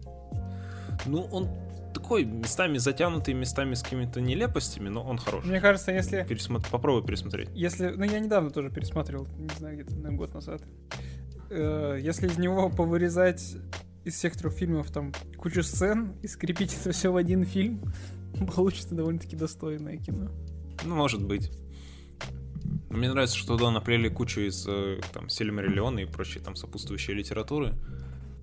Ну, 1.05 1.23
он 1.31 1.49
такой, 1.93 2.25
местами 2.25 2.79
затянутый, 2.79 3.35
местами 3.35 3.75
с 3.75 3.83
какими-то 3.83 4.21
нелепостями, 4.21 4.89
но 4.89 5.03
он 5.03 5.19
хороший. 5.19 5.49
Мне 5.49 5.61
кажется, 5.61 5.93
если... 5.93 6.25
Пересмотр... 6.25 6.69
Попробуй 6.71 7.07
пересмотреть. 7.07 7.49
Если... 7.55 7.89
Ну, 7.89 8.05
я 8.05 8.21
недавно 8.21 8.51
тоже 8.51 8.71
пересматривал, 8.71 9.27
не 9.39 9.55
знаю, 9.59 9.77
где-то 9.77 9.97
на 9.97 10.13
год 10.13 10.35
назад. 10.35 10.63
Э, 11.51 11.99
если 12.01 12.27
из 12.29 12.39
него 12.39 12.69
повырезать 12.71 13.57
из 14.05 14.15
всех 14.15 14.37
трех 14.37 14.53
фильмов 14.53 14.91
там 14.91 15.13
кучу 15.37 15.63
сцен 15.63 16.15
и 16.23 16.29
скрепить 16.29 16.77
это 16.81 16.93
все 16.93 17.11
в 17.11 17.17
один 17.17 17.45
фильм, 17.45 17.81
получится 18.55 18.95
довольно-таки 18.95 19.37
достойное 19.37 19.97
кино. 19.97 20.31
Ну, 20.85 20.95
может 20.95 21.25
быть. 21.25 21.51
Мне 22.91 23.11
нравится, 23.11 23.37
что 23.37 23.57
туда 23.57 23.71
наплели 23.71 24.09
кучу 24.09 24.41
из 24.41 24.67
э, 24.67 25.01
там 25.13 25.29
Сильмариллиона 25.29 26.01
и 26.01 26.05
прочей 26.07 26.41
там 26.41 26.57
сопутствующей 26.57 27.15
литературы. 27.15 27.75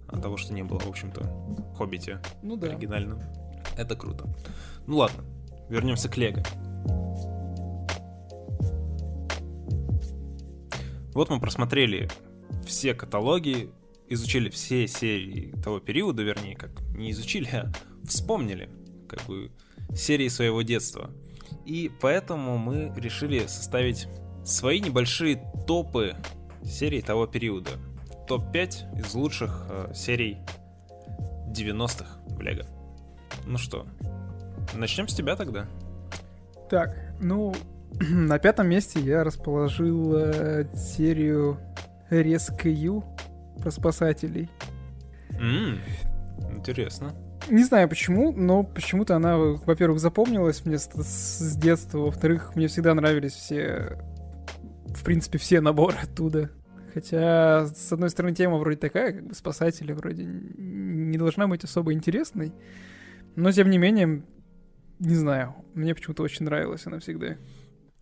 От 0.07 0.21
того, 0.21 0.38
что 0.38 0.53
не 0.53 0.63
было, 0.63 0.80
в 0.80 0.88
общем-то, 0.88 1.24
Хоббите 1.76 2.21
ну, 2.43 2.55
да. 2.55 2.67
оригинально. 2.67 3.19
Это 3.78 3.95
круто. 3.95 4.32
Ну 4.86 4.97
ладно, 4.97 5.24
вернемся 5.69 6.07
к 6.07 6.17
Лего. 6.17 6.43
Вот 11.13 11.30
мы 11.30 11.39
просмотрели 11.39 12.09
все 12.65 12.93
каталоги, 12.93 13.71
изучили 14.07 14.49
все 14.49 14.88
серии 14.88 15.53
того 15.63 15.80
периода, 15.80 16.24
вернее, 16.24 16.55
как 16.55 16.71
не 16.95 17.11
изучили, 17.11 17.47
а 17.47 17.71
вспомнили, 18.07 18.69
как 19.07 19.24
бы, 19.26 19.51
серии 19.95 20.28
своего 20.28 20.61
детства. 20.61 21.11
И 21.66 21.91
поэтому 22.01 22.57
мы 22.57 22.91
решили 22.95 23.39
составить 23.47 24.07
свои 24.43 24.80
небольшие 24.80 25.41
топы 25.66 26.16
серий 26.64 27.01
того 27.01 27.28
периода. 27.28 27.72
Топ-5 28.28 28.99
из 28.99 29.14
лучших 29.14 29.66
э, 29.70 29.91
серий 29.93 30.38
90-х 31.49 32.20
в 32.28 32.41
Лего. 32.41 32.66
Ну 33.45 33.57
что, 33.57 33.86
начнем 34.74 35.07
с 35.07 35.14
тебя 35.14 35.36
тогда. 35.36 35.68
Так, 36.70 36.95
ну, 37.20 37.53
на 37.99 38.39
пятом 38.39 38.68
месте 38.68 38.99
я 38.99 39.24
расположил 39.24 40.16
э, 40.16 40.66
серию 40.76 41.59
Rescue 42.09 43.03
про 43.61 43.72
спасателей. 43.72 44.49
Mm, 45.32 45.80
интересно. 46.55 47.14
Не 47.49 47.63
знаю 47.63 47.89
почему, 47.89 48.31
но 48.31 48.63
почему-то 48.63 49.15
она, 49.15 49.37
во-первых, 49.37 49.99
запомнилась 49.99 50.65
мне 50.65 50.77
с, 50.77 50.87
с 50.87 51.55
детства, 51.57 51.99
во-вторых, 51.99 52.55
мне 52.55 52.67
всегда 52.67 52.93
нравились 52.93 53.33
все 53.33 53.97
в 54.95 55.03
принципе, 55.03 55.37
все 55.37 55.61
наборы 55.61 55.97
оттуда. 56.01 56.51
Хотя, 56.93 57.65
с 57.65 57.91
одной 57.91 58.09
стороны, 58.09 58.35
тема 58.35 58.57
вроде 58.57 58.77
такая, 58.77 59.13
как 59.13 59.27
бы 59.27 59.33
спасатели 59.33 59.93
вроде 59.93 60.25
не 60.25 61.17
должна 61.17 61.47
быть 61.47 61.63
особо 61.63 61.93
интересной. 61.93 62.53
Но, 63.35 63.51
тем 63.51 63.69
не 63.69 63.79
менее, 63.79 64.23
не 64.99 65.15
знаю, 65.15 65.55
мне 65.73 65.95
почему-то 65.95 66.21
очень 66.21 66.45
нравилась 66.45 66.85
она 66.85 66.99
всегда. 66.99 67.37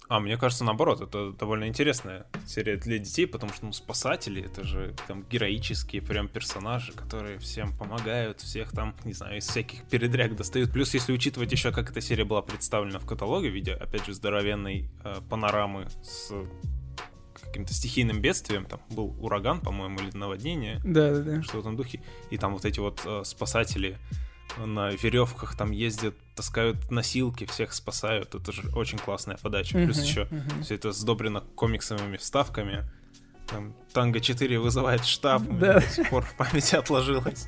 А, 0.08 0.20
мне 0.20 0.38
кажется, 0.38 0.66
наоборот, 0.66 1.00
это 1.00 1.32
довольно 1.32 1.68
интересная 1.68 2.26
серия 2.46 2.76
для 2.76 2.98
детей, 2.98 3.26
потому 3.26 3.54
что, 3.54 3.66
ну, 3.66 3.72
спасатели, 3.72 4.44
это 4.44 4.66
же 4.66 4.94
там 5.08 5.24
героические 5.24 6.02
прям 6.02 6.28
персонажи, 6.28 6.92
которые 6.92 7.40
всем 7.40 7.72
помогают, 7.78 8.42
всех 8.42 8.72
там, 8.72 8.94
не 9.06 9.14
знаю, 9.14 9.38
из 9.38 9.48
всяких 9.48 9.84
передряг 9.86 10.36
достают. 10.36 10.72
Плюс, 10.72 10.94
если 10.94 11.14
учитывать 11.14 11.52
еще, 11.52 11.72
как 11.72 11.92
эта 11.92 12.02
серия 12.02 12.26
была 12.26 12.42
представлена 12.42 13.00
в 13.00 13.06
каталоге 13.06 13.50
в 13.50 13.54
виде, 13.54 13.74
опять 13.74 14.06
же, 14.06 14.14
здоровенной 14.14 14.90
э, 15.04 15.22
панорамы 15.30 15.88
с 16.04 16.32
каким-то 17.42 17.74
стихийным 17.74 18.22
бедствием, 18.22 18.66
там 18.66 18.80
был 18.90 19.16
ураган, 19.20 19.60
по-моему, 19.60 20.00
или 20.00 20.16
наводнение. 20.16 20.80
Да, 20.84 21.12
да, 21.14 21.20
да. 21.20 21.42
Что 21.44 21.58
в 21.58 21.60
этом 21.62 21.76
духе. 21.76 22.02
И 22.30 22.38
там 22.38 22.54
вот 22.54 22.66
эти 22.66 22.80
вот 22.80 23.02
э, 23.06 23.24
спасатели 23.26 23.98
на 24.58 24.92
веревках 24.92 25.58
там 25.58 25.72
ездят, 25.72 26.16
таскают 26.36 26.92
носилки, 26.92 27.46
всех 27.46 27.74
спасают. 27.74 28.36
Это 28.36 28.52
же 28.52 28.64
очень 28.76 28.98
классная 28.98 29.38
подача. 29.38 29.78
Uh-huh, 29.78 29.86
Плюс 29.86 30.02
еще 30.02 30.22
uh-huh. 30.22 30.64
все 30.64 30.76
это 30.76 30.92
сдобрено 30.92 31.42
комиксовыми 31.56 32.18
вставками. 32.18 32.84
Там 33.48 33.74
Танго 33.94 34.20
4 34.20 34.60
вызывает 34.60 35.06
штаб, 35.06 35.44
да. 35.60 35.76
до 35.76 35.82
сих 35.82 36.10
пор 36.10 36.24
в 36.24 36.36
памяти 36.38 36.76
отложилось. 36.76 37.48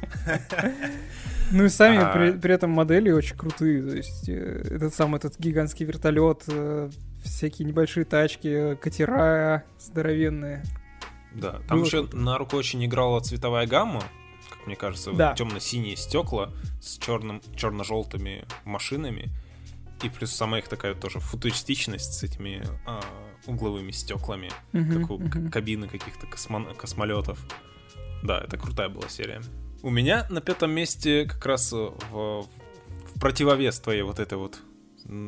Ну 1.51 1.65
и 1.65 1.69
сами 1.69 1.97
а... 1.97 2.11
при, 2.11 2.31
при 2.31 2.53
этом 2.53 2.71
модели 2.71 3.11
очень 3.11 3.37
крутые. 3.37 3.81
То 3.83 3.95
есть 3.95 4.27
э, 4.27 4.63
этот 4.71 4.93
самый 4.93 5.17
этот 5.17 5.37
гигантский 5.39 5.85
вертолет, 5.85 6.43
э, 6.47 6.89
всякие 7.23 7.67
небольшие 7.67 8.05
тачки, 8.05 8.75
катера 8.81 9.63
здоровенные. 9.79 10.63
Да, 11.33 11.59
там 11.67 11.79
Было 11.79 11.85
еще 11.85 12.01
круто. 12.01 12.17
на 12.17 12.37
руку 12.37 12.57
очень 12.57 12.83
играла 12.85 13.19
цветовая 13.19 13.65
гамма, 13.67 14.03
мне 14.65 14.75
кажется, 14.75 15.11
вот 15.11 15.17
Да. 15.17 15.33
темно-синие 15.33 15.95
стекла 15.95 16.51
с 16.81 16.97
черным, 16.97 17.41
черно-желтыми 17.55 18.45
машинами. 18.65 19.29
И 20.03 20.09
плюс 20.09 20.31
сама 20.31 20.59
их 20.59 20.67
такая 20.67 20.95
тоже 20.95 21.19
футуристичность 21.19 22.13
с 22.13 22.23
этими 22.23 22.61
а, 22.85 23.01
угловыми 23.45 23.91
стеклами, 23.91 24.51
Мгм, 24.73 25.01
как 25.01 25.11
у 25.11 25.17
мгм. 25.19 25.49
кабины 25.51 25.87
каких-то 25.87 26.27
космон- 26.27 26.75
космолетов. 26.75 27.39
Да, 28.23 28.39
это 28.41 28.57
крутая 28.57 28.89
была 28.89 29.07
серия. 29.09 29.41
У 29.81 29.89
меня 29.89 30.25
на 30.29 30.41
пятом 30.41 30.71
месте 30.71 31.25
как 31.25 31.45
раз 31.45 31.71
э, 31.73 31.75
в, 32.11 32.43
в 32.43 33.19
противовес 33.19 33.79
твоей 33.79 34.01
вот 34.03 34.19
этой 34.19 34.37
вот 34.37 34.59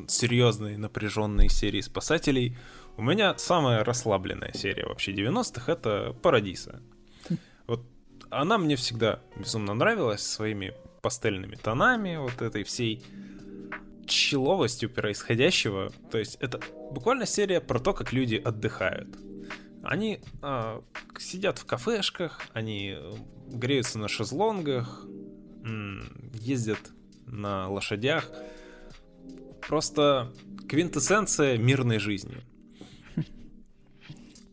серьезной, 0.08 0.78
напряженной 0.78 1.50
серии 1.50 1.82
спасателей, 1.82 2.58
у 2.98 3.02
меня 3.02 3.38
самая 3.38 3.84
расслабленная 3.84 4.54
серия 4.54 4.86
вообще 4.86 5.12
90-х 5.14 5.70
это 5.72 6.16
Парадиса. 6.22 6.82
Вот 7.68 7.86
она 8.30 8.58
мне 8.58 8.76
всегда 8.76 9.20
безумно 9.38 9.74
нравилась 9.74 10.22
своими 10.22 10.74
пастельными 11.02 11.56
тонами, 11.56 12.18
вот 12.18 12.42
этой 12.42 12.64
всей 12.64 13.04
человостью 14.08 14.90
происходящего. 14.90 15.92
То 16.12 16.18
есть 16.18 16.38
это 16.40 16.60
буквально 16.92 17.26
серия 17.26 17.62
про 17.62 17.80
то, 17.80 17.94
как 17.94 18.14
люди 18.14 18.36
отдыхают. 18.36 19.10
Они 19.84 20.20
к- 20.42 21.20
сидят 21.20 21.60
в 21.60 21.66
кафешках, 21.66 22.42
они 22.54 22.96
э, 22.98 23.14
греются 23.50 24.00
на 24.00 24.08
шезлонгах, 24.08 25.06
ездят 26.34 26.80
на 27.26 27.70
лошадях. 27.70 28.32
Просто 29.68 30.32
квинтэссенция 30.68 31.58
мирной 31.58 32.00
жизни. 32.00 32.44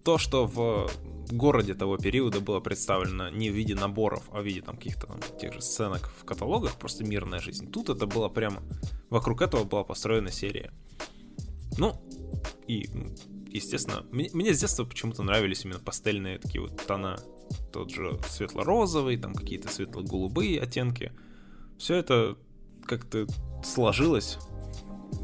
То, 0.05 0.19
что 0.19 0.47
в 0.47 0.91
городе 1.37 1.75
того 1.75 1.97
периода 1.99 2.41
было 2.41 2.61
представлено 2.61 3.29
не 3.31 3.51
в 3.51 3.55
виде 3.55 3.75
наборов, 3.75 4.25
а 4.33 4.41
в 4.41 4.45
виде 4.45 4.61
там 4.61 4.77
каких-то 4.77 5.07
там 5.07 5.21
тех 5.41 5.53
же 5.53 5.61
сценок 5.61 6.13
в 6.21 6.25
каталогах, 6.25 6.77
просто 6.77 7.05
мирная 7.05 7.41
жизнь. 7.41 7.71
Тут 7.71 7.89
это 7.89 8.07
было 8.07 8.29
прямо... 8.29 8.63
Вокруг 9.11 9.43
этого 9.43 9.65
была 9.65 9.85
построена 9.85 10.31
серия. 10.31 10.73
Ну, 11.79 11.95
и, 12.67 12.89
естественно, 13.49 14.05
мне, 14.11 14.31
мне 14.33 14.55
с 14.55 14.61
детства 14.61 14.85
почему-то 14.85 15.23
нравились 15.23 15.65
именно 15.65 15.81
пастельные 15.81 16.39
такие 16.39 16.61
вот 16.61 16.87
тона. 16.87 17.19
Тот 17.73 17.91
же 17.91 18.19
светло-розовый, 18.29 19.17
там 19.17 19.35
какие-то 19.35 19.69
светло-голубые 19.69 20.61
оттенки. 20.61 21.13
Все 21.79 21.97
это 21.97 22.37
как-то 22.87 23.27
сложилось 23.65 24.39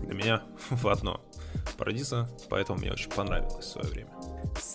для 0.01 0.15
меня 0.15 0.43
в 0.71 0.89
одно. 0.89 1.21
Парадиза, 1.77 2.31
поэтому 2.51 2.81
мне 2.81 2.93
очень 2.93 3.11
понравилось 3.11 3.65
в 3.65 3.71
свое 3.71 3.89
время. 3.89 4.18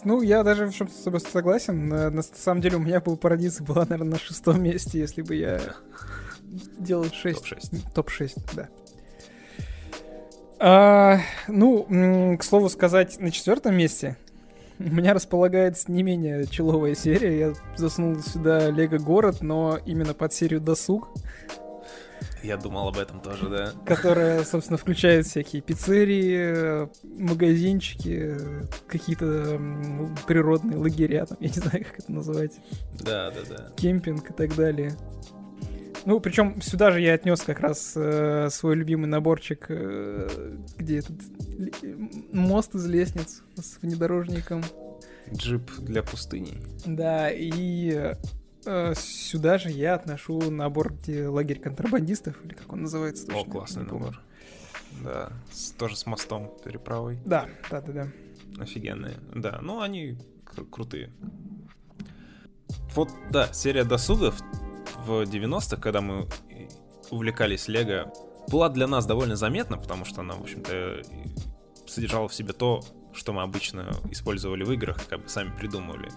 Ну, 0.03 0.21
я 0.21 0.43
даже 0.43 0.65
в 0.67 0.73
чем-то 0.73 0.93
с 0.93 1.03
тобой 1.03 1.19
согласен. 1.21 1.87
На, 1.87 2.09
на 2.09 2.23
самом 2.23 2.61
деле 2.61 2.77
у 2.77 2.79
меня 2.79 2.99
был 2.99 3.17
Парадис 3.17 3.61
была, 3.61 3.85
наверное, 3.85 4.11
на 4.11 4.19
шестом 4.19 4.61
месте, 4.61 4.99
если 4.99 5.21
бы 5.21 5.35
я 5.35 5.61
делал 6.77 7.05
6. 7.05 7.39
Топ-6. 7.39 7.93
Топ-6, 7.93 8.41
да. 8.53 8.69
А, 10.59 11.19
ну, 11.47 12.37
к 12.37 12.43
слову 12.43 12.69
сказать, 12.69 13.19
на 13.19 13.31
четвертом 13.31 13.75
месте 13.75 14.17
у 14.79 14.83
меня 14.83 15.13
располагается 15.13 15.91
не 15.91 16.03
менее 16.03 16.45
человая 16.47 16.95
серия. 16.95 17.39
Я 17.39 17.53
засунул 17.75 18.21
сюда 18.21 18.69
Лего 18.69 18.97
Город, 18.97 19.41
но 19.41 19.79
именно 19.85 20.13
под 20.13 20.33
серию 20.33 20.61
Досуг, 20.61 21.09
Я 22.43 22.57
думал 22.57 22.87
об 22.89 22.97
этом 22.97 23.19
тоже, 23.21 23.49
да. 23.49 23.73
которая, 23.85 24.43
собственно, 24.43 24.77
включает 24.77 25.25
всякие 25.25 25.61
пиццерии, 25.61 26.83
э, 26.83 26.87
магазинчики, 27.03 28.35
э, 28.37 28.61
какие-то 28.87 29.59
природные 30.27 30.77
лагеря, 30.77 31.25
там, 31.25 31.37
я 31.39 31.47
не 31.47 31.53
знаю, 31.55 31.85
как 31.85 31.99
это 31.99 32.11
называть. 32.11 32.53
Да, 32.99 33.31
да, 33.31 33.39
да. 33.49 33.69
кемпинг 33.75 34.29
и 34.29 34.33
так 34.33 34.55
далее. 34.55 34.95
Ну, 36.05 36.19
причем 36.19 36.61
сюда 36.61 36.91
же 36.91 36.99
я 36.99 37.13
отнес 37.13 37.39
как 37.41 37.61
раз 37.61 37.93
э, 37.95 38.49
свой 38.51 38.75
любимый 38.75 39.05
наборчик, 39.07 39.67
э, 39.69 40.57
где 40.77 40.97
этот 40.99 41.15
л- 41.81 42.09
мост 42.33 42.75
из 42.75 42.85
лестниц 42.87 43.41
с 43.55 43.77
внедорожником. 43.81 44.61
Джип 45.33 45.71
для 45.79 46.03
пустыни. 46.03 46.57
Да, 46.85 47.29
и 47.31 47.93
э, 47.93 48.15
сюда 48.95 49.57
же 49.57 49.69
я 49.69 49.95
отношу 49.95 50.49
набор, 50.51 50.93
где 50.93 51.27
лагерь 51.27 51.59
контрабандистов, 51.59 52.43
или 52.45 52.53
как 52.53 52.71
он 52.73 52.81
называется 52.83 53.25
точно. 53.27 53.41
О, 53.41 53.45
классный 53.45 53.83
набор. 53.83 54.19
Да, 55.03 55.31
с- 55.51 55.71
тоже 55.71 55.95
с 55.95 56.05
мостом 56.05 56.53
переправой. 56.63 57.19
Да, 57.25 57.47
да, 57.69 57.81
да, 57.81 57.91
да. 57.93 58.07
Офигенные. 58.61 59.15
Да, 59.33 59.59
ну 59.61 59.81
они 59.81 60.17
кру- 60.45 60.69
крутые. 60.69 61.11
Вот, 62.95 63.09
да, 63.31 63.51
серия 63.53 63.83
досугов 63.83 64.39
в 65.05 65.23
90-х, 65.23 65.77
когда 65.81 66.01
мы 66.01 66.27
увлекались 67.09 67.67
Лего, 67.67 68.11
была 68.49 68.69
для 68.69 68.87
нас 68.87 69.05
довольно 69.05 69.35
заметна, 69.35 69.77
потому 69.77 70.05
что 70.05 70.21
она, 70.21 70.35
в 70.35 70.41
общем-то, 70.41 71.01
содержала 71.87 72.27
в 72.27 72.33
себе 72.33 72.53
то, 72.53 72.81
что 73.13 73.33
мы 73.33 73.41
обычно 73.41 73.91
использовали 74.11 74.63
в 74.63 74.71
играх, 74.71 74.97
как 75.07 75.23
бы 75.23 75.29
сами 75.29 75.55
придумывали. 75.57 76.11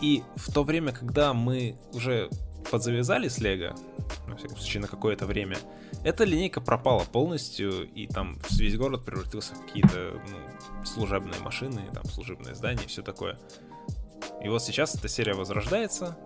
И 0.00 0.22
в 0.36 0.52
то 0.52 0.64
время, 0.64 0.92
когда 0.92 1.34
мы 1.34 1.76
уже 1.92 2.30
подзавязали 2.70 3.28
с 3.28 3.38
Лего, 3.38 3.74
на 4.26 4.36
всяком 4.36 4.56
случае, 4.56 4.82
на 4.82 4.88
какое-то 4.88 5.26
время, 5.26 5.56
эта 6.04 6.24
линейка 6.24 6.60
пропала 6.60 7.04
полностью, 7.04 7.88
и 7.92 8.06
там 8.06 8.38
весь 8.50 8.76
город 8.76 9.04
превратился 9.04 9.54
в 9.54 9.66
какие-то 9.66 10.20
ну, 10.30 10.84
служебные 10.84 11.40
машины, 11.40 11.82
там 11.92 12.04
служебные 12.04 12.54
здания 12.54 12.84
и 12.84 12.88
все 12.88 13.02
такое. 13.02 13.38
И 14.42 14.48
вот 14.48 14.62
сейчас 14.62 14.94
эта 14.94 15.08
серия 15.08 15.34
возрождается 15.34 16.16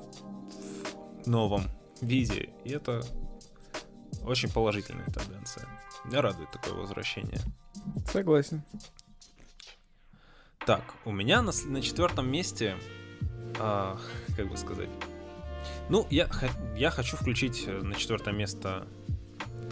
в 1.24 1.26
новом 1.26 1.64
виде, 2.00 2.50
и 2.64 2.70
это 2.70 3.02
очень 4.24 4.50
положительная 4.50 5.06
тенденция. 5.06 5.66
Меня 6.04 6.22
радует 6.22 6.50
такое 6.50 6.74
возвращение. 6.74 7.38
Согласен. 8.06 8.62
Так, 10.70 10.94
у 11.04 11.10
меня 11.10 11.42
на, 11.42 11.50
на 11.66 11.82
четвертом 11.82 12.30
месте, 12.30 12.76
а, 13.58 13.98
как 14.36 14.48
бы 14.48 14.56
сказать, 14.56 14.88
ну, 15.88 16.06
я, 16.10 16.28
я 16.76 16.92
хочу 16.92 17.16
включить 17.16 17.64
э, 17.66 17.80
на 17.82 17.96
четвертое 17.96 18.32
место 18.32 18.86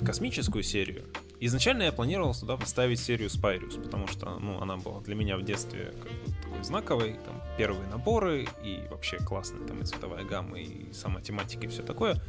космическую 0.04 0.64
серию. 0.64 1.04
Изначально 1.38 1.84
я 1.84 1.92
планировал 1.92 2.34
туда 2.34 2.56
поставить 2.56 2.98
серию 2.98 3.30
Спайриус, 3.30 3.76
потому 3.76 4.08
что, 4.08 4.40
ну, 4.40 4.60
она 4.60 4.76
была 4.76 5.00
для 5.00 5.14
меня 5.14 5.36
в 5.36 5.44
детстве 5.44 5.94
как 6.02 6.10
бы 6.10 6.34
такой 6.42 6.64
знаковой, 6.64 7.12
там, 7.24 7.40
первые 7.56 7.86
наборы, 7.86 8.48
и 8.64 8.80
вообще 8.90 9.18
классная 9.18 9.64
там 9.68 9.80
и 9.80 9.84
цветовая 9.84 10.24
гамма, 10.24 10.58
и 10.58 10.92
сама 10.92 11.20
тематика, 11.20 11.66
и 11.66 11.68
все 11.68 11.84
такое. 11.84 12.20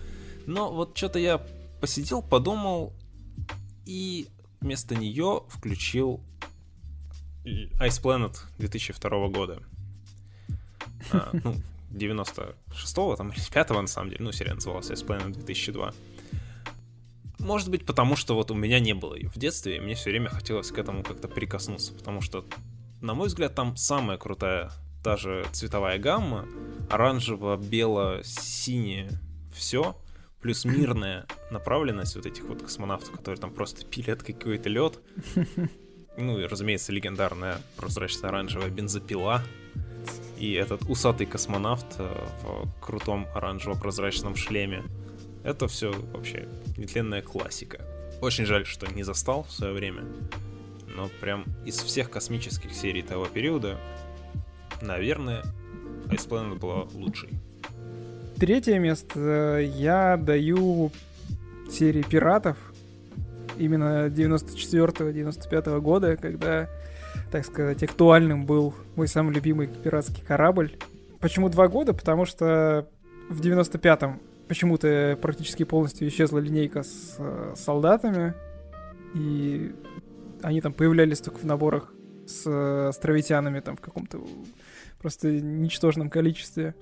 Но 0.46 0.72
вот 0.72 0.96
что-то 0.96 1.18
я 1.18 1.40
посидел, 1.82 2.22
подумал, 2.22 2.94
и 3.88 4.28
вместо 4.62 4.94
нее 4.94 5.42
включил 5.50 6.24
Ice 7.44 8.02
Planet 8.02 8.36
2002 8.58 9.28
года. 9.30 9.62
А, 11.12 11.30
ну, 11.44 11.56
96-го, 11.92 13.16
там, 13.16 13.30
или 13.30 13.40
5-го, 13.40 13.82
на 13.82 13.88
самом 13.88 14.10
деле. 14.10 14.24
Ну, 14.24 14.32
серия 14.32 14.54
называлась 14.54 14.90
Ice 14.90 15.06
Planet 15.06 15.32
2002. 15.32 15.94
Может 17.40 17.70
быть, 17.70 17.86
потому 17.86 18.16
что 18.16 18.36
вот 18.36 18.52
у 18.52 18.54
меня 18.54 18.80
не 18.80 18.94
было 18.94 19.16
ее 19.16 19.30
в 19.30 19.38
детстве, 19.38 19.78
и 19.78 19.80
мне 19.80 19.96
все 19.96 20.10
время 20.10 20.30
хотелось 20.30 20.72
к 20.72 20.78
этому 20.78 21.04
как-то 21.04 21.30
прикоснуться, 21.30 21.94
потому 21.94 22.22
что, 22.22 22.46
на 23.00 23.14
мой 23.14 23.28
взгляд, 23.28 23.56
там 23.56 23.78
самая 23.78 24.18
крутая 24.18 24.72
даже 25.04 25.46
цветовая 25.54 25.98
гамма, 25.98 26.46
оранжево, 26.90 27.56
бело, 27.56 28.22
синее, 28.24 29.10
все, 29.54 29.96
плюс 30.42 30.66
мирная 30.66 31.26
направленность 31.50 32.18
вот 32.18 32.26
этих 32.26 32.44
вот 32.44 32.62
космонавтов, 32.62 33.12
которые 33.12 33.40
там 33.40 33.54
просто 33.54 33.86
пилят 33.86 34.22
какой-то 34.24 34.68
лед. 34.68 35.00
Ну 36.20 36.38
и, 36.38 36.46
разумеется, 36.46 36.92
легендарная 36.92 37.60
прозрачно-оранжевая 37.78 38.70
бензопила. 38.70 39.42
И 40.38 40.52
этот 40.52 40.82
усатый 40.90 41.26
космонавт 41.26 41.96
э, 41.98 42.28
в 42.44 42.82
крутом 42.82 43.26
оранжево-прозрачном 43.34 44.36
шлеме. 44.36 44.84
Это 45.46 45.70
все 45.70 45.94
вообще 46.14 46.50
нетленная 46.78 47.22
классика. 47.22 47.86
Очень 48.22 48.46
жаль, 48.46 48.66
что 48.66 48.86
не 48.88 49.04
застал 49.04 49.44
в 49.44 49.52
свое 49.52 49.74
время. 49.74 50.04
Но 50.94 51.10
прям 51.22 51.46
из 51.66 51.78
всех 51.78 52.10
космических 52.10 52.74
серий 52.74 53.02
того 53.02 53.26
периода, 53.26 53.78
наверное, 54.82 55.44
Ice 56.08 56.28
Planet 56.28 56.60
была 56.60 56.84
лучшей. 56.94 57.30
Третье 58.38 58.78
место 58.80 59.60
я 59.60 60.18
даю 60.18 60.92
серии 61.70 62.04
пиратов. 62.04 62.58
Именно 63.60 64.08
94-95 64.08 65.82
года, 65.82 66.16
когда, 66.16 66.70
так 67.30 67.46
сказать, 67.46 67.84
актуальным 67.84 68.46
был 68.46 68.74
мой 68.96 69.10
самый 69.10 69.36
любимый 69.36 69.68
пиратский 69.68 70.24
корабль. 70.26 70.78
Почему 71.20 71.50
два 71.50 71.68
года? 71.68 71.94
Потому 71.94 72.24
что 72.26 72.88
в 73.30 73.42
95-м 73.42 74.22
почему-то 74.48 75.20
практически 75.22 75.64
полностью 75.64 76.08
исчезла 76.08 76.40
линейка 76.40 76.84
с 76.84 77.16
э, 77.20 77.54
солдатами. 77.58 78.34
И 79.14 79.76
они 80.42 80.62
там 80.62 80.72
появлялись 80.72 81.20
только 81.20 81.40
в 81.40 81.44
наборах 81.44 81.94
с 82.26 82.50
э, 82.50 82.88
островитянами 82.88 83.60
там 83.60 83.76
в 83.76 83.82
каком-то 83.82 84.22
просто 85.00 85.32
ничтожном 85.32 86.10
количестве. 86.10 86.76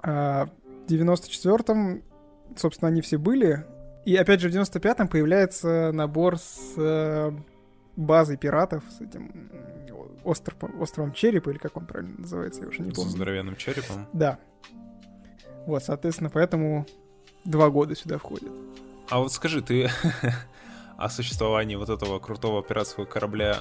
А 0.00 0.48
в 0.88 0.92
94-м, 0.92 2.02
собственно, 2.56 2.88
они 2.88 3.02
все 3.02 3.18
были. 3.18 3.64
И 4.04 4.16
опять 4.16 4.40
же 4.40 4.48
в 4.48 4.54
95-м 4.54 5.08
появляется 5.08 5.92
набор 5.92 6.38
с 6.38 6.74
э, 6.76 7.32
базой 7.96 8.36
пиратов, 8.36 8.82
с 8.90 9.00
этим 9.00 9.50
остров, 10.24 10.56
островом 10.78 11.12
Черепа, 11.12 11.50
или 11.50 11.58
как 11.58 11.76
он 11.76 11.86
правильно 11.86 12.14
называется, 12.18 12.62
я 12.62 12.68
уже 12.68 12.80
не 12.82 12.90
помню. 12.90 13.10
С 13.10 13.14
здоровенным 13.14 13.56
черепом? 13.56 14.06
Да. 14.12 14.38
Вот, 15.66 15.84
соответственно, 15.84 16.30
поэтому 16.30 16.86
два 17.44 17.70
года 17.70 17.94
сюда 17.94 18.18
входит. 18.18 18.50
А 19.08 19.18
вот 19.18 19.32
скажи, 19.32 19.60
ты 19.62 19.90
о 20.96 21.08
существовании 21.08 21.76
вот 21.76 21.90
этого 21.90 22.18
крутого 22.18 22.62
пиратского 22.62 23.04
корабля 23.04 23.58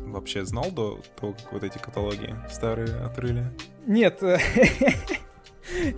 вообще 0.00 0.44
знал 0.44 0.70
до 0.70 1.00
того, 1.18 1.32
как 1.32 1.52
вот 1.52 1.64
эти 1.64 1.78
каталоги 1.78 2.34
старые 2.50 2.96
отрыли? 3.04 3.44
Нет, 3.86 4.22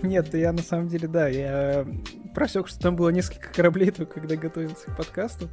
нет, 0.03 0.35
я 0.35 0.53
на 0.53 0.63
самом 0.63 0.89
деле, 0.89 1.09
да, 1.09 1.29
я 1.29 1.87
просек, 2.35 2.69
что 2.69 2.79
там 2.79 2.97
было 2.97 3.11
несколько 3.11 3.53
кораблей 3.53 3.91
только 3.91 4.21
когда 4.21 4.37
готовился 4.37 4.91
к 4.91 4.97
подкасту. 4.97 5.49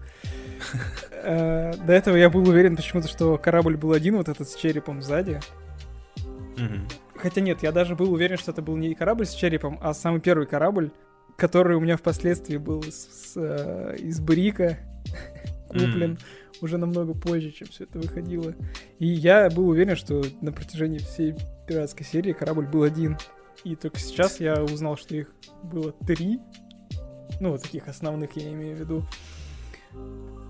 Э, 1.24 1.74
до 1.86 1.93
этого 1.93 2.15
я 2.15 2.30
был 2.30 2.47
уверен 2.47 2.76
почему-то, 2.76 3.07
что 3.07 3.38
корабль 3.38 3.78
был 3.78 3.93
один, 3.93 4.17
вот 4.17 4.30
этот 4.30 4.49
с 4.49 4.55
черепом 4.55 5.01
сзади. 5.01 5.39
Хотя 7.15 7.41
нет, 7.41 7.61
я 7.61 7.72
даже 7.72 7.95
был 7.95 8.11
уверен, 8.11 8.38
что 8.38 8.51
это 8.51 8.61
был 8.61 8.76
не 8.76 8.95
корабль 8.95 9.26
с 9.26 9.34
черепом, 9.34 9.78
а 9.82 9.93
самый 9.93 10.22
первый 10.22 10.47
корабль, 10.47 10.91
который 11.38 11.78
у 11.78 11.80
меня 11.80 11.97
впоследствии 11.97 12.57
был 12.57 12.84
с, 12.84 13.34
э, 13.36 13.95
из 13.99 14.19
Брика 14.19 14.80
куплен 15.69 16.17
уже 16.61 16.78
намного 16.78 17.13
позже, 17.13 17.51
чем 17.51 17.67
все 17.67 17.84
это 17.86 17.99
выходило. 17.99 18.53
И 18.99 19.07
я 19.07 19.49
был 19.49 19.69
уверен, 19.69 19.95
что 19.95 20.24
на 20.41 20.51
протяжении 20.51 20.99
всей 20.99 21.36
пиратской 21.67 22.05
серии 22.05 22.34
корабль 22.34 22.65
был 22.65 22.84
один. 22.84 23.17
И 23.64 23.76
только 23.76 23.99
сейчас 23.99 24.39
я 24.39 24.64
узнал, 24.64 24.97
что 24.97 25.16
их 25.16 25.34
было 25.64 25.91
три. 25.91 26.39
Ну, 27.39 27.51
вот 27.51 27.64
таких 27.64 27.88
основных 27.88 28.36
я 28.36 28.51
имею 28.51 28.76
в 28.76 28.80
виду. 28.80 29.03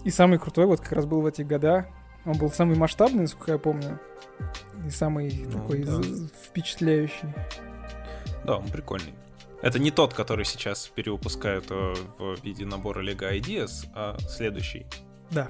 И 0.03 0.09
самый 0.09 0.39
крутой 0.39 0.65
вот 0.65 0.81
как 0.81 0.93
раз 0.93 1.05
был 1.05 1.21
в 1.21 1.25
эти 1.25 1.41
года. 1.41 1.87
Он 2.25 2.37
был 2.37 2.51
самый 2.51 2.77
масштабный, 2.77 3.21
насколько 3.21 3.53
я 3.53 3.57
помню. 3.57 3.99
И 4.85 4.89
самый 4.89 5.45
ну, 5.45 5.51
такой 5.51 5.83
да. 5.83 6.01
впечатляющий. 6.43 7.33
Да, 8.45 8.57
он 8.57 8.67
прикольный. 8.67 9.13
Это 9.61 9.79
не 9.79 9.91
тот, 9.91 10.13
который 10.13 10.45
сейчас 10.45 10.87
перевыпускают 10.87 11.65
э, 11.69 11.93
в 12.17 12.41
виде 12.43 12.65
набора 12.65 13.03
Lego 13.03 13.31
Ideas, 13.31 13.85
а 13.93 14.17
следующий. 14.19 14.87
Да. 15.29 15.49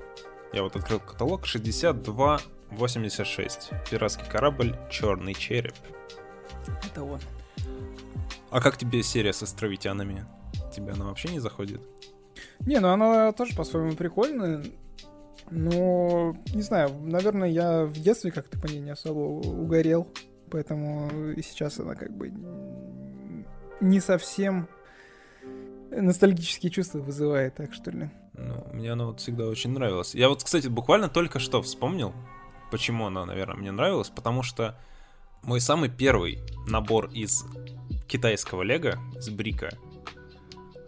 Я 0.51 0.63
вот 0.63 0.75
открыл 0.75 0.99
каталог 0.99 1.45
6286. 1.45 3.69
Пиратский 3.89 4.27
корабль 4.27 4.75
Черный 4.89 5.33
череп. 5.33 5.75
Это 6.83 7.03
он. 7.03 7.21
А 8.51 8.59
как 8.59 8.77
тебе 8.77 9.01
серия 9.01 9.33
с 9.33 9.41
островитянами? 9.41 10.25
Тебе 10.75 10.91
она 10.91 11.05
вообще 11.05 11.29
не 11.29 11.39
заходит? 11.39 11.81
Не, 12.59 12.79
ну 12.79 12.89
она 12.89 13.31
тоже 13.31 13.55
по-своему 13.55 13.93
прикольная. 13.93 14.63
Но, 15.49 16.35
не 16.53 16.61
знаю, 16.61 16.91
наверное, 17.01 17.49
я 17.49 17.85
в 17.85 17.93
детстве 17.93 18.31
как-то 18.31 18.59
по 18.59 18.67
ней 18.67 18.79
не 18.79 18.91
особо 18.91 19.19
угорел. 19.19 20.07
Поэтому 20.49 21.09
и 21.31 21.41
сейчас 21.41 21.79
она 21.79 21.95
как 21.95 22.15
бы 22.15 22.31
не 23.79 23.99
совсем 24.01 24.67
ностальгические 25.89 26.71
чувства 26.71 26.99
вызывает, 26.99 27.55
так 27.55 27.73
что 27.73 27.91
ли. 27.91 28.09
Ну, 28.33 28.67
мне 28.73 28.91
она 28.91 29.05
вот 29.05 29.21
всегда 29.21 29.47
очень 29.47 29.71
нравилась. 29.71 30.13
Я 30.13 30.29
вот, 30.29 30.43
кстати, 30.43 30.67
буквально 30.67 31.09
только 31.09 31.39
что 31.39 31.61
вспомнил, 31.61 32.13
почему 32.69 33.07
она, 33.07 33.25
наверное, 33.25 33.55
мне 33.55 33.71
нравилась, 33.71 34.09
потому 34.09 34.43
что 34.43 34.77
мой 35.43 35.59
самый 35.59 35.89
первый 35.89 36.39
набор 36.67 37.09
из 37.11 37.43
китайского 38.11 38.63
лего, 38.63 38.99
из 39.15 39.29
брика, 39.29 39.69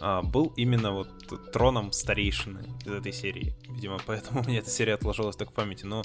а, 0.01 0.21
был 0.21 0.51
именно 0.57 0.91
вот 0.91 1.07
троном 1.53 1.93
старейшины 1.93 2.65
из 2.85 2.91
этой 2.91 3.13
серии. 3.13 3.55
Видимо, 3.69 3.97
поэтому 4.05 4.43
мне 4.47 4.59
эта 4.59 4.69
серия 4.69 4.95
отложилась 4.95 5.37
так 5.37 5.51
в 5.51 5.53
памяти. 5.53 5.85
Но 5.85 6.03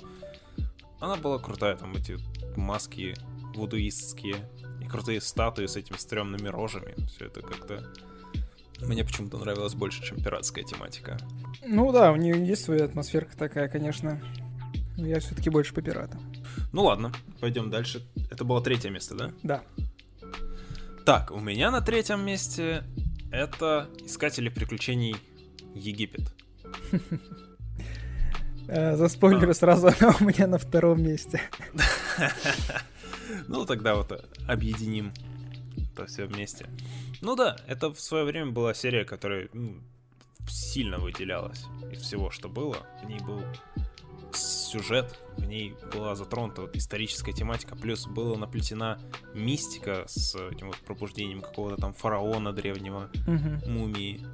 она 1.01 1.17
была 1.17 1.41
крутая, 1.41 1.77
там 1.77 1.93
эти 1.95 2.19
маски 2.57 3.17
вудуистские 3.57 4.37
и 4.81 4.87
крутые 4.87 5.21
статуи 5.21 5.67
с 5.67 5.75
этими 5.75 5.97
стрёмными 5.97 6.47
рожами. 6.47 6.95
Все 7.09 7.27
это 7.27 7.41
как-то 7.41 7.93
мне 8.81 9.05
почему-то 9.05 9.39
нравилось 9.39 9.75
больше, 9.75 10.05
чем 10.05 10.23
пиратская 10.23 10.63
тематика. 10.63 11.19
Ну 11.67 11.91
да, 11.91 12.13
у 12.13 12.17
нее 12.17 12.47
есть 12.47 12.65
своя 12.65 12.85
атмосферка 12.85 13.37
такая, 13.37 13.69
конечно. 13.69 14.23
Но 14.97 15.07
я 15.09 15.19
все-таки 15.19 15.51
больше 15.51 15.75
по 15.75 15.83
пиратам. 15.83 16.21
Ну 16.73 16.85
ладно, 16.85 17.11
пойдем 17.41 17.71
дальше. 17.71 18.07
Это 18.31 18.45
было 18.45 18.63
третье 18.63 18.91
место, 18.91 19.17
да? 19.17 19.33
Да. 19.43 19.63
Так, 21.09 21.31
у 21.31 21.41
меня 21.41 21.71
на 21.71 21.81
третьем 21.81 22.21
месте 22.21 22.85
это 23.33 23.89
Искатели 24.05 24.51
приключений 24.51 25.17
Египет. 25.75 26.35
Э, 28.69 28.95
за 28.95 29.09
спойлеры 29.09 29.55
сразу 29.55 29.87
она 29.87 30.15
у 30.21 30.25
меня 30.25 30.47
на 30.47 30.59
втором 30.59 31.03
месте. 31.03 31.41
Ну, 33.47 33.65
тогда 33.65 33.95
вот 33.95 34.23
объединим 34.47 35.15
это 35.95 36.05
все 36.05 36.27
вместе. 36.27 36.67
Ну 37.23 37.35
да, 37.37 37.57
это 37.67 37.91
в 37.91 37.99
свое 37.99 38.25
время 38.25 38.51
была 38.51 38.75
серия, 38.75 39.07
которая 39.07 39.49
ну, 39.55 39.81
сильно 40.47 40.99
выделялась 40.99 41.65
из 41.91 42.03
всего, 42.03 42.31
что 42.31 42.51
было. 42.51 42.87
В 43.03 43.09
ней 43.09 43.21
был 43.21 43.43
сюжет, 44.69 45.19
в 45.37 45.47
ней 45.47 45.75
была 45.93 46.15
затронута 46.15 46.63
вот 46.63 46.77
историческая 46.77 47.33
тематика, 47.33 47.77
плюс 47.77 48.07
была 48.07 48.37
наплетена 48.37 48.99
мистика 49.35 50.05
с 50.07 50.35
этим 50.35 50.69
вот 50.69 50.77
пробуждением 50.77 51.41
какого-то 51.41 51.81
там 51.81 51.95
фараона 51.95 52.53
древнего, 52.53 53.11
угу. 53.27 53.71
мумии. 53.71 54.25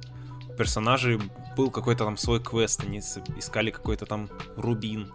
У 0.49 0.53
персонажей 0.53 1.19
был 1.57 1.71
какой-то 1.71 2.05
там 2.05 2.17
свой 2.17 2.41
квест, 2.41 2.83
они 2.83 2.99
искали 2.99 3.71
какой-то 3.71 4.05
там 4.05 4.29
рубин. 4.55 5.11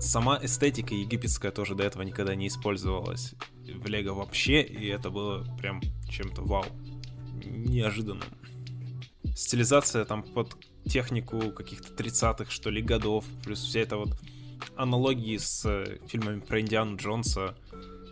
Сама 0.00 0.38
эстетика 0.42 0.94
египетская 0.94 1.52
тоже 1.52 1.74
до 1.74 1.84
этого 1.84 2.02
никогда 2.02 2.34
не 2.34 2.48
использовалась 2.48 3.34
в 3.64 3.86
Лего 3.86 4.14
вообще, 4.14 4.62
и 4.62 4.86
это 4.86 5.10
было 5.10 5.46
прям 5.58 5.80
чем-то 6.10 6.42
вау, 6.42 6.66
неожиданным. 7.44 8.28
Стилизация 9.34 10.04
там 10.04 10.22
под 10.22 10.56
технику 10.86 11.50
каких-то 11.52 11.92
30-х, 11.92 12.50
что 12.50 12.70
ли, 12.70 12.82
годов, 12.82 13.24
плюс 13.44 13.62
вся 13.62 13.80
эта 13.80 13.96
вот 13.96 14.10
аналогии 14.76 15.36
с 15.36 15.64
э, 15.64 15.98
фильмами 16.06 16.40
про 16.40 16.60
Индиану 16.60 16.96
Джонса. 16.96 17.56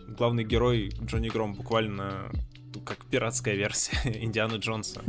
Главный 0.08 0.44
герой 0.44 0.90
Джонни 1.02 1.28
Гром 1.28 1.54
буквально 1.54 2.30
как 2.84 3.04
пиратская 3.06 3.54
версия 3.54 3.98
Индианы 4.22 4.56
Джонса. 4.56 5.02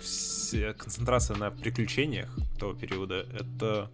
Вся 0.00 0.72
концентрация 0.74 1.36
на 1.36 1.50
приключениях 1.50 2.34
того 2.58 2.74
периода, 2.74 3.26
это... 3.32 3.90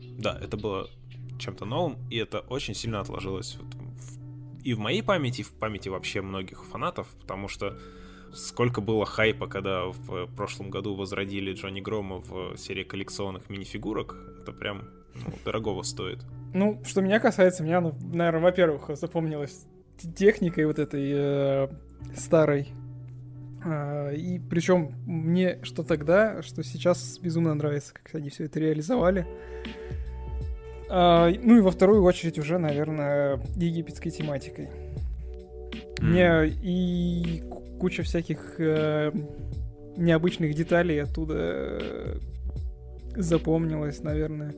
Да, 0.00 0.38
это 0.38 0.56
было 0.56 0.90
чем-то 1.38 1.64
новым, 1.64 1.96
и 2.10 2.16
это 2.16 2.40
очень 2.40 2.74
сильно 2.74 3.00
отложилось 3.00 3.56
вот 3.56 3.74
в... 3.74 4.62
и 4.62 4.74
в 4.74 4.78
моей 4.78 5.02
памяти, 5.02 5.40
и 5.40 5.44
в 5.44 5.52
памяти 5.52 5.88
вообще 5.88 6.20
многих 6.20 6.64
фанатов, 6.66 7.08
потому 7.20 7.48
что 7.48 7.78
сколько 8.34 8.80
было 8.80 9.06
хайпа, 9.06 9.46
когда 9.46 9.86
в 9.86 10.26
прошлом 10.34 10.70
году 10.70 10.94
возродили 10.94 11.54
Джонни 11.54 11.80
Грома 11.80 12.18
в 12.18 12.56
серии 12.56 12.84
коллекционных 12.84 13.48
минифигурок, 13.48 14.14
это 14.40 14.52
прям 14.52 14.88
ну, 15.14 15.32
дорогого 15.44 15.82
стоит. 15.82 16.20
Ну, 16.54 16.80
что 16.84 17.00
меня 17.00 17.18
касается, 17.20 17.62
меня, 17.62 17.80
ну, 17.80 17.94
наверное, 18.12 18.40
во-первых, 18.42 18.90
запомнилась 18.96 19.66
техникой 20.16 20.66
вот 20.66 20.78
этой 20.78 21.12
э, 21.14 21.68
старой. 22.16 22.68
Э, 23.64 24.14
и 24.14 24.38
причем 24.38 24.94
мне 25.06 25.58
что 25.62 25.82
тогда, 25.82 26.42
что 26.42 26.62
сейчас 26.62 27.18
безумно 27.18 27.54
нравится, 27.54 27.94
как 27.94 28.14
они 28.14 28.30
все 28.30 28.44
это 28.44 28.60
реализовали. 28.60 29.26
Э, 30.90 31.32
ну 31.40 31.56
и 31.56 31.60
во 31.60 31.70
вторую 31.70 32.02
очередь 32.02 32.38
уже, 32.38 32.58
наверное, 32.58 33.40
египетской 33.56 34.10
тематикой. 34.10 34.68
Mm. 36.02 36.04
Мне 36.04 36.54
и 36.62 37.42
куча 37.78 38.02
всяких 38.02 38.56
э, 38.58 39.12
необычных 39.96 40.54
деталей 40.54 41.02
оттуда 41.02 41.34
э, 41.36 42.18
запомнилась, 43.16 44.02
наверное. 44.02 44.54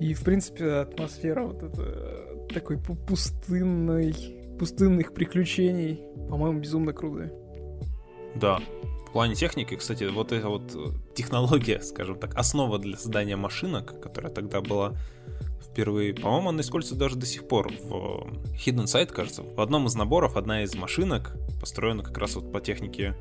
И, 0.00 0.14
в 0.14 0.24
принципе, 0.24 0.70
атмосфера 0.70 1.44
вот 1.44 1.62
это 1.62 1.82
э, 1.82 2.48
такой 2.52 2.78
пустынной, 2.78 4.14
пустынных 4.58 5.14
приключений, 5.14 6.00
по-моему, 6.28 6.60
безумно 6.60 6.92
крутая. 6.92 7.32
Да. 8.34 8.60
В 9.08 9.12
плане 9.12 9.36
техники, 9.36 9.76
кстати, 9.76 10.04
вот 10.04 10.32
эта 10.32 10.48
вот 10.48 10.74
э, 10.74 10.88
технология, 11.14 11.80
скажем 11.80 12.18
так, 12.18 12.34
основа 12.36 12.78
для 12.78 12.96
создания 12.96 13.36
машинок, 13.36 14.00
которая 14.00 14.32
тогда 14.32 14.60
была 14.60 14.94
впервые. 15.62 16.14
По-моему, 16.14 16.48
она 16.48 16.60
используется 16.60 16.98
даже 16.98 17.16
до 17.16 17.26
сих 17.26 17.46
пор 17.46 17.72
в 17.72 18.26
Hidden 18.54 18.84
Side, 18.84 19.12
кажется. 19.12 19.42
В 19.42 19.60
одном 19.60 19.86
из 19.86 19.94
наборов 19.94 20.36
одна 20.36 20.62
из 20.64 20.74
машинок 20.74 21.36
построена 21.60 22.02
как 22.02 22.18
раз 22.18 22.34
вот 22.34 22.52
по 22.52 22.60
технике 22.60 23.16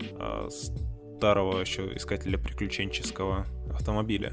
э, 0.00 0.48
старого 1.18 1.58
еще 1.58 1.96
искателя 1.96 2.38
приключенческого 2.38 3.44
автомобиля. 3.74 4.32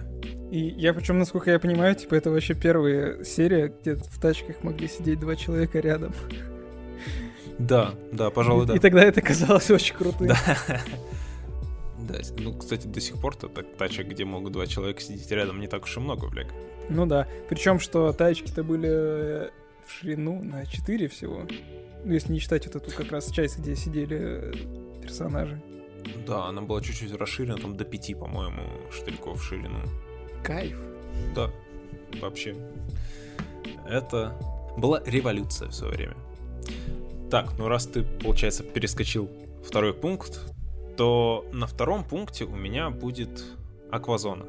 И 0.52 0.60
я 0.60 0.94
причем, 0.94 1.18
насколько 1.18 1.50
я 1.50 1.58
понимаю, 1.60 1.96
типа 1.96 2.14
это 2.14 2.30
вообще 2.30 2.54
первая 2.54 3.24
серия, 3.24 3.74
где 3.82 3.96
в 3.96 4.20
тачках 4.22 4.64
могли 4.64 4.88
сидеть 4.88 5.20
два 5.20 5.36
человека 5.36 5.80
рядом. 5.80 6.14
Да, 7.58 7.96
да, 8.12 8.30
пожалуй, 8.30 8.68
да. 8.68 8.76
И 8.76 8.80
тогда 8.80 9.04
это 9.04 9.22
казалось 9.22 9.72
очень 9.72 9.96
круто. 9.96 10.26
Да. 10.26 10.38
Да, 11.98 12.20
ну, 12.38 12.54
кстати, 12.54 12.86
до 12.86 13.02
сих 13.02 13.20
пор-то 13.20 13.48
так 13.48 13.66
тачек, 13.78 14.08
где 14.08 14.26
могут 14.26 14.54
два 14.54 14.68
человека 14.68 15.02
сидеть 15.02 15.32
рядом, 15.32 15.60
не 15.60 15.68
так 15.68 15.86
уж 15.86 15.98
и 15.98 16.00
много 16.00 16.26
в 16.26 16.36
Лего. 16.36 16.52
Ну 16.88 17.08
да. 17.08 17.28
Причем, 17.50 17.80
что 17.80 18.14
тачки-то 18.14 18.64
были 18.64 18.90
э, 18.92 19.50
в 19.88 19.92
ширину 19.92 20.44
на 20.44 20.68
4 20.68 21.08
всего. 21.08 21.48
Ну, 22.04 22.14
если 22.14 22.32
не 22.32 22.38
считать 22.38 22.68
вот 22.68 22.76
эту 22.76 22.96
как 22.96 23.12
раз 23.12 23.32
часть, 23.32 23.58
где 23.58 23.76
сидели 23.76 24.20
э, 24.22 24.54
персонажи. 25.02 25.60
Да, 26.28 26.46
она 26.46 26.62
была 26.62 26.82
чуть-чуть 26.82 27.14
расширена, 27.14 27.58
там 27.58 27.76
до 27.76 27.84
5, 27.84 28.20
по-моему, 28.20 28.64
штырьков 28.92 29.40
в 29.40 29.44
ширину. 29.44 29.80
Кайф. 30.44 30.78
Да, 31.34 31.52
вообще. 32.22 32.56
Это 33.88 34.38
была 34.78 35.02
революция 35.06 35.70
в 35.70 35.74
свое 35.74 35.94
время. 35.94 36.16
Так, 37.30 37.58
ну 37.58 37.68
раз 37.68 37.88
ты, 37.88 38.04
получается, 38.04 38.64
перескочил 38.64 39.30
второй 39.66 39.94
пункт, 39.94 40.40
то 40.98 41.46
на 41.52 41.68
втором 41.68 42.04
пункте 42.04 42.46
у 42.46 42.56
меня 42.56 42.90
будет 42.90 43.44
Аквазона. 43.92 44.46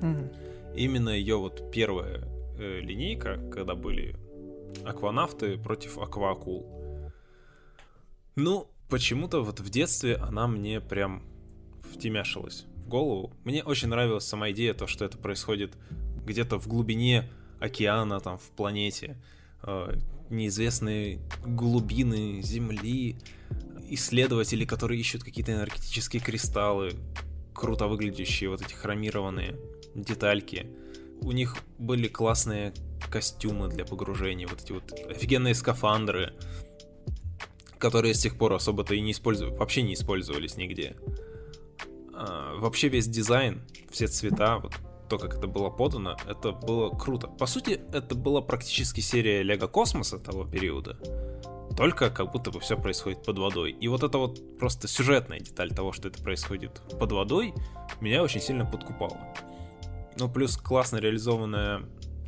Мгм. 0.00 0.30
Именно 0.74 1.10
ее 1.10 1.36
вот 1.36 1.70
первая 1.70 2.22
э, 2.58 2.80
линейка, 2.80 3.38
когда 3.50 3.74
были 3.74 4.14
акванавты 4.84 5.58
против 5.58 5.98
акваакул. 5.98 6.66
Ну, 8.34 8.68
почему-то 8.88 9.42
вот 9.42 9.60
в 9.60 9.68
детстве 9.70 10.16
она 10.16 10.46
мне 10.46 10.80
прям 10.80 11.22
втемяшилась 11.92 12.64
в 12.76 12.88
голову. 12.88 13.32
Мне 13.44 13.62
очень 13.62 13.88
нравилась 13.88 14.24
сама 14.24 14.50
идея, 14.50 14.74
то, 14.74 14.86
что 14.86 15.04
это 15.04 15.18
происходит 15.18 15.76
где-то 16.24 16.58
в 16.58 16.66
глубине 16.66 17.28
океана, 17.60 18.20
там, 18.20 18.38
в 18.38 18.50
планете. 18.50 19.16
Э, 19.62 19.96
неизвестные 20.30 21.20
глубины 21.44 22.40
Земли, 22.42 23.16
исследователи, 23.88 24.64
которые 24.64 25.00
ищут 25.00 25.22
какие-то 25.22 25.52
энергетические 25.52 26.20
кристаллы, 26.22 26.92
круто 27.54 27.86
выглядящие 27.86 28.50
вот 28.50 28.60
эти 28.60 28.74
хромированные 28.74 29.56
детальки. 29.94 30.66
У 31.22 31.32
них 31.32 31.56
были 31.78 32.08
классные 32.08 32.74
костюмы 33.10 33.68
для 33.68 33.84
погружения, 33.84 34.46
вот 34.46 34.62
эти 34.62 34.72
вот 34.72 34.92
офигенные 35.08 35.54
скафандры, 35.54 36.34
которые 37.78 38.14
с 38.14 38.20
тех 38.20 38.36
пор 38.38 38.54
особо-то 38.54 38.94
и 38.94 39.00
не 39.00 39.12
использовали, 39.12 39.54
вообще 39.54 39.82
не 39.82 39.94
использовались 39.94 40.56
нигде. 40.56 40.96
А, 42.14 42.56
вообще 42.56 42.88
весь 42.88 43.06
дизайн, 43.06 43.62
все 43.90 44.06
цвета, 44.06 44.58
вот 44.58 44.72
то, 45.08 45.18
как 45.18 45.36
это 45.36 45.46
было 45.46 45.70
подано, 45.70 46.16
это 46.26 46.52
было 46.52 46.90
круто. 46.90 47.28
По 47.28 47.46
сути, 47.46 47.80
это 47.92 48.14
была 48.14 48.40
практически 48.40 49.00
серия 49.00 49.42
Лего 49.42 49.66
Космоса 49.66 50.18
того 50.18 50.44
периода, 50.44 50.98
только 51.76 52.10
как 52.10 52.32
будто 52.32 52.50
бы 52.50 52.60
все 52.60 52.76
происходит 52.76 53.22
под 53.22 53.38
водой. 53.38 53.70
И 53.72 53.88
вот 53.88 54.02
это 54.02 54.18
вот 54.18 54.58
просто 54.58 54.88
сюжетная 54.88 55.40
деталь 55.40 55.70
того, 55.70 55.92
что 55.92 56.08
это 56.08 56.22
происходит 56.22 56.80
под 56.98 57.12
водой, 57.12 57.54
меня 58.00 58.22
очень 58.22 58.40
сильно 58.40 58.64
подкупала. 58.64 59.18
Ну, 60.18 60.30
плюс 60.30 60.56
классно 60.56 60.96
реализованная 60.96 61.82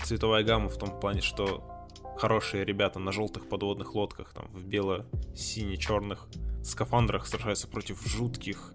цветовая 0.04 0.44
гамма 0.44 0.68
в 0.68 0.76
том 0.76 1.00
плане, 1.00 1.22
что 1.22 1.77
хорошие 2.18 2.64
ребята 2.64 2.98
на 2.98 3.12
желтых 3.12 3.48
подводных 3.48 3.94
лодках, 3.94 4.32
там, 4.32 4.48
в 4.52 4.64
бело-сине-черных 4.64 6.26
скафандрах 6.64 7.26
сражаются 7.26 7.68
против 7.68 8.04
жутких 8.06 8.74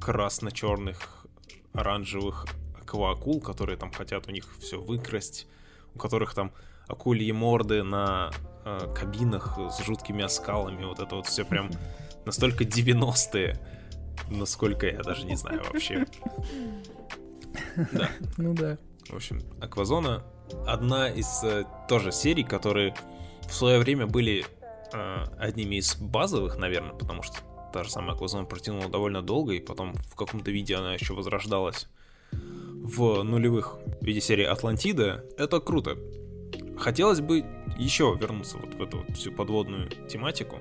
красно-черных, 0.00 1.26
оранжевых 1.72 2.46
акваакул, 2.80 3.40
которые 3.40 3.76
там 3.76 3.90
хотят 3.90 4.28
у 4.28 4.30
них 4.30 4.46
все 4.60 4.80
выкрасть, 4.80 5.48
у 5.94 5.98
которых 5.98 6.34
там 6.34 6.52
акульи 6.86 7.32
морды 7.32 7.82
на 7.82 8.30
э, 8.64 8.94
кабинах 8.94 9.58
с 9.58 9.82
жуткими 9.82 10.22
оскалами, 10.22 10.84
вот 10.84 11.00
это 11.00 11.16
вот 11.16 11.26
все 11.26 11.44
прям 11.44 11.70
настолько 12.24 12.64
90-е, 12.64 13.58
насколько 14.30 14.86
я 14.86 15.02
даже 15.02 15.24
не 15.26 15.36
знаю 15.36 15.62
вообще. 15.64 16.06
Да. 17.92 18.08
Ну 18.36 18.54
да. 18.54 18.78
В 19.08 19.14
общем, 19.14 19.42
Аквазона 19.60 20.24
одна 20.66 21.08
из 21.08 21.42
э, 21.44 21.64
тоже 21.88 22.12
серий, 22.12 22.44
которые 22.44 22.94
в 23.48 23.54
свое 23.54 23.78
время 23.78 24.06
были 24.06 24.46
э, 24.92 25.24
одними 25.38 25.76
из 25.76 25.96
базовых, 25.96 26.56
наверное, 26.58 26.94
потому 26.94 27.22
что 27.22 27.36
та 27.72 27.84
же 27.84 27.90
самая 27.90 28.12
Аквазона 28.14 28.44
протянула 28.44 28.88
довольно 28.88 29.22
долго, 29.22 29.54
и 29.54 29.60
потом 29.60 29.94
в 29.94 30.14
каком-то 30.14 30.50
виде 30.50 30.76
она 30.76 30.94
еще 30.94 31.14
возрождалась 31.14 31.88
в 32.32 33.22
нулевых 33.22 33.78
в 34.00 34.04
виде 34.04 34.20
серии 34.20 34.44
Атлантида. 34.44 35.24
Это 35.38 35.60
круто. 35.60 35.96
Хотелось 36.78 37.20
бы 37.20 37.44
еще 37.78 38.16
вернуться 38.20 38.58
вот 38.58 38.74
в 38.74 38.82
эту 38.82 38.98
вот 38.98 39.16
всю 39.16 39.32
подводную 39.32 39.88
тематику. 40.08 40.60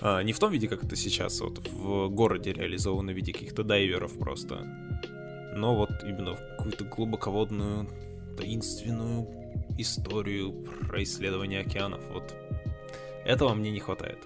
А, 0.00 0.22
не 0.22 0.32
в 0.32 0.38
том 0.38 0.50
виде, 0.50 0.68
как 0.68 0.84
это 0.84 0.96
сейчас, 0.96 1.40
вот 1.40 1.58
в 1.58 2.08
городе 2.08 2.52
реализовано 2.52 3.12
в 3.12 3.14
виде 3.14 3.32
каких-то 3.32 3.62
дайверов 3.62 4.18
просто. 4.18 4.66
Но 5.54 5.76
вот 5.76 5.90
именно 6.04 6.34
в 6.34 6.56
какую-то 6.56 6.84
глубоководную, 6.84 7.88
таинственную 8.40 9.28
историю 9.78 10.52
про 10.88 11.02
исследование 11.02 11.60
океанов. 11.60 12.00
Вот 12.12 12.34
этого 13.24 13.54
мне 13.54 13.70
не 13.70 13.80
хватает. 13.80 14.18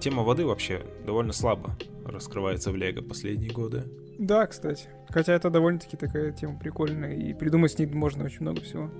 Тема 0.00 0.22
воды 0.22 0.46
вообще 0.46 0.86
довольно 1.04 1.32
слабо 1.32 1.76
раскрывается 2.06 2.70
в 2.70 2.76
Лего 2.76 3.02
последние 3.02 3.50
годы. 3.50 3.84
Да, 4.18 4.46
кстати. 4.46 4.88
Хотя 5.08 5.34
это 5.34 5.50
довольно-таки 5.50 5.96
такая 5.96 6.32
тема 6.32 6.58
прикольная, 6.58 7.14
и 7.14 7.34
придумать 7.34 7.72
с 7.72 7.78
ней 7.78 7.86
можно 7.86 8.24
очень 8.24 8.42
много 8.42 8.60
всего. 8.60 8.90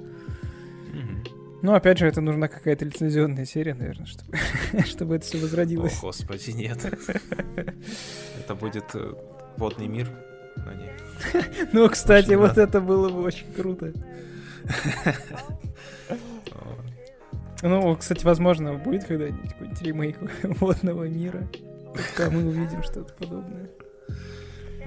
Но 1.63 1.75
опять 1.75 1.99
же, 1.99 2.07
это 2.07 2.21
нужна 2.21 2.47
какая-то 2.47 2.85
лицензионная 2.85 3.47
серия, 3.47 3.73
наверное, 3.73 4.05
чтобы, 4.05 4.37
чтобы 4.85 5.17
это 5.17 5.25
все 5.25 5.39
О, 5.39 5.43
возродилось. 5.43 5.99
господи, 5.99 6.51
нет. 6.51 6.79
Это 8.39 8.55
будет 8.55 8.85
э, 8.95 9.15
водный 9.57 9.87
мир 9.87 10.11
на 10.57 10.75
ней. 10.75 10.91
Ну, 11.73 11.89
кстати, 11.89 12.35
вот 12.35 12.59
это 12.59 12.81
было 12.81 13.09
бы 13.09 13.23
очень 13.23 13.53
круто. 13.53 13.93
Ну, 17.63 17.97
кстати, 17.97 18.23
возможно, 18.27 18.75
будет 18.75 19.05
когда-нибудь 19.05 19.53
какой-нибудь 19.53 19.83
ремейк 19.83 20.19
водного 20.61 21.05
мира. 21.09 21.49
Когда 22.15 22.31
мы 22.37 22.47
увидим 22.47 22.83
что-то 22.83 23.15
подобное. 23.15 23.71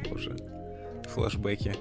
Боже. 0.09 0.35
Флэшбэки. 1.09 1.73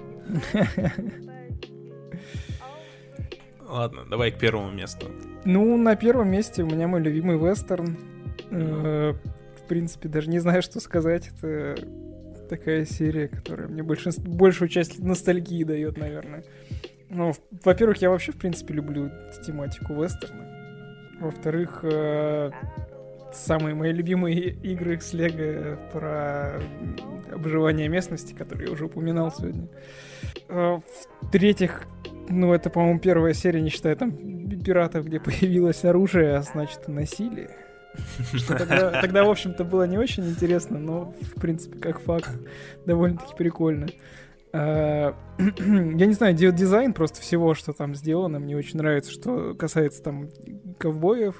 Ладно, 3.67 4.05
давай 4.09 4.31
к 4.31 4.39
первому 4.39 4.71
месту. 4.71 5.07
Ну, 5.45 5.77
на 5.77 5.95
первом 5.95 6.29
месте 6.29 6.63
у 6.63 6.65
меня 6.65 6.87
мой 6.87 7.01
любимый 7.01 7.37
вестерн. 7.37 7.97
Э, 8.49 9.13
В 9.61 9.67
принципе, 9.67 10.07
даже 10.09 10.29
не 10.29 10.39
знаю, 10.39 10.61
что 10.63 10.79
сказать. 10.79 11.29
Это 11.37 11.75
такая 12.47 12.85
серия, 12.85 13.27
которая 13.27 13.67
мне 13.67 13.83
больше, 13.83 14.09
большую 14.25 14.69
часть 14.69 14.99
ностальгии 14.99 15.63
дает, 15.63 15.97
наверное. 15.97 16.43
Ну, 17.09 17.33
во-первых, 17.63 17.97
я 18.01 18.09
вообще, 18.09 18.31
в 18.31 18.37
принципе, 18.37 18.73
люблю 18.73 19.09
тематику 19.45 19.93
вестерна. 19.93 20.45
Во-вторых, 21.19 21.79
э, 21.83 22.51
самые 23.33 23.75
мои 23.75 23.91
любимые 23.91 24.49
игры 24.49 24.99
с 24.99 25.13
Лего 25.13 25.79
про 25.91 26.59
м, 26.59 26.95
обживание 27.33 27.87
местности, 27.87 28.33
которые 28.33 28.67
я 28.67 28.73
уже 28.73 28.85
упоминал 28.85 29.31
сегодня. 29.31 29.67
Э, 30.49 30.79
В-третьих, 31.21 31.87
ну, 32.29 32.53
это, 32.53 32.69
по-моему, 32.69 32.99
первая 32.99 33.33
серия, 33.33 33.61
не 33.61 33.69
считая 33.69 33.95
там 33.95 34.11
пиратов, 34.63 35.05
где 35.05 35.19
появилось 35.19 35.85
оружие, 35.85 36.35
а 36.35 36.41
значит, 36.41 36.87
насилие. 36.87 37.49
Тогда, 38.47 39.23
в 39.23 39.29
общем-то, 39.29 39.63
было 39.63 39.83
не 39.83 39.97
очень 39.97 40.27
интересно, 40.27 40.79
но, 40.79 41.13
в 41.35 41.39
принципе, 41.39 41.79
как 41.79 41.99
факт, 42.01 42.31
довольно-таки 42.85 43.35
прикольно. 43.35 43.87
А, 44.53 45.15
Я 45.37 46.05
не 46.05 46.13
знаю, 46.13 46.33
ди- 46.33 46.51
дизайн 46.51 46.93
просто 46.93 47.21
всего, 47.21 47.53
что 47.53 47.73
там 47.73 47.95
сделано, 47.95 48.39
мне 48.39 48.55
очень 48.55 48.77
нравится, 48.77 49.11
что 49.11 49.53
касается 49.53 50.01
там 50.01 50.29
ковбоев, 50.77 51.35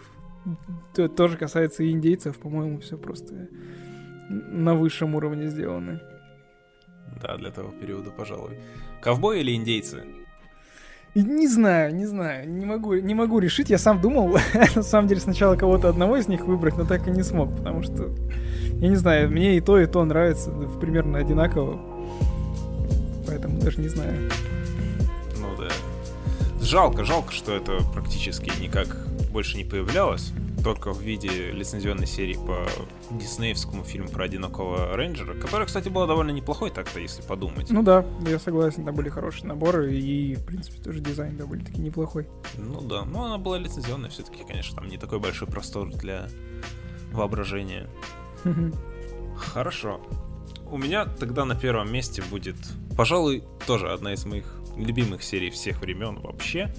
то 0.93 1.07
тоже 1.07 1.37
касается 1.37 1.83
и 1.83 1.91
индейцев, 1.91 2.37
по-моему, 2.37 2.79
все 2.79 2.97
просто 2.97 3.47
на 4.29 4.75
высшем 4.75 5.15
уровне 5.15 5.47
сделано. 5.47 6.01
Да, 7.21 7.37
для 7.37 7.51
того 7.51 7.71
периода, 7.71 8.11
пожалуй. 8.11 8.59
Ковбои 9.01 9.39
или 9.39 9.55
индейцы? 9.55 10.03
Не 11.15 11.47
знаю, 11.47 11.95
не 11.95 12.05
знаю, 12.05 12.49
не 12.49 12.65
могу, 12.65 12.93
не 12.93 13.15
могу 13.15 13.39
решить. 13.39 13.69
Я 13.69 13.77
сам 13.77 13.99
думал, 13.99 14.37
на 14.75 14.83
самом 14.83 15.07
деле, 15.07 15.19
сначала 15.19 15.55
кого-то 15.55 15.89
одного 15.89 16.17
из 16.17 16.27
них 16.27 16.45
выбрать, 16.45 16.77
но 16.77 16.85
так 16.85 17.07
и 17.07 17.11
не 17.11 17.23
смог, 17.23 17.55
потому 17.55 17.81
что, 17.81 18.09
я 18.79 18.87
не 18.87 18.95
знаю, 18.95 19.29
мне 19.31 19.57
и 19.57 19.61
то, 19.61 19.79
и 19.79 19.87
то 19.87 20.03
нравится 20.05 20.51
примерно 20.79 21.17
одинаково. 21.17 21.79
Поэтому 23.25 23.59
даже 23.59 23.81
не 23.81 23.89
знаю. 23.89 24.29
Ну 25.39 25.47
да. 25.57 25.69
Жалко, 26.61 27.03
жалко, 27.03 27.33
что 27.33 27.55
это 27.55 27.79
практически 27.93 28.51
никак 28.61 28.87
больше 29.31 29.57
не 29.57 29.63
появлялось. 29.63 30.31
Только 30.67 30.91
в 30.91 30.99
виде 30.99 31.51
лицензионной 31.53 32.05
серии 32.07 32.33
по 32.33 32.67
диснеевскому 33.09 33.85
фильму 33.85 34.09
про 34.09 34.25
одинокого 34.25 34.97
рейнджера, 34.97 35.33
который, 35.33 35.65
кстати, 35.65 35.87
была 35.87 36.07
довольно 36.07 36.31
неплохой 36.31 36.71
так-то, 36.71 36.99
если 36.99 37.21
подумать. 37.21 37.69
Ну 37.69 37.83
да, 37.83 38.05
я 38.27 38.37
согласен, 38.37 38.83
там 38.83 38.93
были 38.93 39.07
хорошие 39.07 39.47
наборы, 39.47 39.95
и, 39.95 40.35
в 40.35 40.45
принципе, 40.45 40.81
тоже 40.81 40.99
дизайн 40.99 41.37
довольно-таки 41.37 41.79
неплохой. 41.79 42.27
Ну 42.57 42.81
да, 42.81 43.05
но 43.05 43.23
она 43.23 43.37
была 43.37 43.57
лицензионная 43.59 44.09
все-таки, 44.09 44.43
конечно, 44.45 44.75
там 44.75 44.89
не 44.89 44.97
такой 44.97 45.19
большой 45.19 45.47
простор 45.47 45.89
для 45.89 46.27
воображения. 47.13 47.87
Хорошо. 49.37 50.01
У 50.69 50.77
меня 50.77 51.05
тогда 51.05 51.45
на 51.45 51.55
первом 51.55 51.89
месте 51.93 52.21
будет, 52.29 52.57
пожалуй, 52.97 53.41
тоже 53.65 53.89
одна 53.89 54.11
из 54.11 54.25
моих 54.25 54.43
любимых 54.75 55.23
серий 55.23 55.49
всех 55.49 55.79
времен 55.79 56.19
вообще. 56.19 56.73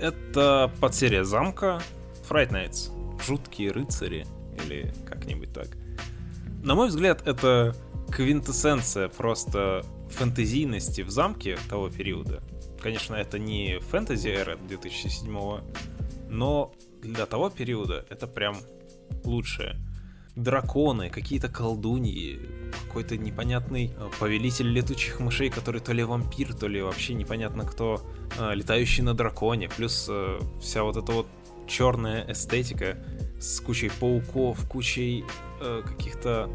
Это 0.00 0.72
подсерия 0.80 1.24
замка 1.24 1.82
Fright 2.26 2.52
Nights. 2.52 2.97
Жуткие 3.26 3.72
рыцари, 3.72 4.26
или 4.64 4.92
как-нибудь 5.06 5.52
так. 5.52 5.68
На 6.62 6.74
мой 6.74 6.88
взгляд, 6.88 7.26
это 7.26 7.74
квинтэссенция 8.10 9.08
просто 9.08 9.84
фэнтезийности 10.10 11.02
в 11.02 11.10
замке 11.10 11.58
того 11.68 11.90
периода. 11.90 12.42
Конечно, 12.80 13.14
это 13.14 13.38
не 13.38 13.80
фэнтези 13.80 14.28
эра 14.28 14.56
2007 14.56 15.60
но 16.28 16.72
для 17.02 17.26
того 17.26 17.50
периода 17.50 18.04
это 18.10 18.26
прям 18.26 18.56
лучшее 19.24 19.76
драконы, 20.36 21.10
какие-то 21.10 21.48
колдуньи, 21.48 22.38
какой-то 22.86 23.16
непонятный 23.16 23.92
э, 23.96 24.10
повелитель 24.20 24.68
летучих 24.68 25.18
мышей, 25.18 25.50
который 25.50 25.80
то 25.80 25.92
ли 25.92 26.04
вампир, 26.04 26.54
то 26.54 26.68
ли 26.68 26.80
вообще 26.80 27.14
непонятно 27.14 27.64
кто, 27.64 28.00
э, 28.38 28.54
летающий 28.54 29.02
на 29.02 29.14
драконе, 29.14 29.68
плюс 29.68 30.06
э, 30.08 30.38
вся 30.60 30.84
вот 30.84 30.96
эта 30.96 31.10
вот 31.10 31.26
черная 31.68 32.30
эстетика 32.32 32.98
с 33.40 33.60
кучей 33.60 33.90
пауков, 34.00 34.66
кучей 34.68 35.24
каких-то 35.60 36.50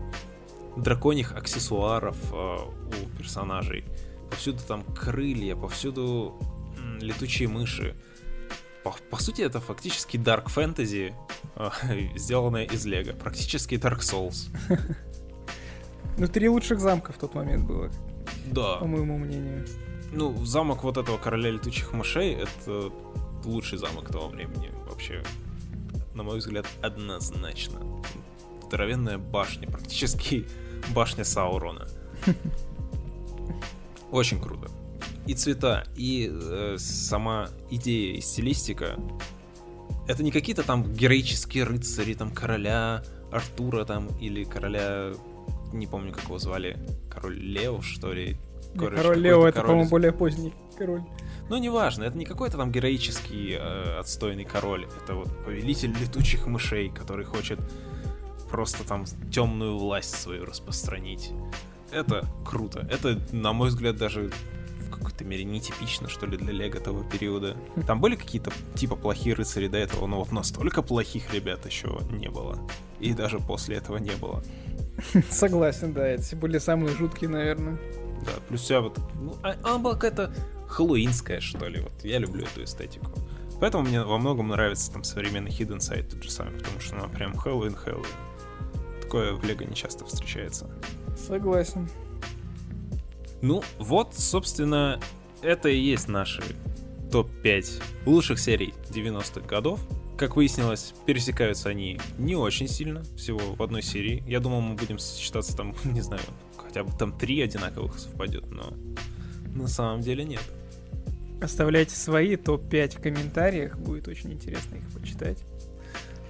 драконьих 0.75 1.31
аксессуаров 1.33 2.17
у 2.33 3.17
персонажей. 3.17 3.85
Повсюду 4.29 4.59
там 4.67 4.83
крылья, 4.83 5.55
повсюду 5.55 6.37
летучие 6.99 7.47
мыши 7.47 7.95
по, 8.83 8.95
по 9.09 9.17
сути, 9.21 9.41
это 9.41 9.59
фактически 9.59 10.17
Dark 10.17 10.45
Fantasy, 10.47 11.13
э, 11.55 11.69
сделанное 12.17 12.65
из 12.65 12.85
Лего. 12.85 13.13
Практически 13.13 13.75
Dark 13.75 13.99
Souls. 13.99 14.49
Ну, 16.15 16.27
три 16.27 16.47
лучших 16.47 16.79
замка 16.79 17.11
в 17.11 17.17
тот 17.17 17.33
момент 17.33 17.65
было. 17.65 17.89
Да. 18.45 18.75
По 18.75 18.85
моему 18.85 19.17
мнению. 19.17 19.65
Ну, 20.11 20.45
замок 20.45 20.83
вот 20.83 20.97
этого 20.97 21.17
короля 21.17 21.49
летучих 21.49 21.91
мышей— 21.91 22.33
это 22.35 22.91
лучший 23.45 23.79
замок 23.79 24.09
того 24.09 24.27
времени. 24.27 24.69
Вообще, 24.93 25.23
на 26.13 26.21
мой 26.21 26.37
взгляд, 26.37 26.67
однозначно. 26.83 27.79
Здоровенная 28.67 29.17
башня, 29.17 29.67
практически 29.67 30.45
башня 30.93 31.23
Саурона. 31.23 31.87
Очень 34.11 34.39
круто 34.39 34.69
и 35.25 35.33
цвета, 35.33 35.85
и 35.95 36.29
э, 36.31 36.75
сама 36.77 37.49
идея 37.71 38.17
и 38.17 38.21
стилистика. 38.21 38.99
Это 40.07 40.21
не 40.21 40.31
какие-то 40.31 40.63
там 40.63 40.93
героические 40.93 41.63
рыцари, 41.63 42.13
там 42.13 42.31
короля 42.31 43.03
Артура 43.31 43.85
там, 43.85 44.09
или 44.19 44.43
короля, 44.43 45.13
не 45.71 45.87
помню, 45.87 46.11
как 46.11 46.25
его 46.25 46.37
звали, 46.39 46.77
король 47.09 47.37
Лео, 47.39 47.81
что 47.81 48.13
ли? 48.13 48.37
Короче, 48.75 49.01
король 49.01 49.19
Лео, 49.19 49.47
это, 49.47 49.61
по-моему, 49.61 49.89
более 49.89 50.11
поздний 50.11 50.53
король. 50.77 51.01
Ну, 51.49 51.57
неважно, 51.57 52.03
это 52.03 52.17
не 52.17 52.25
какой-то 52.25 52.57
там 52.57 52.71
героический 52.71 53.57
э, 53.59 53.99
отстойный 53.99 54.45
король, 54.45 54.87
это 55.03 55.15
вот 55.15 55.29
повелитель 55.45 55.93
летучих 55.99 56.47
мышей, 56.47 56.89
который 56.89 57.25
хочет 57.25 57.59
просто 58.49 58.83
там 58.87 59.05
темную 59.31 59.77
власть 59.77 60.15
свою 60.15 60.45
распространить. 60.45 61.31
Это 61.91 62.25
круто. 62.45 62.87
Это, 62.89 63.19
на 63.31 63.53
мой 63.53 63.69
взгляд, 63.69 63.97
даже 63.97 64.31
какой-то 65.03 65.25
мере 65.25 65.43
нетипично, 65.43 66.07
что 66.07 66.25
ли, 66.25 66.37
для 66.37 66.53
Лего 66.53 66.79
того 66.79 67.03
периода. 67.03 67.55
Там 67.85 67.99
были 67.99 68.15
какие-то 68.15 68.51
типа 68.75 68.95
плохие 68.95 69.35
рыцари 69.35 69.67
до 69.67 69.77
этого, 69.77 70.07
но 70.07 70.19
вот 70.19 70.31
настолько 70.31 70.81
плохих 70.81 71.33
ребят 71.33 71.65
еще 71.65 71.99
не 72.11 72.29
было. 72.29 72.57
И 72.99 73.13
даже 73.13 73.39
после 73.39 73.77
этого 73.77 73.97
не 73.97 74.15
было. 74.15 74.43
Согласен, 75.29 75.93
да, 75.93 76.07
эти 76.07 76.35
были 76.35 76.57
самые 76.57 76.95
жуткие, 76.95 77.29
наверное. 77.29 77.77
Да, 78.25 78.31
плюс 78.47 78.61
вся 78.61 78.79
вот... 78.79 78.97
Ну, 79.15 79.35
она 79.41 79.77
была 79.77 79.95
какая-то 79.95 80.33
хэллоуинская, 80.73 81.39
что 81.39 81.67
ли, 81.67 81.79
вот. 81.79 81.93
Я 82.03 82.19
люблю 82.19 82.45
эту 82.45 82.63
эстетику. 82.63 83.11
Поэтому 83.59 83.87
мне 83.87 84.03
во 84.03 84.17
многом 84.17 84.49
нравится 84.49 84.91
там 84.91 85.03
современный 85.03 85.51
Hidden 85.51 85.77
Side 85.77 86.09
тот 86.09 86.23
же 86.23 86.31
самый, 86.31 86.57
потому 86.57 86.79
что 86.79 86.95
она 86.97 87.07
прям 87.07 87.35
Хэллоуин, 87.35 87.75
Хэллоуин. 87.75 88.05
Такое 89.01 89.33
в 89.33 89.43
Лего 89.43 89.63
не 89.63 89.75
часто 89.75 90.03
встречается. 90.05 90.69
Согласен. 91.15 91.89
Ну, 93.41 93.63
вот, 93.77 94.15
собственно, 94.15 94.99
это 95.41 95.69
и 95.69 95.77
есть 95.77 96.07
наши 96.07 96.41
топ-5 97.11 97.83
лучших 98.05 98.39
серий 98.39 98.73
90-х 98.89 99.47
годов. 99.47 99.79
Как 100.17 100.35
выяснилось, 100.35 100.93
пересекаются 101.05 101.69
они 101.69 101.99
не 102.17 102.35
очень 102.35 102.67
сильно, 102.67 103.03
всего 103.15 103.39
в 103.39 103.61
одной 103.61 103.81
серии. 103.81 104.23
Я 104.27 104.39
думал, 104.39 104.61
мы 104.61 104.75
будем 104.75 104.97
считаться 104.97 105.55
там, 105.55 105.75
не 105.83 106.01
знаю, 106.01 106.23
хотя 106.57 106.83
бы 106.83 106.91
там 106.97 107.17
три 107.17 107.41
одинаковых 107.41 107.99
совпадет, 107.99 108.49
но 108.49 108.73
на 109.53 109.67
самом 109.67 110.01
деле 110.01 110.23
нет. 110.23 110.41
Оставляйте 111.43 111.93
свои 111.93 112.37
топ-5 112.37 112.99
в 112.99 113.01
комментариях, 113.01 113.77
будет 113.77 114.07
очень 114.07 114.31
интересно 114.31 114.77
их 114.77 114.89
почитать. 114.93 115.43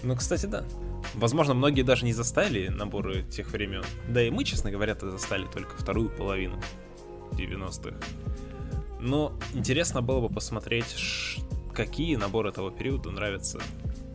Ну, 0.02 0.16
кстати, 0.16 0.48
да. 0.48 0.66
Возможно, 1.14 1.54
многие 1.54 1.84
даже 1.84 2.04
не 2.04 2.14
застали 2.14 2.70
наборы 2.70 3.22
тех 3.22 3.52
времен. 3.52 3.84
Да 4.10 4.24
и 4.24 4.32
мы, 4.32 4.44
честно 4.44 4.72
говоря, 4.72 4.96
то 4.96 5.12
застали 5.12 5.46
только 5.46 5.78
вторую 5.78 6.10
половину. 6.10 6.60
90-х. 7.34 7.96
Но 9.00 9.38
интересно 9.54 10.02
было 10.02 10.28
бы 10.28 10.34
посмотреть, 10.34 11.38
какие 11.76 12.16
наборы 12.16 12.50
этого 12.50 12.72
периода 12.72 13.12
нравятся 13.12 13.60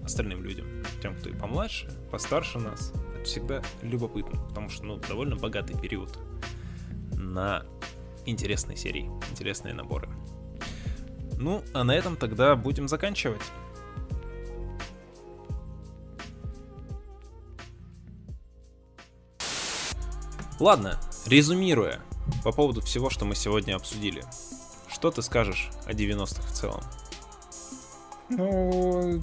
остальным 0.03 0.43
людям. 0.43 0.67
Тем, 1.01 1.15
кто 1.15 1.29
и 1.29 1.33
помладше, 1.33 1.89
постарше 2.11 2.59
нас. 2.59 2.93
Это 3.15 3.25
всегда 3.25 3.63
любопытно, 3.83 4.41
потому 4.49 4.69
что, 4.69 4.85
ну, 4.85 4.97
довольно 4.97 5.37
богатый 5.37 5.79
период 5.79 6.19
на 7.13 7.65
интересные 8.27 8.77
серии, 8.77 9.09
интересные 9.31 9.75
наборы. 9.75 10.09
Ну, 11.41 11.63
а 11.73 11.85
на 11.85 11.93
этом 11.93 12.17
тогда 12.17 12.57
будем 12.57 12.89
заканчивать. 12.89 13.41
Ладно, 20.59 20.99
резюмируя, 21.27 22.01
по 22.43 22.51
поводу 22.51 22.81
всего, 22.81 23.11
что 23.11 23.25
мы 23.25 23.37
сегодня 23.37 23.77
обсудили. 23.77 24.25
Что 24.89 25.13
ты 25.13 25.23
скажешь 25.23 25.71
о 25.87 25.93
90-х 25.93 26.43
в 26.43 26.53
целом? 26.53 26.81
Ну, 28.29 29.21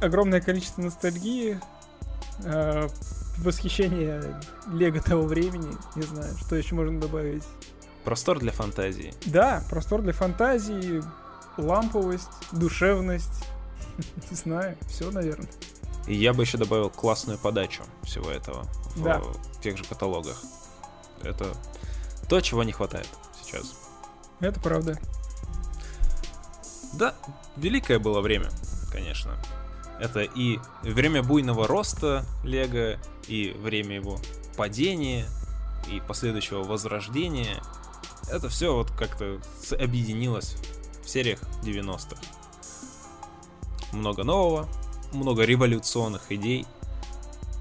огромное 0.00 0.40
количество 0.40 0.80
ностальгии, 0.80 1.60
э, 2.44 2.88
восхищение 3.36 4.40
Лего 4.72 5.00
того 5.00 5.24
времени, 5.24 5.76
не 5.94 6.02
знаю, 6.02 6.34
что 6.38 6.56
еще 6.56 6.74
можно 6.74 6.98
добавить. 6.98 7.44
Простор 8.04 8.38
для 8.38 8.52
фантазии. 8.52 9.12
Да, 9.26 9.62
простор 9.68 10.00
для 10.00 10.14
фантазии, 10.14 11.02
ламповость, 11.58 12.28
душевность, 12.52 13.44
не 14.30 14.36
знаю, 14.36 14.76
все, 14.88 15.10
наверное. 15.10 15.48
И 16.06 16.14
я 16.14 16.32
бы 16.32 16.42
еще 16.42 16.56
добавил 16.56 16.88
классную 16.88 17.38
подачу 17.38 17.82
всего 18.02 18.30
этого 18.30 18.64
в, 18.96 19.02
да. 19.02 19.20
тех 19.62 19.76
же 19.76 19.84
каталогах. 19.84 20.42
Это 21.22 21.52
то, 22.28 22.40
чего 22.40 22.62
не 22.62 22.72
хватает 22.72 23.08
сейчас. 23.42 23.74
Это 24.40 24.58
правда. 24.60 24.98
Да, 26.94 27.14
великое 27.56 27.98
было 27.98 28.20
время, 28.20 28.50
конечно. 28.90 29.36
Это 30.00 30.20
и 30.20 30.58
время 30.82 31.22
буйного 31.22 31.66
роста 31.66 32.24
Лего, 32.44 32.98
и 33.26 33.50
время 33.50 33.96
его 33.96 34.18
падения, 34.56 35.26
и 35.90 36.00
последующего 36.00 36.62
возрождения. 36.62 37.62
Это 38.30 38.48
все 38.48 38.74
вот 38.74 38.90
как-то 38.92 39.40
объединилось 39.78 40.56
в 41.08 41.10
сериях 41.10 41.40
90-х. 41.62 42.20
Много 43.92 44.24
нового, 44.24 44.68
много 45.12 45.44
революционных 45.44 46.30
идей, 46.30 46.66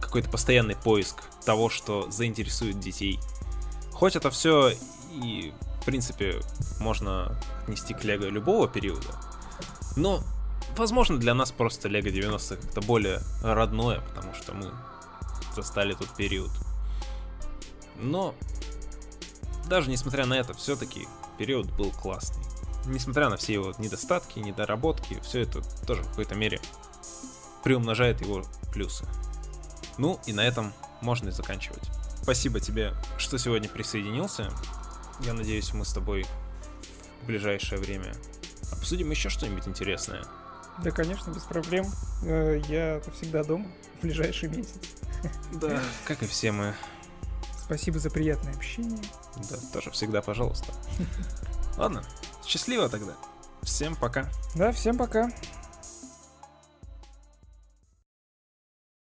какой-то 0.01 0.29
постоянный 0.29 0.75
поиск 0.75 1.23
того, 1.45 1.69
что 1.69 2.11
заинтересует 2.11 2.79
детей– 2.79 3.19
Хоть 3.97 4.15
это 4.15 4.29
все 4.29 4.73
и, 5.11 5.51
в 5.81 5.85
принципе, 5.85 6.39
можно 6.79 7.35
отнести 7.63 7.95
к 7.95 8.03
Лего 8.03 8.25
любого 8.25 8.67
периода, 8.67 9.07
но, 9.95 10.21
возможно, 10.77 11.17
для 11.17 11.33
нас 11.33 11.51
просто 11.51 11.87
Лего 11.87 12.05
90-х 12.05 12.61
как-то 12.61 12.81
более 12.81 13.21
родное, 13.41 14.01
потому 14.01 14.35
что 14.35 14.53
мы 14.53 14.71
застали 15.55 15.95
тот 15.95 16.09
период. 16.09 16.51
Но, 17.99 18.35
даже 19.67 19.89
несмотря 19.89 20.27
на 20.27 20.35
это, 20.35 20.53
все-таки 20.53 21.07
период 21.39 21.65
был 21.75 21.89
классный. 21.89 22.45
Несмотря 22.87 23.29
на 23.29 23.37
все 23.37 23.53
его 23.53 23.73
недостатки, 23.77 24.39
недоработки, 24.39 25.19
все 25.21 25.41
это 25.41 25.61
тоже 25.85 26.03
в 26.03 26.09
какой-то 26.09 26.35
мере 26.35 26.59
приумножает 27.63 28.21
его 28.21 28.45
плюсы. 28.71 29.05
Ну 29.97 30.19
и 30.25 30.33
на 30.33 30.41
этом 30.41 30.73
можно 31.01 31.29
и 31.29 31.31
заканчивать. 31.31 31.83
Спасибо 32.23 32.59
тебе, 32.59 32.93
что 33.17 33.37
сегодня 33.37 33.67
присоединился. 33.67 34.51
Я 35.21 35.33
надеюсь, 35.33 35.73
мы 35.73 35.85
с 35.85 35.93
тобой 35.93 36.25
в 37.23 37.27
ближайшее 37.27 37.79
время 37.79 38.13
обсудим 38.71 39.11
еще 39.11 39.29
что-нибудь 39.29 39.67
интересное. 39.67 40.23
Да, 40.83 40.91
конечно, 40.91 41.31
без 41.31 41.43
проблем. 41.43 41.85
Э, 42.23 42.61
я 42.69 43.01
всегда 43.13 43.43
дома 43.43 43.67
в 43.97 44.01
ближайший 44.03 44.49
месяц. 44.49 44.75
Да, 45.53 45.81
как 46.05 46.21
и 46.21 46.27
все 46.27 46.51
мы. 46.51 46.75
Спасибо 47.65 47.97
за 47.97 48.11
приятное 48.11 48.53
общение. 48.53 49.01
Да, 49.49 49.57
тоже 49.73 49.89
всегда, 49.91 50.21
пожалуйста. 50.21 50.71
Ладно, 51.77 52.03
счастливо 52.47 52.89
тогда. 52.89 53.13
Всем 53.61 53.95
пока. 53.95 54.25
Да, 54.55 54.71
всем 54.71 54.97
пока. 54.97 55.29